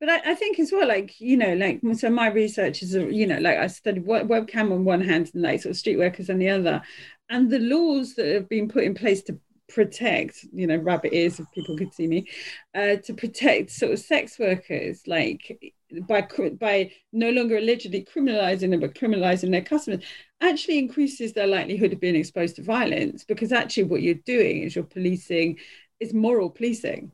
but 0.00 0.08
I, 0.08 0.30
I, 0.30 0.34
think 0.34 0.58
as 0.60 0.70
well, 0.70 0.86
like 0.86 1.20
you 1.20 1.36
know, 1.36 1.54
like 1.54 1.80
so 1.94 2.08
my 2.10 2.28
research 2.28 2.82
is, 2.82 2.94
you 2.94 3.26
know, 3.26 3.38
like 3.38 3.58
I 3.58 3.66
studied 3.66 4.06
webcam 4.06 4.72
on 4.72 4.84
one 4.84 5.00
hand 5.00 5.30
and 5.34 5.42
like 5.42 5.62
sort 5.62 5.70
of 5.72 5.76
street 5.76 5.98
workers 5.98 6.30
on 6.30 6.38
the 6.38 6.50
other, 6.50 6.82
and 7.28 7.50
the 7.50 7.58
laws 7.58 8.14
that 8.14 8.32
have 8.32 8.48
been 8.48 8.68
put 8.68 8.84
in 8.84 8.94
place 8.94 9.22
to 9.24 9.38
protect, 9.68 10.44
you 10.52 10.66
know, 10.66 10.76
rabbit 10.76 11.14
ears 11.14 11.40
if 11.40 11.50
people 11.52 11.76
could 11.76 11.92
see 11.92 12.06
me, 12.06 12.28
uh, 12.74 12.96
to 12.96 13.12
protect 13.12 13.70
sort 13.70 13.92
of 13.92 13.98
sex 13.98 14.38
workers, 14.38 15.02
like 15.06 15.74
by 16.06 16.26
by 16.60 16.90
no 17.12 17.30
longer 17.30 17.56
allegedly 17.56 18.04
criminalizing 18.04 18.70
them 18.70 18.80
but 18.80 18.94
criminalizing 18.94 19.50
their 19.50 19.62
customers, 19.62 20.04
actually 20.40 20.78
increases 20.78 21.32
their 21.32 21.46
likelihood 21.46 21.92
of 21.92 22.00
being 22.00 22.16
exposed 22.16 22.56
to 22.56 22.62
violence 22.62 23.24
because 23.24 23.52
actually 23.52 23.84
what 23.84 24.02
you're 24.02 24.14
doing 24.14 24.62
is 24.62 24.74
you're 24.74 24.84
policing, 24.84 25.58
is 26.00 26.14
moral 26.14 26.50
policing. 26.50 27.12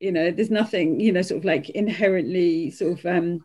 You 0.00 0.12
know 0.12 0.30
there's 0.30 0.50
nothing 0.50 1.00
you 1.00 1.12
know 1.12 1.22
sort 1.22 1.38
of 1.38 1.44
like 1.44 1.70
inherently 1.70 2.70
sort 2.70 2.98
of 2.98 3.06
um 3.06 3.44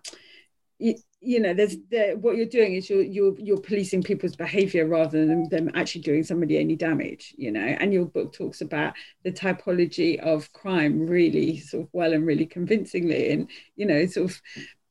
you, 1.22 1.40
know 1.40 1.54
there's 1.54 1.76
there, 1.90 2.18
what 2.18 2.38
you're 2.38 2.46
doing 2.46 2.74
is 2.74 2.90
you're 2.90 3.02
you're 3.02 3.38
you're 3.40 3.60
policing 3.60 4.04
people's 4.04 4.36
behavior 4.36 4.88
rather 4.88 5.26
than 5.26 5.50
them 5.50 5.70
actually 5.74 6.02
doing 6.02 6.24
somebody 6.24 6.58
any 6.58 6.76
damage 6.76 7.34
you 7.38 7.52
know 7.52 7.60
and 7.60 7.94
your 7.94 8.06
book 8.06 8.34
talks 8.34 8.62
about 8.62 8.94
the 9.24 9.32
typology 9.32 10.18
of 10.20 10.52
crime 10.54 11.06
really 11.08 11.60
sort 11.60 11.84
of 11.84 11.90
well 11.92 12.14
and 12.14 12.26
really 12.26 12.46
convincingly 12.46 13.32
and 13.32 13.50
you 13.76 13.86
know 13.86 14.06
sort 14.06 14.32
of 14.32 14.42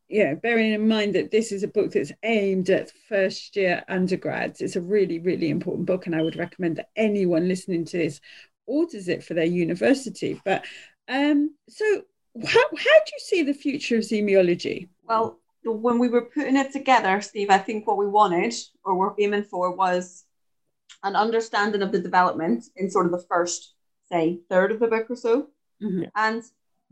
yeah, 0.08 0.34
bearing 0.34 0.72
in 0.72 0.88
mind 0.88 1.14
that 1.14 1.30
this 1.30 1.52
is 1.52 1.62
a 1.62 1.68
book 1.68 1.92
that's 1.92 2.12
aimed 2.22 2.70
at 2.70 2.90
first 3.08 3.54
year 3.56 3.84
undergrads, 3.88 4.60
it's 4.60 4.76
a 4.76 4.80
really, 4.80 5.18
really 5.18 5.50
important 5.50 5.86
book. 5.86 6.06
And 6.06 6.14
I 6.14 6.22
would 6.22 6.36
recommend 6.36 6.76
that 6.76 6.88
anyone 6.96 7.46
listening 7.46 7.84
to 7.86 7.98
this 7.98 8.20
orders 8.66 9.08
it 9.08 9.22
for 9.22 9.34
their 9.34 9.44
university. 9.44 10.40
But 10.44 10.64
um, 11.08 11.54
so, 11.68 11.84
how, 12.42 12.60
how 12.60 12.68
do 12.70 13.12
you 13.12 13.18
see 13.18 13.42
the 13.42 13.52
future 13.52 13.96
of 13.96 14.02
zemiology? 14.02 14.88
Well, 15.06 15.38
when 15.64 15.98
we 15.98 16.08
were 16.08 16.22
putting 16.22 16.56
it 16.56 16.72
together, 16.72 17.20
Steve, 17.20 17.50
I 17.50 17.58
think 17.58 17.86
what 17.86 17.98
we 17.98 18.06
wanted 18.06 18.54
or 18.84 18.96
we're 18.96 19.14
aiming 19.18 19.44
for 19.44 19.74
was 19.74 20.24
an 21.02 21.16
understanding 21.16 21.82
of 21.82 21.92
the 21.92 22.00
development 22.00 22.64
in 22.76 22.90
sort 22.90 23.06
of 23.06 23.12
the 23.12 23.24
first, 23.28 23.74
say, 24.10 24.40
third 24.48 24.72
of 24.72 24.80
the 24.80 24.86
book 24.86 25.10
or 25.10 25.16
so. 25.16 25.48
Mm-hmm. 25.82 26.04
And 26.16 26.42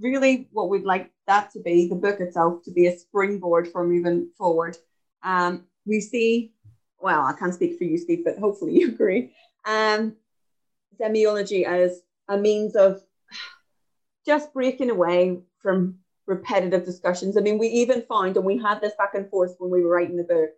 really, 0.00 0.48
what 0.52 0.68
we'd 0.68 0.84
like 0.84 1.10
that 1.26 1.50
to 1.52 1.60
be, 1.60 1.88
the 1.88 1.94
book 1.94 2.20
itself, 2.20 2.62
to 2.64 2.70
be 2.70 2.86
a 2.86 2.96
springboard 2.96 3.68
for 3.68 3.86
moving 3.86 4.30
forward. 4.36 4.76
Um, 5.22 5.64
we 5.86 6.00
see, 6.00 6.52
well, 7.00 7.22
I 7.22 7.32
can't 7.32 7.54
speak 7.54 7.78
for 7.78 7.84
you, 7.84 7.98
Steve, 7.98 8.22
but 8.24 8.38
hopefully 8.38 8.78
you 8.78 8.88
agree. 8.94 9.32
Um, 9.64 10.16
zemiology 11.00 11.64
as 11.64 12.02
a 12.28 12.36
means 12.36 12.76
of 12.76 13.02
just 14.26 14.52
breaking 14.52 14.90
away 14.90 15.40
from 15.60 15.98
repetitive 16.26 16.84
discussions. 16.84 17.36
I 17.36 17.40
mean, 17.40 17.58
we 17.58 17.68
even 17.68 18.02
found, 18.02 18.36
and 18.36 18.44
we 18.44 18.58
had 18.58 18.80
this 18.80 18.94
back 18.98 19.14
and 19.14 19.28
forth 19.30 19.54
when 19.58 19.70
we 19.70 19.82
were 19.82 19.90
writing 19.90 20.16
the 20.16 20.24
book. 20.24 20.50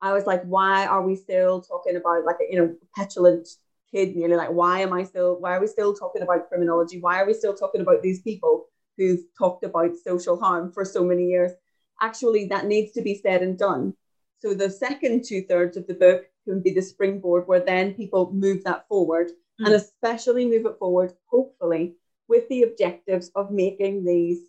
I 0.00 0.12
was 0.12 0.26
like, 0.26 0.42
why 0.44 0.86
are 0.86 1.02
we 1.02 1.16
still 1.16 1.60
talking 1.62 1.96
about 1.96 2.24
like 2.24 2.36
a, 2.40 2.52
you 2.52 2.58
know 2.58 2.74
petulant 2.94 3.48
kid 3.90 4.16
nearly 4.16 4.34
like 4.34 4.50
why 4.50 4.80
am 4.80 4.92
I 4.92 5.04
still 5.04 5.40
why 5.40 5.56
are 5.56 5.60
we 5.60 5.66
still 5.66 5.94
talking 5.94 6.22
about 6.22 6.48
criminology? 6.48 7.00
Why 7.00 7.20
are 7.20 7.26
we 7.26 7.34
still 7.34 7.54
talking 7.54 7.80
about 7.80 8.02
these 8.02 8.20
people 8.20 8.66
who've 8.96 9.20
talked 9.38 9.64
about 9.64 9.96
social 9.96 10.38
harm 10.38 10.72
for 10.72 10.84
so 10.84 11.04
many 11.04 11.26
years? 11.26 11.52
Actually, 12.00 12.46
that 12.46 12.66
needs 12.66 12.92
to 12.92 13.02
be 13.02 13.14
said 13.14 13.42
and 13.42 13.58
done. 13.58 13.94
So 14.38 14.54
the 14.54 14.70
second 14.70 15.24
two 15.24 15.42
thirds 15.42 15.76
of 15.76 15.86
the 15.86 15.94
book 15.94 16.24
can 16.44 16.60
be 16.60 16.72
the 16.72 16.82
springboard 16.82 17.46
where 17.46 17.60
then 17.60 17.94
people 17.94 18.32
move 18.32 18.64
that 18.64 18.86
forward 18.88 19.28
mm. 19.60 19.66
and 19.66 19.74
especially 19.74 20.46
move 20.46 20.66
it 20.66 20.78
forward, 20.78 21.14
hopefully, 21.26 21.94
with 22.28 22.48
the 22.48 22.62
objectives 22.62 23.30
of 23.34 23.50
making 23.50 24.04
these 24.04 24.40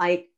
like 0.00 0.28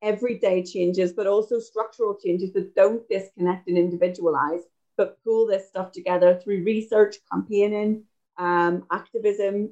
everyday 0.00 0.62
changes, 0.62 1.12
but 1.12 1.26
also 1.26 1.58
structural 1.58 2.16
changes 2.24 2.52
that 2.52 2.74
don't 2.74 3.06
disconnect 3.08 3.68
and 3.68 3.76
individualize, 3.76 4.62
but 4.96 5.18
pull 5.24 5.46
this 5.46 5.68
stuff 5.68 5.92
together 5.92 6.40
through 6.42 6.64
research, 6.64 7.16
campaigning, 7.30 8.04
um, 8.38 8.84
activism, 8.90 9.70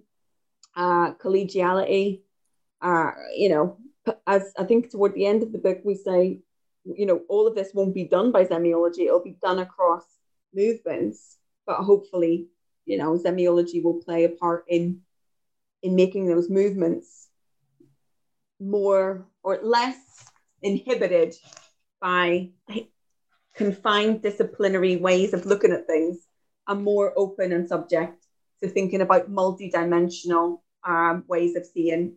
uh, 0.77 1.15
collegiality. 1.15 2.21
Uh, 2.83 3.11
you 3.35 3.49
know, 3.49 3.79
as 4.27 4.53
I 4.59 4.65
think 4.65 4.91
toward 4.91 5.15
the 5.15 5.27
end 5.27 5.43
of 5.43 5.53
the 5.53 5.59
book, 5.59 5.79
we 5.85 5.95
say, 5.95 6.41
you 6.85 7.07
know, 7.07 7.23
all 7.29 7.47
of 7.47 7.55
this 7.55 7.73
won't 7.75 7.95
be 7.95 8.05
done 8.05 8.33
by 8.33 8.45
zemiology, 8.45 9.07
it'll 9.07 9.23
be 9.23 9.37
done 9.43 9.59
across 9.61 10.05
movements, 10.55 11.37
but 11.67 11.77
hopefully, 11.77 12.49
you 12.87 12.99
know, 12.99 13.19
zemiology 13.19 13.83
will 13.83 14.03
play 14.03 14.25
a 14.25 14.29
part 14.29 14.65
in 14.69 15.01
in 15.83 15.95
making 15.95 16.27
those 16.27 16.51
movements 16.51 17.30
more 18.61 19.27
or 19.43 19.59
less 19.63 19.97
inhibited 20.63 21.35
by 22.01 22.51
confined 23.55 24.23
disciplinary 24.23 24.97
ways 24.97 25.35
of 25.35 25.47
looking 25.47 25.73
at 25.73 25.87
things 25.87 26.27
and 26.69 26.83
more 26.83 27.13
open 27.17 27.53
and 27.53 27.69
subject 27.69 28.27
to 28.63 28.69
thinking 28.69 29.01
about 29.01 29.31
multidimensional 29.31 30.61
um, 30.85 31.25
ways 31.29 31.57
of 31.57 31.65
seeing 31.67 32.15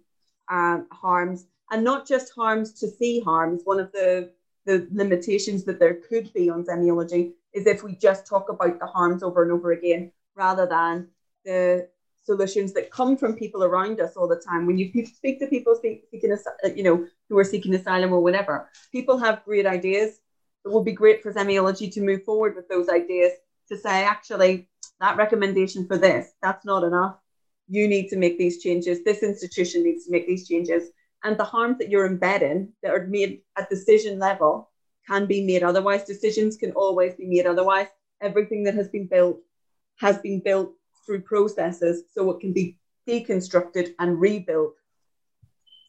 um, 0.49 0.87
harms 0.91 1.45
and 1.71 1.83
not 1.83 2.07
just 2.07 2.33
harms 2.35 2.73
to 2.79 2.87
see 2.87 3.19
harms. 3.19 3.61
One 3.63 3.79
of 3.79 3.91
the, 3.91 4.31
the 4.65 4.87
limitations 4.91 5.63
that 5.65 5.79
there 5.79 5.95
could 5.95 6.31
be 6.33 6.49
on 6.49 6.65
zemiology 6.65 7.33
is 7.53 7.65
if 7.65 7.83
we 7.83 7.95
just 7.95 8.27
talk 8.27 8.49
about 8.49 8.79
the 8.79 8.85
harms 8.85 9.23
over 9.23 9.43
and 9.43 9.51
over 9.51 9.71
again 9.71 10.11
rather 10.35 10.65
than 10.65 11.07
the 11.45 11.87
solutions 12.23 12.73
that 12.73 12.91
come 12.91 13.17
from 13.17 13.35
people 13.35 13.63
around 13.63 13.99
us 13.99 14.15
all 14.15 14.27
the 14.27 14.41
time. 14.47 14.65
When 14.65 14.77
you 14.77 14.91
speak 15.05 15.39
to 15.39 15.47
people 15.47 15.75
seeking, 15.81 16.37
uh, 16.63 16.69
you 16.69 16.83
know, 16.83 17.05
who 17.29 17.37
are 17.37 17.43
seeking 17.43 17.73
asylum 17.75 18.13
or 18.13 18.21
whatever, 18.21 18.69
people 18.91 19.17
have 19.17 19.43
great 19.43 19.65
ideas. 19.65 20.19
It 20.65 20.71
would 20.71 20.85
be 20.85 20.93
great 20.93 21.21
for 21.21 21.33
zemiology 21.33 21.91
to 21.93 22.01
move 22.01 22.23
forward 22.23 22.55
with 22.55 22.69
those 22.69 22.87
ideas 22.89 23.33
to 23.69 23.77
say, 23.77 24.03
actually, 24.03 24.69
that 24.99 25.17
recommendation 25.17 25.85
for 25.85 25.97
this, 25.97 26.31
that's 26.41 26.65
not 26.65 26.83
enough. 26.83 27.17
You 27.67 27.87
need 27.87 28.09
to 28.09 28.17
make 28.17 28.37
these 28.37 28.61
changes. 28.61 29.03
This 29.03 29.23
institution 29.23 29.83
needs 29.83 30.05
to 30.05 30.11
make 30.11 30.27
these 30.27 30.47
changes. 30.47 30.89
And 31.23 31.37
the 31.37 31.43
harms 31.43 31.77
that 31.79 31.89
you're 31.89 32.05
embedding 32.05 32.73
that 32.81 32.91
are 32.91 33.07
made 33.07 33.41
at 33.57 33.69
decision 33.69 34.19
level 34.19 34.69
can 35.07 35.25
be 35.25 35.45
made 35.45 35.63
otherwise. 35.63 36.03
Decisions 36.03 36.55
can 36.55 36.71
always 36.71 37.15
be 37.15 37.25
made 37.25 37.45
otherwise. 37.45 37.87
Everything 38.21 38.63
that 38.63 38.75
has 38.75 38.89
been 38.89 39.07
built 39.07 39.39
has 39.97 40.17
been 40.19 40.41
built 40.43 40.73
through 41.05 41.21
processes 41.21 42.03
so 42.13 42.31
it 42.31 42.39
can 42.39 42.53
be 42.53 42.77
deconstructed 43.07 43.93
and 43.99 44.19
rebuilt 44.19 44.75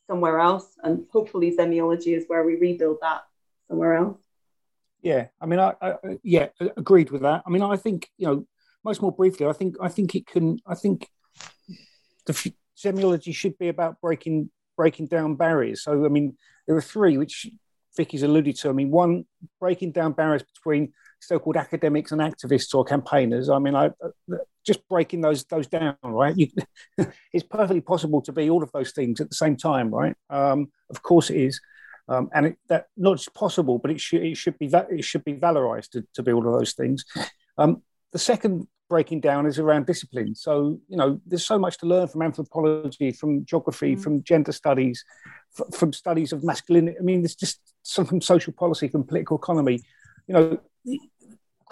somewhere 0.07 0.39
else. 0.41 0.67
And 0.83 1.07
hopefully, 1.11 1.55
zemiology 1.57 2.17
is 2.17 2.25
where 2.27 2.45
we 2.45 2.57
rebuild 2.57 2.99
that 3.03 3.23
somewhere 3.69 3.95
else. 3.95 4.19
Yeah, 5.03 5.27
I 5.41 5.47
mean, 5.47 5.61
I, 5.61 5.75
I 5.81 5.95
yeah 6.23 6.49
agreed 6.77 7.11
with 7.11 7.23
that. 7.23 7.43
I 7.47 7.51
mean, 7.51 7.63
I 7.63 7.77
think 7.77 8.09
you 8.17 8.27
know, 8.27 8.47
most 8.85 9.03
more 9.03 9.13
briefly, 9.13 9.47
I 9.47 9.53
think 9.53 9.77
I 9.81 9.89
think 9.89 10.15
it 10.15 10.27
can. 10.27 10.59
I 10.67 10.75
think 10.75 11.09
the 12.27 12.53
zemiology 12.77 13.35
should 13.35 13.59
be 13.59 13.69
about 13.69 14.01
breaking 14.01 14.51
breaking 14.77 15.07
down 15.07 15.37
barriers. 15.37 15.83
So, 15.83 16.05
I 16.05 16.09
mean, 16.09 16.37
there 16.67 16.77
are 16.77 16.83
three 16.83 17.17
which 17.17 17.47
Vicky's 17.97 18.23
alluded 18.23 18.57
to. 18.57 18.69
I 18.69 18.73
mean, 18.73 18.91
one 18.91 19.25
breaking 19.61 19.93
down 19.93 20.13
barriers 20.13 20.43
between 20.43 20.93
so-called 21.27 21.57
academics 21.57 22.13
and 22.13 22.21
activists 22.21 22.75
or 22.75 22.85
campaigners. 22.85 23.49
I 23.49 23.59
mean, 23.59 23.75
I, 23.75 23.91
just 24.65 24.87
breaking 24.89 25.21
those 25.21 25.45
those 25.45 25.67
down, 25.67 25.97
right? 26.03 26.37
You, 26.37 26.49
it's 27.33 27.45
perfectly 27.45 27.81
possible 27.81 28.23
to 28.23 28.33
be 28.33 28.51
all 28.51 28.63
of 28.63 28.73
those 28.73 28.93
things 28.93 29.21
at 29.21 29.29
the 29.29 29.35
same 29.35 29.57
time, 29.57 29.91
right? 29.91 30.15
Um, 30.31 30.73
of 30.91 31.03
course, 31.03 31.31
it 31.31 31.37
is, 31.37 31.61
um, 32.09 32.31
and 32.35 32.47
it, 32.47 32.59
that 32.69 32.87
not 32.97 33.19
just 33.19 33.35
possible, 33.35 33.79
but 33.79 33.91
it 33.91 34.01
should 34.01 34.23
it 34.23 34.37
should 34.37 34.59
be 34.59 34.69
that 34.69 34.91
it 34.91 35.05
should 35.05 35.25
be 35.25 35.35
valorized 35.35 35.91
to, 35.91 36.05
to 36.15 36.23
be 36.23 36.33
all 36.33 36.47
of 36.47 36.59
those 36.59 36.73
things. 36.73 37.05
Um, 37.59 37.83
the 38.13 38.19
second 38.19 38.67
breaking 38.89 39.21
down 39.21 39.47
is 39.47 39.59
around 39.59 39.87
discipline. 39.87 40.35
So 40.35 40.79
you 40.89 40.97
know, 40.97 41.21
there's 41.27 41.47
so 41.47 41.59
much 41.59 41.79
to 41.79 41.87
learn 41.87 42.09
from 42.09 42.23
anthropology, 42.23 43.13
from 43.13 43.45
geography, 43.45 43.97
mm. 43.97 44.03
from 44.03 44.23
gender 44.23 44.53
studies, 44.53 45.05
f- 45.59 45.75
from 45.79 45.93
studies 45.93 46.33
of 46.33 46.45
masculinity. 46.45 46.97
I 46.99 47.03
mean, 47.03 47.23
there's 47.23 47.35
just 47.35 47.61
some 47.83 48.05
from 48.05 48.21
social 48.21 48.53
policy, 48.53 48.89
from 48.89 49.05
political 49.05 49.37
economy. 49.37 49.81
You 50.27 50.35
know, 50.35 50.59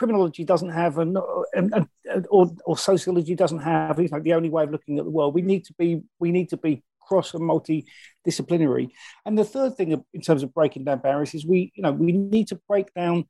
criminology 0.02 0.42
doesn't 0.42 0.70
have 0.70 0.98
an, 0.98 1.16
an, 1.52 1.70
an, 1.72 2.26
or, 2.28 2.50
or 2.64 2.76
sociology 2.76 3.36
doesn't 3.36 3.60
have 3.60 4.00
you 4.00 4.08
like 4.08 4.24
the 4.24 4.34
only 4.34 4.50
way 4.50 4.64
of 4.64 4.72
looking 4.72 4.98
at 4.98 5.04
the 5.04 5.10
world. 5.10 5.32
We 5.32 5.42
need 5.42 5.64
to 5.66 5.74
be 5.74 6.02
we 6.18 6.32
need 6.32 6.48
to 6.48 6.56
be 6.56 6.82
cross 7.00 7.34
and 7.34 7.42
multidisciplinary. 7.42 8.88
And 9.24 9.38
the 9.38 9.44
third 9.44 9.76
thing 9.76 10.02
in 10.12 10.20
terms 10.20 10.42
of 10.42 10.52
breaking 10.52 10.84
down 10.84 10.98
barriers 10.98 11.34
is 11.34 11.46
we 11.46 11.70
you 11.76 11.84
know 11.84 11.92
we 11.92 12.10
need 12.10 12.48
to 12.48 12.60
break 12.66 12.92
down 12.94 13.26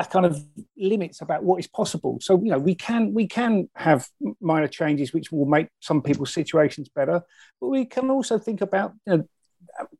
a 0.00 0.04
kind 0.04 0.26
of 0.26 0.42
limits 0.76 1.20
about 1.20 1.44
what 1.44 1.60
is 1.60 1.68
possible. 1.68 2.18
So 2.20 2.42
you 2.42 2.50
know 2.50 2.58
we 2.58 2.74
can 2.74 3.14
we 3.14 3.28
can 3.28 3.68
have 3.76 4.08
minor 4.40 4.68
changes 4.68 5.12
which 5.12 5.30
will 5.30 5.46
make 5.46 5.68
some 5.78 6.02
people's 6.02 6.34
situations 6.34 6.88
better, 6.88 7.22
but 7.60 7.68
we 7.68 7.84
can 7.84 8.10
also 8.10 8.36
think 8.36 8.62
about 8.62 8.94
you 9.06 9.16
know, 9.16 9.28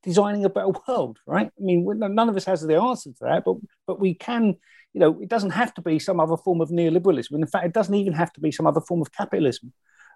designing 0.02 0.44
a 0.44 0.50
better 0.50 0.72
world, 0.88 1.18
right? 1.26 1.46
I 1.46 1.62
mean, 1.62 1.86
none 1.98 2.28
of 2.28 2.36
us 2.36 2.44
has 2.44 2.62
the 2.62 2.80
answer 2.80 3.10
to 3.10 3.24
that, 3.24 3.44
but 3.44 3.56
but 3.86 4.00
we 4.00 4.14
can 4.14 4.56
you 4.92 5.00
know, 5.00 5.20
it 5.20 5.28
doesn't 5.28 5.50
have 5.50 5.72
to 5.74 5.82
be 5.82 5.98
some 5.98 6.20
other 6.20 6.36
form 6.36 6.60
of 6.60 6.70
neoliberalism. 6.70 7.30
And 7.32 7.42
in 7.42 7.46
fact, 7.46 7.66
it 7.66 7.72
doesn't 7.72 7.94
even 7.94 8.12
have 8.12 8.32
to 8.34 8.40
be 8.40 8.50
some 8.50 8.66
other 8.66 8.80
form 8.80 9.00
of 9.00 9.12
capitalism. 9.12 9.72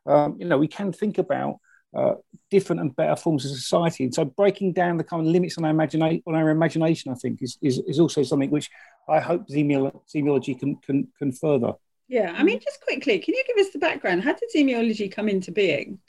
Um, 0.06 0.36
you 0.38 0.46
know, 0.46 0.58
we 0.58 0.68
can 0.68 0.92
think 0.92 1.18
about 1.18 1.58
uh, 1.96 2.14
different 2.50 2.80
and 2.80 2.94
better 2.94 3.14
forms 3.14 3.44
of 3.44 3.52
society. 3.52 4.04
And 4.04 4.14
so 4.14 4.24
breaking 4.24 4.72
down 4.72 4.96
the 4.96 5.04
kind 5.04 5.24
of 5.24 5.32
limits 5.32 5.56
on 5.58 5.64
our, 5.64 5.72
imagina- 5.72 6.22
on 6.26 6.34
our 6.34 6.50
imagination, 6.50 7.12
I 7.12 7.14
think, 7.14 7.40
is, 7.40 7.56
is, 7.62 7.78
is 7.86 8.00
also 8.00 8.22
something 8.24 8.50
which 8.50 8.68
I 9.08 9.20
hope 9.20 9.48
zemiology 9.48 10.58
can, 10.58 10.76
can, 10.76 11.08
can 11.18 11.32
further. 11.32 11.74
Yeah, 12.08 12.34
I 12.36 12.42
mean, 12.42 12.60
just 12.60 12.80
quickly, 12.82 13.18
can 13.18 13.34
you 13.34 13.44
give 13.46 13.64
us 13.64 13.72
the 13.72 13.78
background? 13.78 14.24
How 14.24 14.34
did 14.34 14.50
zemiology 14.54 15.10
come 15.10 15.28
into 15.28 15.52
being? 15.52 16.00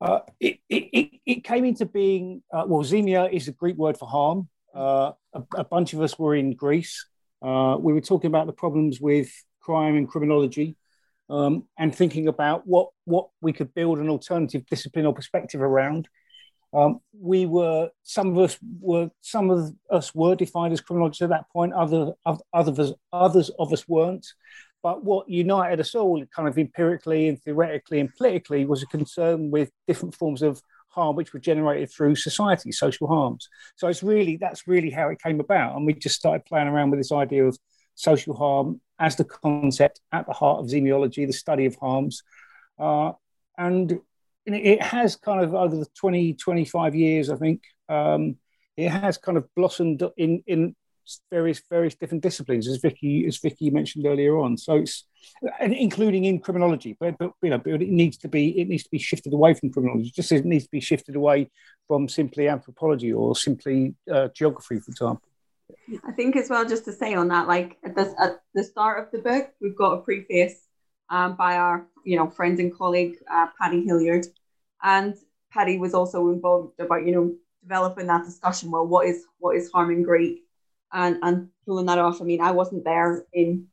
Uh, 0.00 0.20
it, 0.40 0.58
it, 0.68 1.20
it, 1.26 1.44
came 1.44 1.64
into 1.64 1.84
being, 1.84 2.42
uh, 2.52 2.64
well, 2.66 2.82
zemia 2.82 3.30
is 3.30 3.48
a 3.48 3.52
Greek 3.52 3.76
word 3.76 3.98
for 3.98 4.08
harm. 4.08 4.48
Uh, 4.74 5.12
a, 5.34 5.42
a, 5.56 5.64
bunch 5.64 5.92
of 5.92 6.00
us 6.00 6.18
were 6.18 6.34
in 6.34 6.54
Greece 6.54 7.04
uh, 7.42 7.76
we 7.80 7.92
were 7.92 8.00
talking 8.00 8.28
about 8.28 8.46
the 8.46 8.52
problems 8.52 9.00
with 9.00 9.30
crime 9.60 9.96
and 9.96 10.08
criminology 10.08 10.76
um, 11.28 11.64
and 11.78 11.94
thinking 11.94 12.28
about 12.28 12.66
what, 12.66 12.90
what 13.04 13.28
we 13.40 13.52
could 13.52 13.72
build 13.74 13.98
an 13.98 14.08
alternative 14.10 14.66
discipline 14.66 15.06
or 15.06 15.14
perspective 15.14 15.60
around. 15.60 16.08
Um, 16.72 17.00
we 17.18 17.46
were 17.46 17.90
some 18.04 18.28
of 18.28 18.38
us 18.38 18.56
were 18.80 19.10
some 19.22 19.50
of 19.50 19.72
us 19.90 20.14
were 20.14 20.36
defined 20.36 20.72
as 20.72 20.80
criminologists 20.80 21.22
at 21.22 21.30
that 21.30 21.50
point. 21.52 21.72
Other 21.72 22.12
others 22.52 22.92
others 23.12 23.50
of 23.58 23.72
us 23.72 23.88
weren't. 23.88 24.24
But 24.82 25.04
what 25.04 25.28
united 25.28 25.80
us 25.80 25.94
all, 25.94 26.24
kind 26.34 26.48
of 26.48 26.56
empirically 26.58 27.28
and 27.28 27.40
theoretically 27.42 28.00
and 28.00 28.14
politically, 28.14 28.64
was 28.64 28.82
a 28.82 28.86
concern 28.86 29.50
with 29.50 29.70
different 29.86 30.14
forms 30.14 30.42
of 30.42 30.62
harm 30.88 31.16
which 31.16 31.32
were 31.32 31.40
generated 31.40 31.90
through 31.90 32.16
society, 32.16 32.72
social 32.72 33.06
harms. 33.06 33.48
So 33.76 33.88
it's 33.88 34.02
really 34.02 34.36
that's 34.36 34.66
really 34.66 34.90
how 34.90 35.08
it 35.08 35.22
came 35.22 35.40
about, 35.40 35.76
and 35.76 35.86
we 35.86 35.94
just 35.94 36.16
started 36.16 36.46
playing 36.46 36.68
around 36.68 36.90
with 36.90 37.00
this 37.00 37.12
idea 37.12 37.46
of 37.46 37.58
social 37.94 38.34
harm 38.34 38.80
as 38.98 39.16
the 39.16 39.24
concept 39.24 40.00
at 40.12 40.26
the 40.26 40.32
heart 40.32 40.60
of 40.60 40.66
zemiology, 40.66 41.26
the 41.26 41.32
study 41.32 41.66
of 41.66 41.76
harms, 41.76 42.22
uh, 42.78 43.12
and 43.58 44.00
it 44.46 44.82
has 44.82 45.16
kind 45.16 45.42
of 45.42 45.54
over 45.54 45.76
the 45.76 45.86
20, 45.98 46.34
25 46.34 46.94
years, 46.94 47.30
I 47.30 47.36
think, 47.36 47.62
um, 47.88 48.36
it 48.76 48.88
has 48.88 49.18
kind 49.18 49.36
of 49.38 49.46
blossomed 49.54 50.02
in 50.16 50.42
in 50.46 50.74
various 51.30 51.62
various 51.70 51.94
different 51.94 52.22
disciplines, 52.22 52.68
as 52.68 52.78
Vicky 52.78 53.26
as 53.26 53.38
Vicky 53.38 53.70
mentioned 53.70 54.06
earlier 54.06 54.38
on. 54.38 54.56
So 54.56 54.76
it's 54.76 55.04
and 55.60 55.74
including 55.74 56.24
in 56.24 56.40
criminology, 56.40 56.96
but, 56.98 57.18
but 57.18 57.32
you 57.42 57.50
know, 57.50 57.58
but 57.58 57.82
it 57.82 57.88
needs 57.88 58.16
to 58.18 58.28
be 58.28 58.60
it 58.60 58.68
needs 58.68 58.84
to 58.84 58.90
be 58.90 58.98
shifted 58.98 59.32
away 59.32 59.54
from 59.54 59.70
criminology. 59.70 60.10
Just 60.14 60.32
as 60.32 60.40
it 60.40 60.46
needs 60.46 60.64
to 60.64 60.70
be 60.70 60.80
shifted 60.80 61.16
away 61.16 61.50
from 61.88 62.08
simply 62.08 62.48
anthropology 62.48 63.12
or 63.12 63.34
simply 63.34 63.94
uh, 64.10 64.28
geography, 64.34 64.78
for 64.80 64.90
example. 64.90 65.22
I 66.04 66.12
think 66.12 66.36
as 66.36 66.48
well, 66.48 66.64
just 66.68 66.84
to 66.86 66.92
say 66.92 67.14
on 67.14 67.28
that, 67.28 67.48
like 67.48 67.78
at 67.84 67.94
the, 67.94 68.14
at 68.18 68.40
the 68.54 68.64
start 68.64 69.02
of 69.02 69.10
the 69.12 69.18
book, 69.18 69.50
we've 69.60 69.76
got 69.76 69.92
a 69.92 70.02
preface 70.02 70.66
um, 71.08 71.36
by 71.36 71.56
our 71.56 71.86
you 72.04 72.16
know 72.16 72.28
friend 72.28 72.58
and 72.58 72.76
colleague 72.76 73.16
uh, 73.30 73.48
Paddy 73.60 73.84
Hillyard, 73.84 74.26
and 74.82 75.16
Paddy 75.52 75.78
was 75.78 75.94
also 75.94 76.28
involved 76.28 76.78
about 76.80 77.06
you 77.06 77.12
know 77.12 77.34
developing 77.62 78.06
that 78.06 78.24
discussion. 78.24 78.70
Well, 78.70 78.86
what 78.86 79.06
is 79.06 79.24
what 79.38 79.56
is 79.56 79.70
harm 79.70 79.90
in 79.90 80.02
Greek? 80.02 80.44
And 80.92 81.18
and 81.22 81.48
pulling 81.66 81.86
that 81.86 81.98
off. 81.98 82.20
I 82.20 82.24
mean, 82.24 82.40
I 82.40 82.50
wasn't 82.50 82.84
there 82.84 83.24
in 83.32 83.66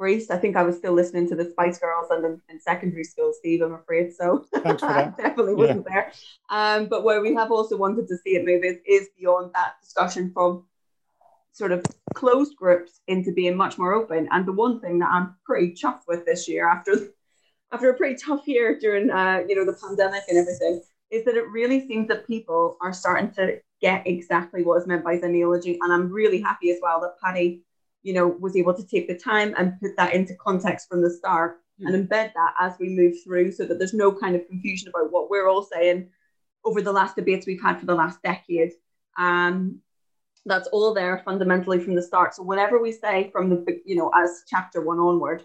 Greece. 0.00 0.30
I 0.30 0.38
think 0.38 0.56
I 0.56 0.62
was 0.62 0.76
still 0.76 0.94
listening 0.94 1.28
to 1.28 1.36
the 1.36 1.50
Spice 1.50 1.78
Girls 1.78 2.06
and 2.10 2.24
in, 2.24 2.40
in 2.48 2.60
secondary 2.60 3.04
school, 3.04 3.32
Steve. 3.38 3.60
I'm 3.60 3.74
afraid 3.74 4.14
so. 4.14 4.46
I 4.54 5.12
definitely 5.16 5.54
wasn't 5.54 5.86
yeah. 5.88 5.92
there. 5.92 6.12
Um, 6.48 6.86
but 6.86 7.04
where 7.04 7.20
we 7.20 7.34
have 7.34 7.52
also 7.52 7.76
wanted 7.76 8.08
to 8.08 8.16
see 8.16 8.30
it 8.30 8.46
move 8.46 8.64
is, 8.64 8.78
is 8.86 9.08
beyond 9.18 9.52
that 9.54 9.74
discussion 9.82 10.30
from 10.32 10.64
sort 11.52 11.72
of 11.72 11.84
closed 12.14 12.56
groups 12.56 13.00
into 13.08 13.32
being 13.32 13.56
much 13.56 13.76
more 13.76 13.92
open. 13.92 14.26
And 14.30 14.46
the 14.46 14.52
one 14.52 14.80
thing 14.80 14.98
that 15.00 15.10
I'm 15.12 15.34
pretty 15.44 15.72
chuffed 15.72 16.06
with 16.08 16.24
this 16.24 16.48
year 16.48 16.66
after 16.66 16.92
after 17.72 17.90
a 17.90 17.96
pretty 17.96 18.16
tough 18.16 18.48
year 18.48 18.78
during 18.78 19.10
uh, 19.10 19.42
you 19.46 19.54
know 19.54 19.64
the 19.64 19.78
pandemic 19.86 20.22
and 20.28 20.38
everything 20.38 20.82
is 21.10 21.24
that 21.24 21.36
it 21.36 21.46
really 21.48 21.86
seems 21.86 22.08
that 22.08 22.26
people 22.26 22.76
are 22.80 22.92
starting 22.92 23.30
to 23.32 23.60
get 23.80 24.06
exactly 24.06 24.62
what 24.62 24.80
is 24.80 24.86
meant 24.86 25.04
by 25.04 25.16
zemiology. 25.16 25.78
And 25.80 25.92
I'm 25.92 26.10
really 26.10 26.40
happy 26.40 26.70
as 26.70 26.78
well 26.82 27.00
that 27.00 27.20
Paddy, 27.22 27.62
you 28.02 28.12
know, 28.12 28.26
was 28.26 28.56
able 28.56 28.74
to 28.74 28.86
take 28.86 29.08
the 29.08 29.16
time 29.16 29.54
and 29.56 29.78
put 29.80 29.96
that 29.96 30.14
into 30.14 30.34
context 30.34 30.88
from 30.88 31.02
the 31.02 31.10
start 31.10 31.58
and 31.80 31.94
embed 31.94 32.32
that 32.34 32.54
as 32.60 32.74
we 32.78 32.90
move 32.90 33.14
through 33.24 33.52
so 33.52 33.64
that 33.64 33.78
there's 33.78 33.94
no 33.94 34.12
kind 34.12 34.36
of 34.36 34.46
confusion 34.46 34.88
about 34.88 35.10
what 35.10 35.30
we're 35.30 35.48
all 35.48 35.62
saying 35.62 36.08
over 36.64 36.82
the 36.82 36.92
last 36.92 37.16
debates 37.16 37.46
we've 37.46 37.62
had 37.62 37.80
for 37.80 37.86
the 37.86 37.94
last 37.94 38.22
decade. 38.22 38.72
Um, 39.18 39.80
that's 40.46 40.68
all 40.68 40.94
there 40.94 41.22
fundamentally 41.24 41.78
from 41.78 41.94
the 41.94 42.02
start. 42.02 42.34
So 42.34 42.42
whatever 42.42 42.80
we 42.80 42.92
say 42.92 43.30
from 43.32 43.50
the 43.50 43.80
you 43.84 43.96
know 43.96 44.10
as 44.14 44.42
chapter 44.48 44.80
one 44.80 44.98
onward, 44.98 45.44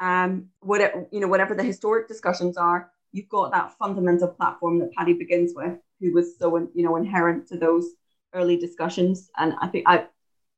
um, 0.00 0.46
whatever 0.60 1.06
you 1.12 1.20
know 1.20 1.28
whatever 1.28 1.54
the 1.54 1.62
historic 1.62 2.08
discussions 2.08 2.56
are, 2.56 2.90
you've 3.12 3.28
got 3.28 3.52
that 3.52 3.72
fundamental 3.78 4.28
platform 4.28 4.78
that 4.80 4.92
Paddy 4.92 5.12
begins 5.12 5.52
with, 5.54 5.78
who 6.02 6.12
was 6.12 6.36
so 6.38 6.58
you 6.74 6.84
know 6.84 6.96
inherent 6.96 7.46
to 7.48 7.56
those 7.56 7.86
early 8.34 8.56
discussions, 8.56 9.30
and 9.38 9.54
I 9.60 9.68
think 9.68 9.84
I 9.88 10.06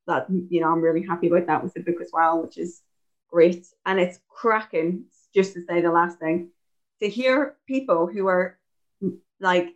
that 0.07 0.27
you 0.31 0.61
know 0.61 0.73
I'm 0.73 0.81
really 0.81 1.03
happy 1.03 1.29
about 1.29 1.47
that 1.47 1.63
with 1.63 1.75
the 1.75 1.81
book 1.81 2.01
as 2.01 2.11
well, 2.13 2.43
which 2.43 2.59
is 2.59 2.83
great, 3.31 3.67
and 3.87 4.01
it's 4.01 4.19
cracking. 4.29 5.05
Just 5.35 5.55
to 5.55 5.65
say 5.69 5.81
the 5.81 5.91
last 5.91 6.19
thing, 6.19 6.51
to 7.01 7.09
hear 7.09 7.57
people 7.67 8.07
who 8.07 8.27
are 8.29 8.57
like 9.41 9.75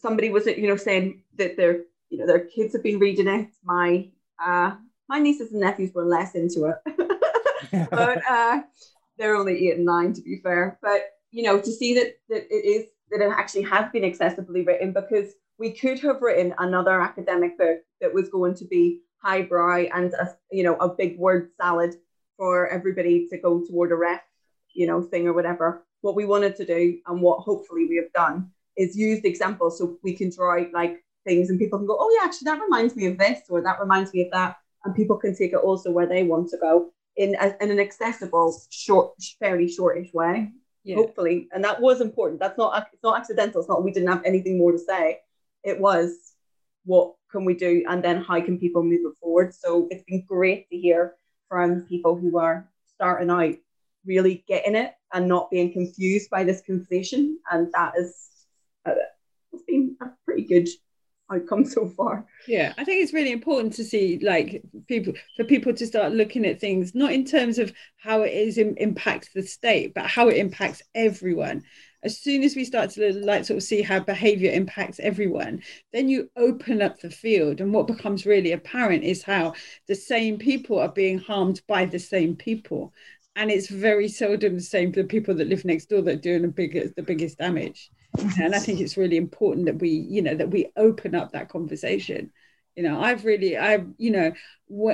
somebody 0.00 0.30
was 0.30 0.46
you 0.46 0.68
know 0.68 0.76
saying 0.76 1.22
that 1.36 1.56
their 1.56 1.82
you 2.10 2.18
know 2.18 2.26
their 2.26 2.40
kids 2.40 2.72
have 2.72 2.82
been 2.82 2.98
reading 2.98 3.28
it. 3.28 3.48
My 3.64 4.08
uh, 4.44 4.76
my 5.08 5.18
nieces 5.18 5.52
and 5.52 5.60
nephews 5.60 5.92
were 5.94 6.04
less 6.04 6.34
into 6.34 6.72
it, 6.72 7.88
but 7.90 8.22
uh, 8.28 8.62
they're 9.18 9.36
only 9.36 9.68
eight 9.68 9.76
and 9.76 9.84
nine 9.84 10.12
to 10.14 10.22
be 10.22 10.40
fair. 10.42 10.78
But 10.80 11.02
you 11.30 11.42
know 11.42 11.60
to 11.60 11.72
see 11.72 11.94
that 11.94 12.16
that 12.28 12.46
it 12.50 12.64
is 12.64 12.86
that 13.12 13.24
it 13.24 13.30
actually 13.30 13.62
has 13.62 13.90
been 13.92 14.02
accessibly 14.02 14.66
written 14.66 14.92
because 14.92 15.34
we 15.58 15.70
could 15.70 16.00
have 16.00 16.22
written 16.22 16.54
another 16.58 17.00
academic 17.00 17.56
book 17.56 17.78
that 18.00 18.12
was 18.12 18.28
going 18.28 18.54
to 18.54 18.64
be 18.64 19.00
highbrow 19.22 19.84
and 19.94 20.12
a, 20.14 20.34
you 20.50 20.64
know 20.64 20.74
a 20.76 20.88
big 20.88 21.16
word 21.18 21.50
salad 21.60 21.94
for 22.36 22.66
everybody 22.68 23.28
to 23.28 23.38
go 23.38 23.62
toward 23.64 23.92
a 23.92 23.94
ref 23.94 24.22
you 24.74 24.86
know 24.86 25.00
thing 25.00 25.28
or 25.28 25.32
whatever 25.32 25.84
what 26.00 26.16
we 26.16 26.24
wanted 26.24 26.56
to 26.56 26.66
do 26.66 26.98
and 27.06 27.20
what 27.22 27.38
hopefully 27.40 27.86
we 27.88 27.96
have 27.96 28.12
done 28.12 28.50
is 28.76 28.96
use 28.96 29.20
the 29.22 29.28
examples 29.28 29.78
so 29.78 29.96
we 30.02 30.14
can 30.14 30.30
draw 30.30 30.58
out 30.58 30.72
like 30.72 31.02
things 31.24 31.50
and 31.50 31.58
people 31.58 31.78
can 31.78 31.86
go, 31.86 31.96
oh 31.98 32.10
yeah, 32.18 32.24
actually 32.24 32.46
that 32.46 32.60
reminds 32.60 32.96
me 32.96 33.06
of 33.06 33.18
this 33.18 33.40
or 33.48 33.62
that 33.62 33.80
reminds 33.80 34.12
me 34.12 34.22
of 34.22 34.30
that, 34.32 34.56
and 34.84 34.94
people 34.94 35.16
can 35.16 35.34
take 35.34 35.52
it 35.52 35.56
also 35.56 35.90
where 35.90 36.06
they 36.06 36.22
want 36.22 36.48
to 36.50 36.56
go 36.58 36.90
in 37.16 37.36
a, 37.40 37.54
in 37.60 37.70
an 37.70 37.78
accessible, 37.78 38.60
short, 38.70 39.12
fairly 39.38 39.68
shortish 39.68 40.12
way. 40.12 40.50
Yeah. 40.84 40.96
Hopefully, 40.96 41.48
and 41.52 41.62
that 41.62 41.80
was 41.80 42.00
important. 42.00 42.40
That's 42.40 42.58
not 42.58 42.88
it's 42.92 43.02
not 43.02 43.18
accidental. 43.18 43.60
It's 43.60 43.68
not 43.68 43.84
we 43.84 43.92
didn't 43.92 44.08
have 44.08 44.24
anything 44.24 44.58
more 44.58 44.72
to 44.72 44.78
say. 44.78 45.20
It 45.62 45.78
was 45.78 46.32
what 46.84 47.14
can 47.30 47.44
we 47.44 47.54
do, 47.54 47.84
and 47.88 48.02
then 48.02 48.22
how 48.22 48.40
can 48.40 48.58
people 48.58 48.82
move 48.82 49.00
it 49.04 49.16
forward. 49.20 49.54
So 49.54 49.86
it's 49.90 50.02
been 50.02 50.24
great 50.26 50.68
to 50.70 50.76
hear 50.76 51.14
from 51.48 51.82
people 51.82 52.16
who 52.16 52.36
are 52.38 52.68
starting 52.94 53.30
out, 53.30 53.54
really 54.04 54.44
getting 54.48 54.74
it 54.74 54.94
and 55.12 55.28
not 55.28 55.50
being 55.50 55.72
confused 55.72 56.30
by 56.30 56.42
this 56.42 56.62
conflation, 56.68 57.34
and 57.50 57.70
that 57.74 57.92
is 57.96 58.46
uh, 58.84 58.94
it's 59.52 59.62
been 59.62 59.96
a 60.00 60.06
pretty 60.24 60.42
good 60.42 60.68
I've 61.32 61.46
come 61.46 61.64
so 61.64 61.88
far. 61.88 62.26
Yeah, 62.46 62.74
I 62.76 62.84
think 62.84 63.02
it's 63.02 63.14
really 63.14 63.32
important 63.32 63.72
to 63.74 63.84
see 63.84 64.18
like 64.22 64.62
people 64.86 65.14
for 65.36 65.44
people 65.44 65.72
to 65.72 65.86
start 65.86 66.12
looking 66.12 66.44
at 66.44 66.60
things 66.60 66.94
not 66.94 67.12
in 67.12 67.24
terms 67.24 67.58
of 67.58 67.72
how 67.96 68.22
it 68.22 68.32
is 68.32 68.58
in, 68.58 68.76
impacts 68.76 69.30
the 69.34 69.42
state, 69.42 69.94
but 69.94 70.06
how 70.06 70.28
it 70.28 70.36
impacts 70.36 70.82
everyone. 70.94 71.62
As 72.04 72.18
soon 72.18 72.42
as 72.42 72.56
we 72.56 72.64
start 72.64 72.90
to 72.90 73.12
like 73.24 73.44
sort 73.44 73.58
of 73.58 73.62
see 73.62 73.80
how 73.80 74.00
behavior 74.00 74.50
impacts 74.52 75.00
everyone, 75.00 75.62
then 75.92 76.08
you 76.08 76.30
open 76.36 76.82
up 76.82 77.00
the 77.00 77.10
field, 77.10 77.60
and 77.60 77.72
what 77.72 77.86
becomes 77.86 78.26
really 78.26 78.52
apparent 78.52 79.04
is 79.04 79.22
how 79.22 79.54
the 79.86 79.94
same 79.94 80.36
people 80.36 80.78
are 80.78 80.92
being 80.92 81.18
harmed 81.18 81.62
by 81.66 81.86
the 81.86 81.98
same 81.98 82.36
people, 82.36 82.92
and 83.36 83.50
it's 83.50 83.68
very 83.68 84.08
seldom 84.08 84.54
the 84.54 84.60
same 84.60 84.92
for 84.92 85.02
the 85.02 85.08
people 85.08 85.34
that 85.34 85.48
live 85.48 85.64
next 85.64 85.86
door 85.86 86.02
that 86.02 86.14
are 86.16 86.20
doing 86.20 86.42
the 86.42 86.48
biggest 86.48 86.94
the 86.96 87.02
biggest 87.02 87.38
damage 87.38 87.90
and 88.18 88.54
i 88.54 88.58
think 88.58 88.80
it's 88.80 88.96
really 88.96 89.16
important 89.16 89.66
that 89.66 89.78
we 89.78 89.88
you 89.88 90.22
know 90.22 90.34
that 90.34 90.50
we 90.50 90.70
open 90.76 91.14
up 91.14 91.32
that 91.32 91.48
conversation. 91.48 92.30
You 92.76 92.84
know 92.84 93.02
i've 93.02 93.26
really 93.26 93.58
i 93.58 93.84
you 93.98 94.10
know 94.10 94.32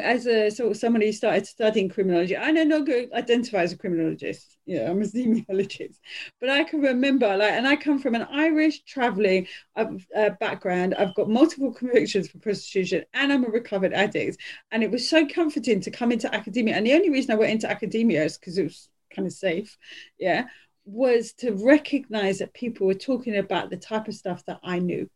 as 0.02 0.26
a 0.26 0.50
sort 0.50 0.72
of 0.72 0.76
somebody 0.76 1.06
who 1.06 1.12
started 1.12 1.46
studying 1.46 1.88
criminology 1.88 2.36
i 2.36 2.50
no 2.50 2.64
longer 2.64 3.04
identify 3.14 3.58
as 3.58 3.72
a 3.72 3.78
criminologist. 3.78 4.56
You 4.66 4.78
know 4.80 4.86
i'm 4.86 5.00
a 5.02 5.04
zemiologist. 5.04 5.94
But 6.40 6.50
i 6.50 6.64
can 6.64 6.80
remember 6.80 7.36
like 7.36 7.52
and 7.52 7.68
i 7.68 7.76
come 7.76 8.00
from 8.00 8.16
an 8.16 8.26
irish 8.32 8.82
traveling 8.82 9.46
uh, 9.76 9.86
uh, 10.16 10.30
background. 10.40 10.96
I've 10.96 11.14
got 11.14 11.28
multiple 11.28 11.72
convictions 11.72 12.28
for 12.28 12.38
prostitution 12.38 13.04
and 13.14 13.32
i'm 13.32 13.44
a 13.44 13.48
recovered 13.48 13.92
addict. 13.92 14.38
And 14.72 14.82
it 14.82 14.90
was 14.90 15.08
so 15.08 15.24
comforting 15.26 15.80
to 15.82 15.90
come 15.92 16.10
into 16.10 16.34
academia. 16.34 16.74
And 16.74 16.84
the 16.84 16.94
only 16.94 17.10
reason 17.10 17.30
i 17.30 17.36
went 17.36 17.52
into 17.52 17.70
academia 17.70 18.24
is 18.24 18.38
because 18.38 18.58
it 18.58 18.64
was 18.64 18.88
kind 19.14 19.26
of 19.26 19.32
safe. 19.32 19.76
Yeah 20.18 20.46
was 20.88 21.32
to 21.34 21.52
recognize 21.52 22.38
that 22.38 22.54
people 22.54 22.86
were 22.86 22.94
talking 22.94 23.36
about 23.36 23.70
the 23.70 23.76
type 23.76 24.08
of 24.08 24.14
stuff 24.14 24.44
that 24.46 24.60
I 24.62 24.78
knew. 24.78 25.08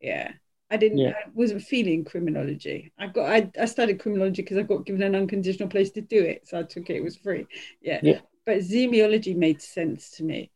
Yeah. 0.00 0.32
I 0.70 0.76
didn't 0.76 0.98
yeah. 0.98 1.10
I 1.10 1.30
wasn't 1.34 1.62
feeling 1.62 2.04
criminology. 2.04 2.92
I 2.96 3.08
got 3.08 3.28
I, 3.28 3.50
I 3.60 3.64
studied 3.64 3.98
criminology 3.98 4.42
because 4.42 4.56
I 4.56 4.62
got 4.62 4.86
given 4.86 5.02
an 5.02 5.16
unconditional 5.16 5.68
place 5.68 5.90
to 5.92 6.00
do 6.00 6.22
it. 6.22 6.46
So 6.46 6.60
I 6.60 6.62
took 6.62 6.88
it, 6.90 6.96
it 6.96 7.02
was 7.02 7.16
free. 7.16 7.46
Yeah. 7.82 7.98
yeah. 8.02 8.20
But 8.46 8.58
zemiology 8.58 9.36
made 9.36 9.60
sense 9.60 10.10
to 10.12 10.24
me. 10.24 10.50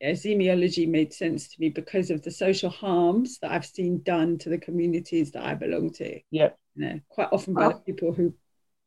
Yeah, 0.00 0.12
zemiology 0.12 0.88
made 0.88 1.12
sense 1.12 1.48
to 1.48 1.60
me 1.60 1.68
because 1.68 2.10
of 2.10 2.22
the 2.22 2.30
social 2.30 2.70
harms 2.70 3.38
that 3.40 3.52
I've 3.52 3.66
seen 3.66 4.02
done 4.02 4.38
to 4.38 4.48
the 4.48 4.58
communities 4.58 5.30
that 5.32 5.44
I 5.44 5.54
belong 5.54 5.92
to. 5.94 6.18
Yeah. 6.30 6.50
You 6.74 6.86
know, 6.86 7.00
quite 7.08 7.28
often 7.30 7.54
by 7.54 7.66
uh, 7.66 7.68
the 7.68 7.74
people 7.80 8.12
who 8.12 8.34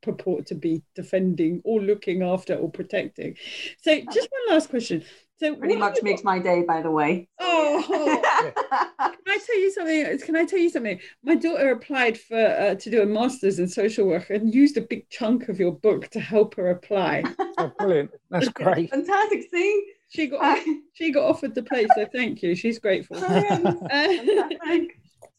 purport 0.04 0.46
to 0.48 0.56
be 0.56 0.84
defending 0.96 1.62
or 1.64 1.82
looking 1.82 2.22
after 2.22 2.56
or 2.56 2.70
protecting. 2.70 3.36
So, 3.82 4.00
just 4.12 4.30
one 4.30 4.56
last 4.56 4.70
question. 4.70 5.04
So, 5.40 5.56
pretty 5.56 5.76
much 5.76 6.02
makes 6.04 6.22
got... 6.22 6.26
my 6.26 6.40
day, 6.40 6.64
by 6.64 6.82
the 6.82 6.92
way. 6.92 7.28
Oh, 7.40 7.84
can 9.00 9.18
I 9.28 9.40
tell 9.46 9.60
you 9.60 9.72
something? 9.72 10.20
Can 10.20 10.36
I 10.36 10.46
tell 10.46 10.60
you 10.60 10.70
something? 10.70 11.00
My 11.24 11.36
daughter 11.36 11.72
applied 11.72 12.20
for 12.20 12.38
uh, 12.38 12.76
to 12.76 12.90
do 12.90 13.02
a 13.02 13.06
master's 13.06 13.60
in 13.60 13.68
social 13.68 14.06
work 14.06 14.30
and 14.30 14.54
used 14.54 14.78
a 14.78 14.82
big 14.82 15.10
chunk 15.10 15.50
of 15.50 15.60
your 15.60 15.72
book 15.72 16.10
to 16.10 16.20
help 16.20 16.56
her 16.56 16.70
apply. 16.70 17.24
oh, 17.58 17.72
brilliant! 17.80 18.12
That's 18.30 18.48
great. 18.50 18.90
Fantastic. 18.92 19.50
See. 19.52 19.94
She 20.10 20.28
got 20.28 20.60
she 20.94 21.12
got 21.12 21.28
offered 21.28 21.56
the 21.56 21.64
place, 21.64 21.88
so 21.96 22.06
thank 22.06 22.44
you. 22.44 22.54
She's 22.54 22.78
grateful. 22.78 23.18
uh, 23.18 23.22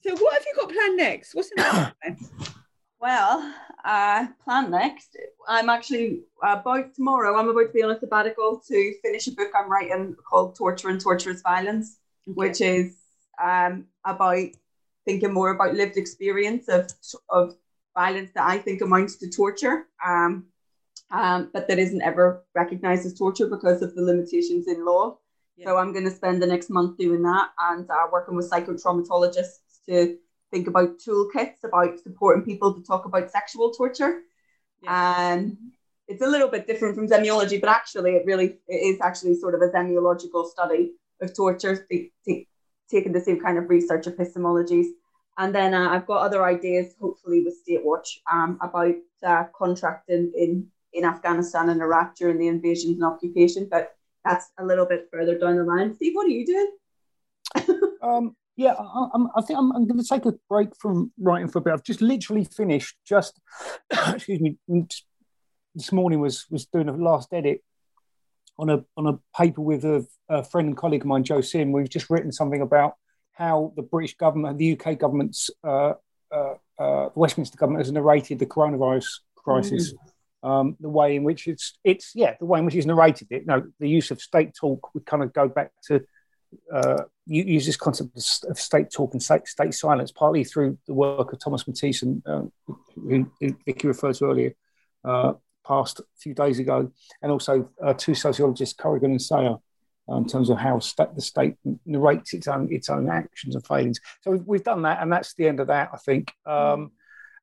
so, 0.05 0.13
what 0.17 0.35
have 0.35 0.45
you 0.45 0.55
got 0.57 0.73
planned 0.73 0.97
next? 0.97 1.33
What's 1.35 1.51
in 1.53 1.63
the 1.63 2.55
well, 3.05 3.53
uh, 3.85 4.27
plan 4.43 4.71
next. 4.71 5.15
I'm 5.47 5.69
actually 5.69 6.23
about 6.43 6.95
tomorrow. 6.95 7.37
I'm 7.39 7.51
about 7.51 7.67
to 7.67 7.73
be 7.75 7.83
on 7.83 7.91
a 7.91 8.01
sabbatical 8.01 8.63
to 8.67 8.95
finish 9.03 9.27
a 9.27 9.33
book 9.33 9.51
I'm 9.55 9.71
writing 9.71 10.17
called 10.27 10.57
Torture 10.57 10.89
and 10.89 10.99
Torturous 10.99 11.43
Violence, 11.43 11.99
okay. 12.27 12.35
which 12.35 12.63
is 12.63 12.97
um, 13.43 13.85
about 14.07 14.49
thinking 15.05 15.35
more 15.35 15.51
about 15.51 15.75
lived 15.75 15.99
experience 15.99 16.67
of 16.69 16.89
of 17.29 17.55
violence 17.95 18.31
that 18.35 18.49
I 18.49 18.57
think 18.57 18.81
amounts 18.81 19.17
to 19.17 19.29
torture, 19.29 19.87
um, 20.03 20.47
um, 21.11 21.51
but 21.53 21.69
that 21.69 21.79
isn't 21.79 22.01
ever 22.01 22.43
recognized 22.55 23.05
as 23.05 23.13
torture 23.13 23.49
because 23.49 23.83
of 23.83 23.95
the 23.95 24.01
limitations 24.01 24.67
in 24.67 24.83
law. 24.87 25.19
Yeah. 25.59 25.67
So 25.67 25.77
I'm 25.77 25.93
going 25.93 26.07
to 26.07 26.17
spend 26.21 26.41
the 26.41 26.47
next 26.47 26.71
month 26.71 26.97
doing 26.97 27.23
that 27.25 27.51
and 27.69 27.89
uh, 27.91 28.07
working 28.11 28.35
with 28.35 28.51
psychotraumatologists 28.51 29.85
to 29.89 30.17
think 30.55 30.69
about 30.69 30.99
toolkits 30.99 31.65
about 31.65 31.99
supporting 31.99 32.45
people 32.45 32.73
to 32.75 32.83
talk 32.83 33.05
about 33.07 33.31
sexual 33.31 33.73
torture. 33.73 34.21
Yeah. 34.83 35.33
And 35.33 35.57
it's 36.07 36.23
a 36.23 36.27
little 36.27 36.49
bit 36.49 36.67
different 36.67 36.95
from 36.95 37.09
zemiology, 37.09 37.61
but 37.61 37.71
actually, 37.71 38.13
it 38.13 38.25
really 38.25 38.59
it 38.69 38.81
is 38.91 39.01
actually 39.01 39.35
sort 39.35 39.55
of 39.55 39.63
a 39.63 39.69
zemiological 39.69 40.49
study 40.49 40.93
of 41.21 41.35
torture, 41.35 41.85
t- 41.91 42.13
t- 42.25 42.47
taking 42.89 43.13
the 43.13 43.21
same 43.21 43.41
kind 43.41 43.59
of 43.59 43.69
research 43.69 44.07
epistemologies. 44.07 44.89
And 45.37 45.53
then 45.53 45.75
uh, 45.75 45.89
I've 45.89 46.07
got 46.07 46.23
other 46.23 46.45
ideas, 46.45 46.95
hopefully 47.01 47.43
with 47.45 47.57
Statewatch, 47.67 48.09
um, 48.33 48.59
about 48.61 48.95
uh, 49.27 49.45
contracting 49.57 50.31
in, 50.37 50.69
in 50.93 51.05
Afghanistan 51.05 51.71
and 51.71 51.81
Iraq 51.81 52.15
during 52.15 52.39
the 52.39 52.47
invasions 52.47 52.95
and 53.01 53.05
occupation. 53.05 53.67
But 53.69 53.97
that's 54.25 54.53
a 54.59 54.65
little 54.65 54.87
bit 54.87 55.09
further 55.11 55.37
down 55.37 55.57
the 55.57 55.65
line. 55.65 55.93
Steve, 55.95 56.15
what 56.15 56.27
are 56.27 56.31
you 56.31 56.47
doing? 56.47 56.71
um, 58.03 58.37
yeah, 58.57 58.75
I, 58.79 59.19
I 59.37 59.43
think 59.43 59.59
I'm, 59.59 59.73
I'm, 59.73 59.87
going 59.87 60.01
to 60.01 60.09
take 60.09 60.27
a 60.27 60.35
break 60.49 60.69
from 60.79 61.13
writing 61.19 61.49
for 61.49 61.59
a 61.59 61.63
bit. 61.63 61.73
I've 61.73 61.83
just 61.83 62.01
literally 62.01 62.45
finished. 62.45 62.97
Just 63.05 63.41
excuse 64.09 64.41
me. 64.41 64.57
This 65.75 65.91
morning 65.91 66.21
was 66.21 66.47
was 66.51 66.67
doing 66.67 66.89
a 66.89 66.93
last 66.93 67.33
edit 67.33 67.63
on 68.59 68.71
a 68.71 68.85
on 68.97 69.09
a 69.09 69.19
paper 69.37 69.61
with 69.61 69.85
a, 69.85 70.07
a 70.29 70.45
friend 70.45 70.69
and 70.69 70.77
colleague 70.77 71.03
of 71.03 71.09
mine, 71.09 71.25
Joe 71.25 71.41
Sim. 71.41 71.73
We've 71.73 71.89
just 71.89 72.11
written 72.11 72.31
something 72.31 72.61
about 72.61 72.95
how 73.33 73.73
the 73.75 73.83
British 73.83 74.17
government, 74.17 74.59
the 74.59 74.79
UK 74.79 74.99
government's, 74.99 75.51
uh, 75.65 75.95
uh, 76.33 76.55
uh, 76.79 77.09
the 77.09 77.13
Westminster 77.17 77.57
government 77.57 77.85
has 77.85 77.93
narrated 77.93 78.39
the 78.39 78.47
coronavirus 78.47 79.07
crisis. 79.37 79.93
Mm. 79.93 79.99
Um, 80.49 80.77
the 80.79 80.91
way 80.91 81.17
in 81.17 81.25
which 81.25 81.49
it's 81.49 81.79
it's 81.85 82.13
yeah 82.15 82.35
the 82.39 82.45
way 82.45 82.59
in 82.59 82.67
which 82.67 82.75
he's 82.75 82.87
narrated 82.87 83.29
it. 83.31 83.43
You 83.43 83.47
know, 83.47 83.67
the 83.81 83.89
use 83.89 84.11
of 84.11 84.21
state 84.21 84.53
talk 84.55 84.95
would 84.95 85.07
kind 85.07 85.23
of 85.23 85.33
go 85.33 85.49
back 85.49 85.73
to 85.87 86.05
uh, 86.73 87.03
use 87.27 87.67
this 87.67 87.77
concept 87.77 88.17
of 88.49 88.59
state 88.59 88.91
talk 88.91 89.13
and 89.13 89.23
state, 89.23 89.47
state 89.47 89.75
silence, 89.75 90.13
partly 90.13 90.45
through 90.45 90.79
the 90.87 90.95
work 90.95 91.33
of 91.33 91.39
Thomas 91.39 91.65
Mathiesen, 91.65 92.23
uh, 92.27 92.43
who, 92.95 93.31
who 93.41 93.57
Vicky 93.65 93.89
referred 93.89 94.15
to 94.17 94.27
earlier, 94.27 94.55
uh, 95.05 95.35
passed 95.67 96.01
a 96.01 96.05
few 96.19 96.35
days 96.35 96.59
ago, 96.59 96.91
and 97.23 97.33
also 97.33 97.69
uh, 97.83 97.95
two 97.95 98.15
sociologists, 98.15 98.75
Corrigan 98.75 99.13
and 99.13 99.23
Sayer, 99.23 99.57
uh, 100.09 100.17
in 100.17 100.27
terms 100.27 100.51
of 100.51 100.59
how 100.59 100.79
st- 100.79 101.15
the 101.15 101.23
state 101.23 101.57
narrates 101.87 102.35
its 102.35 102.47
own 102.47 102.69
its 102.71 102.91
own 102.91 103.09
actions 103.09 103.55
and 103.55 103.67
failings. 103.67 104.01
So 104.21 104.33
we've, 104.33 104.47
we've 104.47 104.65
done 104.65 104.83
that, 104.83 105.03
and 105.03 105.11
that's 105.11 105.35
the 105.35 105.49
end 105.49 105.61
of 105.61 105.69
that, 105.69 105.91
I 105.93 105.97
think. 105.97 106.33
Um, 106.45 106.93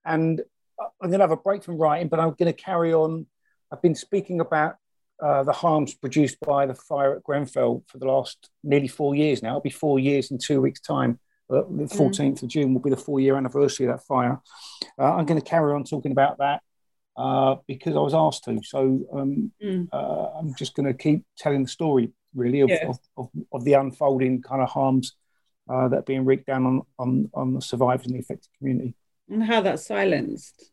and 0.06 0.42
I'm 0.80 1.10
going 1.10 1.20
to 1.20 1.24
have 1.24 1.32
a 1.32 1.38
break 1.38 1.64
from 1.64 1.78
writing, 1.78 2.08
but 2.08 2.20
I'm 2.20 2.36
going 2.38 2.54
to 2.54 2.54
carry 2.54 2.94
on. 2.94 3.26
I've 3.72 3.82
been 3.82 3.96
speaking 3.96 4.42
about 4.42 4.76
uh, 5.22 5.44
the 5.44 5.52
harms 5.52 5.94
produced 5.94 6.40
by 6.40 6.66
the 6.66 6.74
fire 6.74 7.16
at 7.16 7.24
Grenfell 7.24 7.84
for 7.88 7.98
the 7.98 8.06
last 8.06 8.50
nearly 8.64 8.88
four 8.88 9.16
years 9.16 9.44
now. 9.44 9.50
It'll 9.50 9.62
be 9.62 9.70
four 9.70 10.00
years 10.00 10.32
in 10.32 10.38
two 10.38 10.62
weeks' 10.62 10.82
time. 10.82 11.20
Uh, 11.50 11.64
the 11.70 11.84
14th 11.84 12.16
mm. 12.16 12.44
of 12.44 12.50
June 12.50 12.74
will 12.74 12.82
be 12.82 12.90
the 12.90 12.98
four 12.98 13.20
year 13.20 13.36
anniversary 13.36 13.86
of 13.86 13.94
that 13.94 14.06
fire. 14.06 14.42
Uh, 14.98 15.16
I'm 15.16 15.26
going 15.26 15.40
to 15.40 15.46
carry 15.46 15.74
on 15.74 15.84
talking 15.84 16.12
about 16.12 16.38
that 16.40 16.62
uh, 17.18 17.56
because 17.68 17.96
I 17.96 18.00
was 18.00 18.14
asked 18.14 18.46
to. 18.46 18.60
So 18.64 19.02
um, 19.14 19.52
mm. 19.64 19.88
Uh, 19.92 20.40
I'm 20.40 20.56
just 20.56 20.76
going 20.76 20.88
to 20.88 20.94
keep 20.94 21.24
telling 21.38 21.64
the 21.64 21.70
story, 21.70 22.12
really, 22.34 22.62
of, 22.62 22.70
yeah. 22.70 22.88
of, 22.88 23.00
of, 23.18 23.30
of, 23.52 23.64
the 23.66 23.74
unfolding 23.74 24.42
kind 24.42 24.62
of 24.62 24.70
harms 24.70 25.16
uh, 25.70 25.88
that 25.90 26.00
are 26.00 26.04
being 26.04 26.26
wreaked 26.26 26.48
down 26.48 26.66
on, 26.66 26.82
on, 26.98 27.30
on 27.34 27.54
the 27.54 27.62
survivors 27.62 28.06
and 28.06 28.16
the 28.16 28.20
affected 28.20 28.50
community. 28.58 28.96
And 29.30 29.44
how 29.44 29.62
that's 29.62 29.86
silenced. 29.86 30.71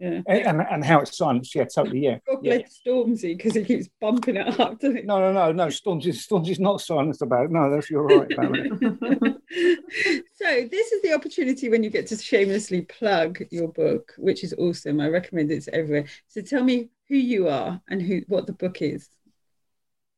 Yeah. 0.00 0.22
And, 0.26 0.62
and 0.62 0.82
how 0.82 1.00
it's 1.00 1.18
silenced, 1.18 1.54
yeah, 1.54 1.64
totally, 1.64 2.00
yeah. 2.00 2.18
God 2.26 2.42
bless 2.42 2.80
yeah. 2.84 2.92
Stormzy 2.92 3.36
because 3.36 3.54
he 3.54 3.64
keeps 3.64 3.88
bumping 4.00 4.36
it 4.36 4.58
up, 4.58 4.80
doesn't 4.80 4.96
he? 4.96 5.02
No, 5.02 5.18
no, 5.18 5.30
no, 5.30 5.52
no. 5.52 5.66
Stormzy, 5.66 6.14
Stormzy's 6.14 6.58
not 6.58 6.80
silenced 6.80 7.20
about 7.20 7.44
it. 7.44 7.50
No, 7.50 7.70
that's 7.70 7.90
you're 7.90 8.04
right 8.04 8.32
about 8.32 8.56
it. 8.56 8.72
so 10.34 10.68
this 10.70 10.92
is 10.92 11.02
the 11.02 11.12
opportunity 11.12 11.68
when 11.68 11.82
you 11.82 11.90
get 11.90 12.06
to 12.06 12.16
shamelessly 12.16 12.80
plug 12.82 13.44
your 13.50 13.68
book, 13.68 14.14
which 14.16 14.42
is 14.42 14.54
awesome. 14.56 15.02
I 15.02 15.08
recommend 15.08 15.50
it 15.50 15.64
to 15.64 15.74
everywhere. 15.74 16.06
So 16.28 16.40
tell 16.40 16.64
me 16.64 16.88
who 17.08 17.16
you 17.16 17.48
are 17.48 17.78
and 17.88 18.00
who 18.00 18.22
what 18.28 18.46
the 18.46 18.54
book 18.54 18.80
is, 18.80 19.06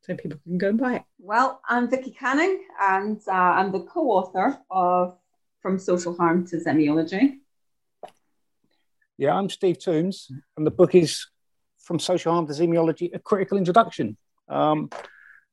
so 0.03 0.15
people 0.15 0.39
can 0.45 0.59
go 0.59 0.69
and 0.69 0.79
buy 0.79 0.95
it. 0.95 1.03
Well, 1.19 1.61
I'm 1.69 1.91
Vicky 1.91 2.13
Canning, 2.13 2.63
and 2.81 3.21
uh, 3.27 3.33
I'm 3.33 3.73
the 3.73 3.81
co-author 3.81 4.61
of 4.71 5.19
From 5.61 5.77
Social 5.81 6.17
Harm 6.17 6.47
to 6.47 6.59
Zemiology 6.59 7.41
yeah, 9.23 9.37
I'm 9.37 9.49
Steve 9.49 9.79
Tombs, 9.79 10.33
and 10.57 10.67
the 10.67 10.71
book 10.73 10.97
is 10.97 11.29
From 11.79 12.01
Social 12.01 12.33
Harm 12.33 12.49
to 12.49 12.53
Zemiology, 12.53 13.15
a 13.15 13.21
critical 13.21 13.57
introduction. 13.57 14.17
Um, 14.49 14.91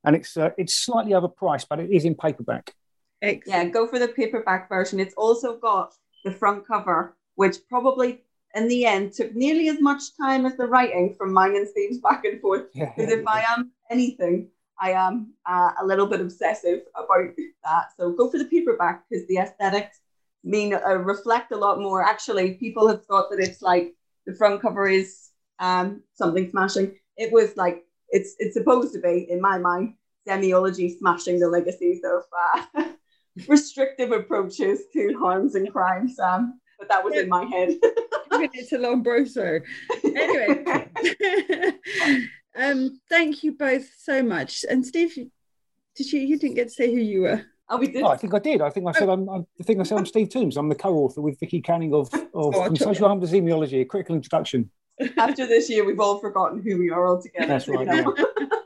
and 0.03 0.15
it's 0.15 0.35
uh, 0.35 0.49
it's 0.57 0.75
slightly 0.75 1.11
overpriced, 1.11 1.67
but 1.69 1.79
it 1.79 1.91
is 1.91 2.03
in 2.03 2.15
paperback. 2.15 2.73
Excellent. 3.21 3.67
Yeah, 3.67 3.69
go 3.71 3.85
for 3.85 3.99
the 3.99 4.07
paperback 4.07 4.69
version. 4.69 4.99
It's 4.99 5.13
also 5.13 5.57
got 5.57 5.93
the 6.25 6.31
front 6.31 6.65
cover, 6.65 7.15
which 7.35 7.57
probably 7.69 8.23
in 8.55 8.67
the 8.67 8.87
end 8.87 9.13
took 9.13 9.35
nearly 9.35 9.69
as 9.69 9.79
much 9.79 10.01
time 10.17 10.47
as 10.47 10.57
the 10.57 10.65
writing 10.65 11.13
from 11.15 11.31
mine 11.31 11.55
and 11.55 11.67
Steve's 11.67 11.99
back 11.99 12.25
and 12.25 12.41
forth. 12.41 12.73
Because 12.73 12.89
yeah, 12.97 13.17
if 13.19 13.27
I 13.27 13.43
am 13.55 13.71
anything, 13.91 14.49
I 14.81 14.93
am 14.93 15.33
uh, 15.45 15.73
a 15.79 15.85
little 15.85 16.07
bit 16.07 16.21
obsessive 16.21 16.81
about 16.95 17.35
that. 17.63 17.89
So 17.97 18.13
go 18.13 18.31
for 18.31 18.39
the 18.39 18.45
paperback 18.45 19.03
because 19.07 19.27
the 19.27 19.37
aesthetics 19.37 19.99
mean 20.43 20.73
uh, 20.73 20.95
reflect 20.95 21.51
a 21.51 21.57
lot 21.57 21.79
more. 21.79 22.03
Actually, 22.03 22.53
people 22.55 22.87
have 22.87 23.05
thought 23.05 23.29
that 23.31 23.39
it's 23.39 23.61
like 23.61 23.93
the 24.25 24.33
front 24.33 24.61
cover 24.61 24.87
is 24.87 25.29
um, 25.59 26.01
something 26.13 26.49
smashing. 26.49 26.95
It 27.17 27.31
was 27.31 27.55
like 27.57 27.83
it's 28.09 28.35
it's 28.39 28.55
supposed 28.55 28.93
to 28.93 28.99
be, 28.99 29.27
in 29.29 29.41
my 29.41 29.57
mind, 29.57 29.95
zemiology 30.27 30.97
smashing 30.97 31.39
the 31.39 31.47
legacies 31.47 32.01
of 32.03 32.23
uh, 32.77 32.89
restrictive 33.47 34.11
approaches 34.11 34.81
to 34.93 35.17
harms 35.19 35.55
and 35.55 35.71
crimes. 35.71 36.19
Um, 36.19 36.59
but 36.77 36.87
that 36.87 37.03
was 37.03 37.15
in 37.15 37.27
my 37.27 37.45
head. 37.45 37.75
it's 38.31 38.71
a 38.71 38.77
long 38.77 39.03
Lombroso. 39.03 39.61
Anyway, 40.03 40.63
um, 42.57 42.99
thank 43.09 43.43
you 43.43 43.51
both 43.51 43.89
so 43.97 44.23
much. 44.23 44.63
And 44.69 44.85
Steve, 44.85 45.13
did 45.95 46.11
you 46.11 46.21
you 46.21 46.39
didn't 46.39 46.55
get 46.55 46.69
to 46.69 46.73
say 46.73 46.93
who 46.93 47.01
you 47.01 47.21
were? 47.23 47.45
Oh, 47.69 47.77
we 47.77 47.87
did. 47.87 48.01
Oh, 48.01 48.07
I 48.07 48.17
think 48.17 48.33
I 48.33 48.39
did. 48.39 48.61
I 48.61 48.69
think 48.69 48.87
I 48.87 48.91
said 48.91 49.09
oh. 49.09 49.13
I'm, 49.13 49.29
I'm. 49.29 49.47
I 49.59 49.63
think 49.63 49.79
I 49.79 49.83
said 49.83 49.97
I'm 49.99 50.05
Steve 50.05 50.29
Tombs. 50.29 50.57
I'm 50.57 50.69
the 50.69 50.75
co-author 50.75 51.21
with 51.21 51.39
Vicky 51.39 51.61
Canning 51.61 51.93
of, 51.93 52.11
of 52.13 52.29
oh, 52.33 52.73
Social 52.75 53.07
Harm 53.07 53.21
to 53.21 53.27
Zemiology, 53.27 53.81
a 53.81 53.85
critical 53.85 54.15
introduction. 54.15 54.69
After 55.17 55.45
this 55.45 55.69
year, 55.69 55.85
we've 55.85 55.99
all 55.99 56.19
forgotten 56.19 56.61
who 56.61 56.77
we 56.77 56.89
are 56.89 57.07
altogether. 57.07 57.47
That's 57.47 57.67
right. 57.67 57.87
Yeah. 57.87 58.05